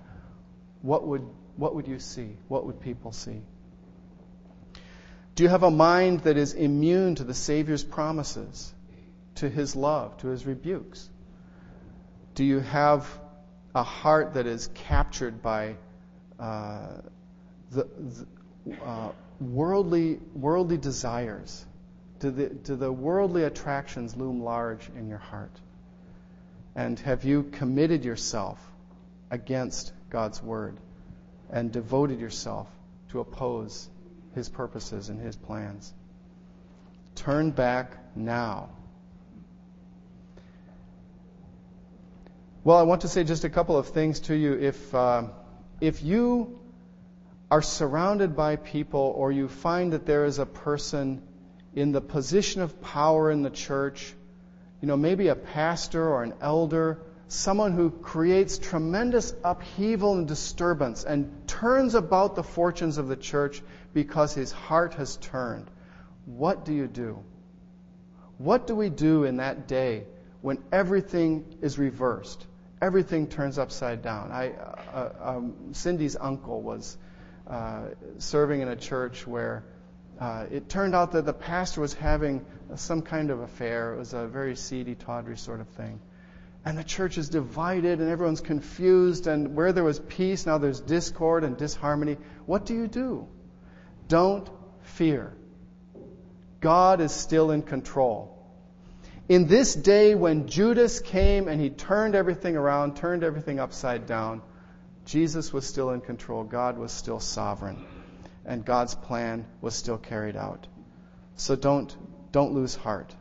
what 0.81 1.07
would, 1.07 1.25
what 1.55 1.75
would 1.75 1.87
you 1.87 1.99
see? 1.99 2.37
What 2.49 2.65
would 2.65 2.81
people 2.81 3.13
see? 3.13 3.41
Do 5.35 5.43
you 5.43 5.49
have 5.49 5.63
a 5.63 5.71
mind 5.71 6.21
that 6.21 6.37
is 6.37 6.53
immune 6.53 7.15
to 7.15 7.23
the 7.23 7.33
Savior's 7.33 7.83
promises, 7.83 8.73
to 9.35 9.49
his 9.49 9.75
love, 9.75 10.17
to 10.17 10.27
his 10.27 10.45
rebukes? 10.45 11.09
Do 12.35 12.43
you 12.43 12.59
have 12.59 13.07
a 13.73 13.83
heart 13.83 14.33
that 14.33 14.45
is 14.45 14.69
captured 14.73 15.41
by 15.41 15.75
uh, 16.37 16.99
the, 17.71 17.87
the 18.65 18.75
uh, 18.83 19.11
worldly, 19.39 20.19
worldly 20.33 20.77
desires? 20.77 21.65
Do 22.19 22.31
the, 22.31 22.49
do 22.49 22.75
the 22.75 22.91
worldly 22.91 23.43
attractions 23.43 24.15
loom 24.15 24.43
large 24.43 24.89
in 24.97 25.07
your 25.07 25.17
heart? 25.17 25.51
And 26.75 26.99
have 26.99 27.23
you 27.23 27.43
committed 27.43 28.03
yourself 28.03 28.59
against 29.31 29.93
God's 30.09 30.41
word 30.41 30.77
and 31.49 31.71
devoted 31.71 32.19
yourself 32.19 32.67
to 33.09 33.19
oppose 33.19 33.89
his 34.33 34.49
purposes 34.49 35.09
and 35.09 35.19
his 35.19 35.35
plans? 35.35 35.93
Turn 37.15 37.51
back 37.51 37.97
now. 38.15 38.69
Well, 42.65 42.77
I 42.77 42.81
want 42.81 43.01
to 43.01 43.07
say 43.07 43.23
just 43.23 43.43
a 43.43 43.49
couple 43.49 43.77
of 43.77 43.89
things 43.89 44.21
to 44.21 44.35
you. 44.35 44.53
If, 44.53 44.95
uh, 44.95 45.25
if 45.79 46.01
you 46.01 46.59
are 47.55 47.61
surrounded 47.61 48.35
by 48.35 48.55
people 48.57 49.13
or 49.15 49.31
you 49.31 49.47
find 49.47 49.93
that 49.93 50.05
there 50.05 50.25
is 50.25 50.39
a 50.39 50.45
person 50.45 51.21
in 51.73 51.91
the 51.91 52.01
position 52.01 52.61
of 52.61 52.81
power 52.81 53.31
in 53.31 53.43
the 53.43 53.49
church 53.49 54.13
you 54.81 54.87
know, 54.87 54.97
maybe 54.97 55.29
a 55.29 55.35
pastor 55.35 56.07
or 56.07 56.21
an 56.21 56.33
elder, 56.41 56.99
someone 57.27 57.71
who 57.71 57.89
creates 57.89 58.59
tremendous 58.59 59.33
upheaval 59.43 60.13
and 60.13 60.27
disturbance 60.27 61.03
and 61.03 61.47
turns 61.47 61.95
about 61.95 62.35
the 62.35 62.43
fortunes 62.43 62.99
of 62.99 63.07
the 63.07 63.15
church 63.15 63.63
because 63.93 64.35
his 64.35 64.51
heart 64.51 64.93
has 64.93 65.17
turned. 65.17 65.65
What 66.25 66.65
do 66.65 66.73
you 66.73 66.85
do? 66.87 67.23
What 68.37 68.67
do 68.67 68.75
we 68.75 68.89
do 68.89 69.23
in 69.23 69.37
that 69.37 69.67
day 69.67 70.03
when 70.41 70.61
everything 70.71 71.57
is 71.61 71.79
reversed? 71.79 72.45
Everything 72.79 73.27
turns 73.27 73.57
upside 73.57 74.03
down. 74.03 74.31
I, 74.31 74.51
uh, 74.51 75.13
um, 75.19 75.73
Cindy's 75.73 76.15
uncle 76.15 76.61
was 76.61 76.97
uh, 77.47 77.89
serving 78.17 78.61
in 78.61 78.67
a 78.67 78.75
church 78.75 79.27
where 79.27 79.63
uh, 80.19 80.45
it 80.49 80.69
turned 80.69 80.95
out 80.95 81.11
that 81.11 81.25
the 81.25 81.33
pastor 81.33 81.81
was 81.81 81.93
having 81.93 82.45
some 82.75 83.01
kind 83.01 83.29
of 83.29 83.41
affair. 83.41 83.93
It 83.93 83.97
was 83.97 84.13
a 84.13 84.27
very 84.27 84.55
seedy, 84.55 84.95
tawdry 84.95 85.37
sort 85.37 85.59
of 85.59 85.67
thing. 85.69 85.99
And 86.63 86.77
the 86.77 86.83
church 86.83 87.17
is 87.17 87.29
divided 87.29 87.99
and 87.99 88.09
everyone's 88.09 88.41
confused, 88.41 89.27
and 89.27 89.55
where 89.55 89.71
there 89.71 89.83
was 89.83 89.99
peace, 89.99 90.45
now 90.45 90.57
there's 90.57 90.79
discord 90.79 91.43
and 91.43 91.55
disharmony. 91.55 92.17
What 92.45 92.65
do 92.65 92.73
you 92.73 92.87
do? 92.87 93.27
Don't 94.07 94.49
fear. 94.81 95.33
God 96.61 97.01
is 97.01 97.11
still 97.11 97.51
in 97.51 97.61
control. 97.61 98.31
In 99.27 99.47
this 99.47 99.75
day 99.75 100.15
when 100.15 100.47
Judas 100.47 100.99
came 100.99 101.47
and 101.47 101.59
he 101.59 101.69
turned 101.69 102.15
everything 102.15 102.55
around, 102.55 102.95
turned 102.95 103.23
everything 103.23 103.59
upside 103.59 104.07
down, 104.07 104.41
Jesus 105.05 105.53
was 105.53 105.65
still 105.65 105.91
in 105.91 106.01
control. 106.01 106.43
God 106.43 106.77
was 106.77 106.91
still 106.91 107.19
sovereign 107.19 107.85
and 108.45 108.63
God's 108.63 108.95
plan 108.95 109.45
was 109.61 109.75
still 109.75 109.97
carried 109.97 110.35
out. 110.35 110.67
So 111.35 111.55
don't, 111.55 111.95
don't 112.31 112.53
lose 112.53 112.75
heart. 112.75 113.13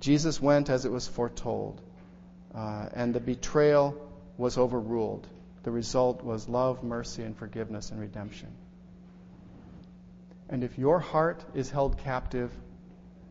Jesus 0.00 0.40
went 0.40 0.68
as 0.68 0.84
it 0.84 0.90
was 0.90 1.06
foretold, 1.06 1.80
uh, 2.54 2.88
and 2.92 3.14
the 3.14 3.20
betrayal 3.20 3.96
was 4.36 4.58
overruled. 4.58 5.26
The 5.62 5.70
result 5.70 6.24
was 6.24 6.48
love, 6.48 6.82
mercy, 6.82 7.22
and 7.22 7.36
forgiveness 7.36 7.90
and 7.90 8.00
redemption. 8.00 8.48
And 10.48 10.64
if 10.64 10.76
your 10.76 10.98
heart 10.98 11.44
is 11.54 11.70
held 11.70 11.98
captive, 11.98 12.50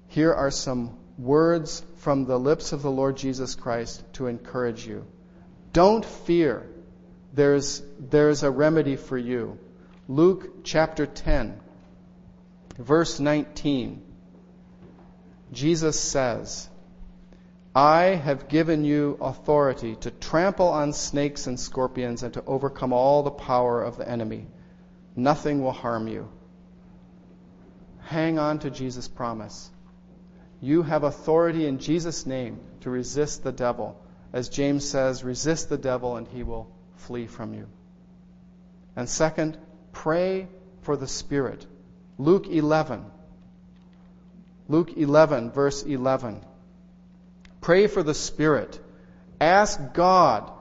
here 0.08 0.34
are 0.34 0.50
some 0.50 0.98
words 1.18 1.84
from 1.98 2.26
the 2.26 2.40
lips 2.40 2.72
of 2.72 2.82
the 2.82 2.90
Lord 2.90 3.18
Jesus 3.18 3.54
Christ 3.56 4.02
to 4.14 4.28
encourage 4.28 4.88
you. 4.88 5.06
Don't 5.74 6.06
fear. 6.06 6.66
There's, 7.34 7.82
there's 8.00 8.44
a 8.44 8.52
remedy 8.52 8.96
for 8.98 9.18
you. 9.18 9.58
Luke 10.08 10.64
chapter 10.66 11.06
10, 11.06 11.60
verse 12.78 13.20
19. 13.20 14.04
Jesus 15.54 16.00
says, 16.00 16.70
I 17.74 18.04
have 18.16 18.50
given 18.50 18.84
you 18.84 19.18
authority 19.22 19.96
to 19.98 20.12
trample 20.12 20.68
on 20.68 20.92
snakes 20.92 21.48
and 21.48 21.58
scorpions 21.58 22.24
and 22.24 22.34
to 22.34 22.44
overcome 22.46 22.92
all 22.92 23.24
the 23.24 23.32
power 23.32 23.82
of 23.82 23.98
the 23.98 24.08
enemy. 24.08 24.48
Nothing 25.16 25.64
will 25.64 25.72
harm 25.72 26.10
you. 26.10 26.28
Hang 28.00 28.40
on 28.40 28.60
to 28.60 28.70
Jesus' 28.70 29.08
promise. 29.08 29.70
You 30.60 30.84
have 30.84 31.04
authority 31.04 31.66
in 31.66 31.80
Jesus' 31.80 32.26
name 32.26 32.60
to 32.82 32.90
resist 32.90 33.44
the 33.44 33.54
devil. 33.54 33.98
As 34.34 34.50
James 34.50 34.88
says, 34.88 35.24
resist 35.24 35.70
the 35.70 35.78
devil 35.78 36.18
and 36.18 36.28
he 36.28 36.44
will 36.44 36.70
flee 37.08 37.28
from 37.28 37.54
you. 37.54 37.68
And 38.96 39.08
second, 39.08 39.58
Pray 39.92 40.48
for 40.82 40.96
the 40.96 41.08
Spirit. 41.08 41.66
Luke 42.18 42.48
11. 42.48 43.06
Luke 44.68 44.94
11, 44.96 45.52
verse 45.52 45.84
11. 45.84 46.42
Pray 47.60 47.88
for 47.88 48.04
the 48.04 48.14
Spirit. 48.14 48.80
Ask 49.40 49.94
God. 49.94 50.52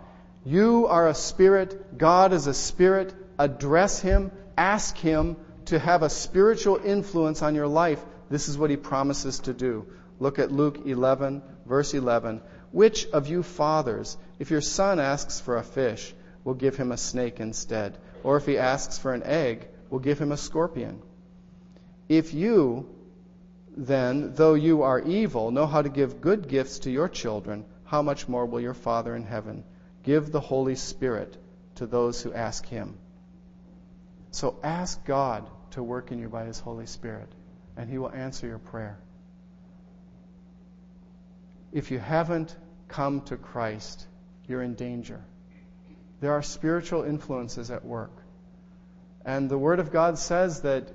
You 0.45 0.87
are 0.89 1.09
a 1.09 1.15
spirit. 1.15 1.99
God 1.99 2.33
is 2.33 2.47
a 2.47 2.55
spirit. 2.55 3.15
Address 3.39 4.01
Him. 4.01 4.33
Ask 4.57 4.97
Him 4.97 5.37
to 5.67 5.79
have 5.79 6.03
a 6.03 6.11
spiritual 6.11 6.81
influence 6.83 7.43
on 7.43 7.55
your 7.55 7.69
life. 7.69 8.03
This 8.31 8.49
is 8.49 8.59
what 8.59 8.71
He 8.71 8.77
promises 8.77 9.39
to 9.41 9.53
do. 9.53 9.87
Look 10.19 10.39
at 10.39 10.51
Luke 10.51 10.83
11, 10.87 11.43
verse 11.67 11.95
11. 11.95 12.43
Which 12.73 13.07
of 13.09 13.29
you 13.29 13.43
fathers, 13.43 14.17
if 14.39 14.51
your 14.51 14.61
son 14.61 14.99
asks 14.99 15.41
for 15.41 15.57
a 15.57 15.63
fish, 15.63 16.15
will 16.45 16.55
give 16.55 16.77
him 16.77 16.93
a 16.93 16.97
snake 16.97 17.41
instead? 17.41 17.99
Or 18.23 18.37
if 18.37 18.47
he 18.47 18.59
asks 18.59 18.99
for 18.99 19.13
an 19.13 19.23
egg, 19.25 19.69
we'll 19.89 20.01
give 20.01 20.19
him 20.19 20.33
a 20.33 20.37
scorpion. 20.37 21.03
If 22.09 22.35
you, 22.35 22.89
then, 23.77 24.35
though 24.35 24.55
you 24.55 24.83
are 24.83 25.01
evil, 25.01 25.51
know 25.51 25.67
how 25.67 25.83
to 25.83 25.89
give 25.89 26.21
good 26.21 26.49
gifts 26.49 26.81
to 26.81 26.91
your 26.91 27.09
children, 27.09 27.65
how 27.85 28.03
much 28.03 28.29
more 28.29 28.47
will 28.47 28.61
your 28.61 28.75
Father 28.75 29.15
in 29.15 29.25
heaven 29.25 29.65
give 30.03 30.31
the 30.31 30.41
Holy 30.41 30.75
Spirit 30.75 31.37
to 31.77 31.87
those 31.87 32.23
who 32.23 32.33
ask 32.33 32.67
him? 32.67 32.99
So 34.33 34.59
ask 34.63 35.05
God 35.05 35.49
to 35.73 35.83
work 35.83 36.13
in 36.13 36.19
you 36.19 36.29
by 36.29 36.45
his 36.45 36.59
Holy 36.61 36.87
Spirit, 36.87 37.29
and 37.77 37.89
he 37.89 37.99
will 37.99 38.13
answer 38.13 38.47
your 38.47 38.59
prayer. 38.59 38.99
If 41.73 41.91
you 41.91 41.99
haven't 41.99 42.55
come 42.89 43.21
to 43.23 43.37
Christ, 43.37 44.07
you're 44.47 44.63
in 44.63 44.75
danger. 44.75 45.21
There 46.21 46.33
are 46.33 46.43
spiritual 46.43 47.03
influences 47.03 47.71
at 47.71 47.85
work. 47.85 48.13
And 49.25 49.51
the 49.51 49.59
Word 49.59 49.81
of 49.81 49.91
God 49.91 50.19
says 50.19 50.63
that 50.63 50.91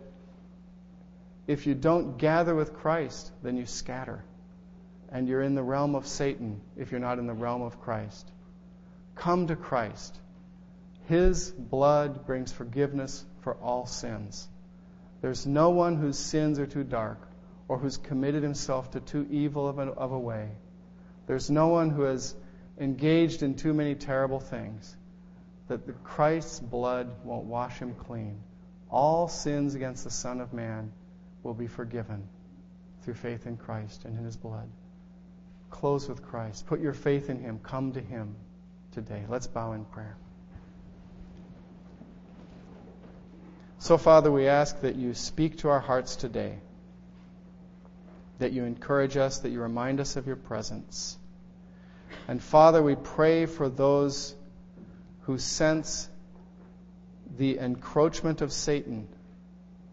if 1.48 1.68
you 1.68 1.76
don't 1.76 2.18
gather 2.18 2.56
with 2.56 2.74
Christ, 2.74 3.32
then 3.44 3.58
you 3.58 3.66
scatter. 3.66 4.24
And 5.10 5.28
you're 5.28 5.42
in 5.42 5.56
the 5.56 5.64
realm 5.64 5.96
of 5.96 6.08
Satan 6.08 6.62
if 6.78 6.92
you're 6.92 7.00
not 7.00 7.20
in 7.20 7.28
the 7.28 7.34
realm 7.34 7.62
of 7.62 7.82
Christ. 7.82 8.32
Come 9.16 9.48
to 9.48 9.56
Christ. 9.56 10.16
His 11.08 11.52
blood 11.52 12.26
brings 12.26 12.52
forgiveness 12.52 13.24
for 13.42 13.56
all 13.56 13.86
sins. 13.86 14.48
There's 15.22 15.46
no 15.46 15.70
one 15.70 15.96
whose 15.96 16.18
sins 16.18 16.60
are 16.60 16.68
too 16.68 16.84
dark 16.84 17.20
or 17.68 17.78
who's 17.78 17.98
committed 17.98 18.44
himself 18.44 18.92
to 18.92 19.00
too 19.00 19.26
evil 19.30 19.68
of 19.68 19.80
a, 19.80 19.84
of 19.84 20.12
a 20.12 20.20
way. 20.20 20.50
There's 21.28 21.50
no 21.50 21.70
one 21.70 21.90
who 21.90 22.04
has 22.04 22.36
engaged 22.80 23.42
in 23.42 23.56
too 23.56 23.74
many 23.74 23.96
terrible 23.96 24.40
things 24.40 24.96
that 25.68 25.86
the 25.88 25.94
Christ's 25.94 26.60
blood 26.60 27.10
won't 27.24 27.46
wash 27.46 27.80
him 27.80 27.96
clean. 27.96 28.40
All 28.90 29.28
sins 29.28 29.76
against 29.76 30.04
the 30.04 30.12
Son 30.12 30.40
of 30.42 30.54
Man 30.54 30.92
will 31.44 31.54
be 31.54 31.68
forgiven 31.68 32.28
through 33.02 33.16
faith 33.16 33.48
in 33.48 33.58
Christ 33.58 34.06
and 34.06 34.18
in 34.18 34.26
his 34.26 34.38
blood. 34.38 34.70
Close 35.70 36.08
with 36.08 36.24
Christ. 36.24 36.68
Put 36.68 36.80
your 36.80 36.94
faith 36.94 37.30
in 37.30 37.40
him. 37.40 37.60
Come 37.62 37.94
to 37.94 38.02
him 38.02 38.36
today. 38.92 39.24
Let's 39.28 39.48
bow 39.48 39.74
in 39.74 39.86
prayer. 39.86 40.18
So, 43.80 43.98
Father, 43.98 44.32
we 44.32 44.48
ask 44.48 44.82
that 44.82 44.96
you 44.96 45.14
speak 45.14 45.58
to 45.60 45.70
our 45.70 45.80
hearts 45.80 46.16
today, 46.16 46.58
that 48.40 48.52
you 48.52 48.64
encourage 48.64 49.18
us, 49.18 49.40
that 49.40 49.50
you 49.50 49.62
remind 49.62 50.00
us 50.00 50.16
of 50.16 50.26
your 50.26 50.38
presence. 50.38 51.18
And, 52.28 52.42
Father, 52.42 52.82
we 52.82 52.96
pray 52.96 53.46
for 53.46 53.70
those 53.70 54.34
who 55.26 55.38
sense 55.38 56.10
the 57.38 57.58
encroachment 57.58 58.42
of 58.42 58.52
Satan 58.52 59.08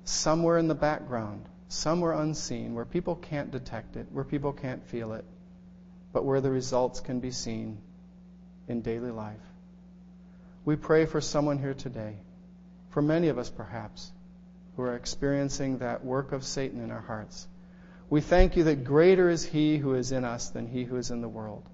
somewhere 0.04 0.58
in 0.58 0.68
the 0.68 0.74
background, 0.74 1.44
somewhere 1.68 2.12
unseen, 2.12 2.74
where 2.74 2.84
people 2.84 3.16
can't 3.16 3.50
detect 3.50 3.96
it, 3.96 4.06
where 4.12 4.24
people 4.24 4.52
can't 4.52 4.84
feel 4.86 5.12
it, 5.14 5.24
but 6.12 6.24
where 6.24 6.40
the 6.40 6.50
results 6.50 7.00
can 7.00 7.20
be 7.20 7.30
seen 7.30 7.78
in 8.68 8.82
daily 8.82 9.10
life. 9.10 9.40
We 10.64 10.76
pray 10.76 11.06
for 11.06 11.20
someone 11.20 11.58
here 11.58 11.74
today 11.74 12.16
for 12.90 13.00
many 13.00 13.28
of 13.28 13.38
us 13.38 13.48
perhaps, 13.48 14.12
who 14.76 14.82
are 14.82 14.94
experiencing 14.94 15.78
that 15.78 16.04
work 16.04 16.32
of 16.32 16.44
Satan 16.44 16.82
in 16.82 16.90
our 16.90 17.00
hearts. 17.00 17.48
We 18.10 18.20
thank 18.20 18.56
you 18.56 18.64
that 18.64 18.84
greater 18.84 19.30
is 19.30 19.44
He 19.44 19.78
who 19.78 19.94
is 19.94 20.12
in 20.12 20.24
us 20.24 20.50
than 20.50 20.66
He 20.66 20.84
who 20.84 20.96
is 20.96 21.10
in 21.10 21.22
the 21.22 21.28
world, 21.28 21.66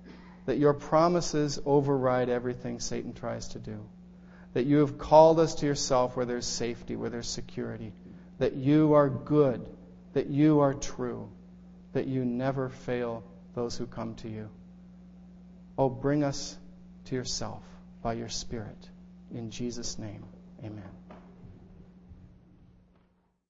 that 0.49 0.57
your 0.57 0.73
promises 0.73 1.61
override 1.67 2.31
everything 2.31 2.81
Satan 2.81 3.13
tries 3.13 3.49
to 3.49 3.59
do, 3.59 3.85
that 4.55 4.65
you 4.65 4.79
have 4.79 4.97
called 4.97 5.39
us 5.39 5.57
to 5.57 5.67
yourself 5.67 6.17
where 6.17 6.25
there's 6.25 6.47
safety, 6.47 6.97
where 6.97 7.11
there's 7.11 7.29
security, 7.29 7.93
that 8.39 8.55
you 8.55 8.95
are 8.95 9.11
good, 9.11 9.69
that 10.15 10.29
you 10.29 10.61
are 10.61 10.73
true, 10.73 11.29
that 11.93 12.07
you 12.07 12.25
never 12.25 12.71
fail 12.71 13.23
those 13.55 13.77
who 13.77 13.85
come 13.85 14.15
to 14.15 14.31
you. 14.31 14.49
Oh, 15.77 15.91
bring 15.91 16.25
us 16.25 16.57
to 17.05 17.15
yourself 17.15 17.63
by 18.03 18.15
your 18.15 18.31
Spirit. 18.31 18.89
In 19.31 19.51
Jesus' 19.51 19.99
name, 19.99 20.25
amen. 20.65 20.98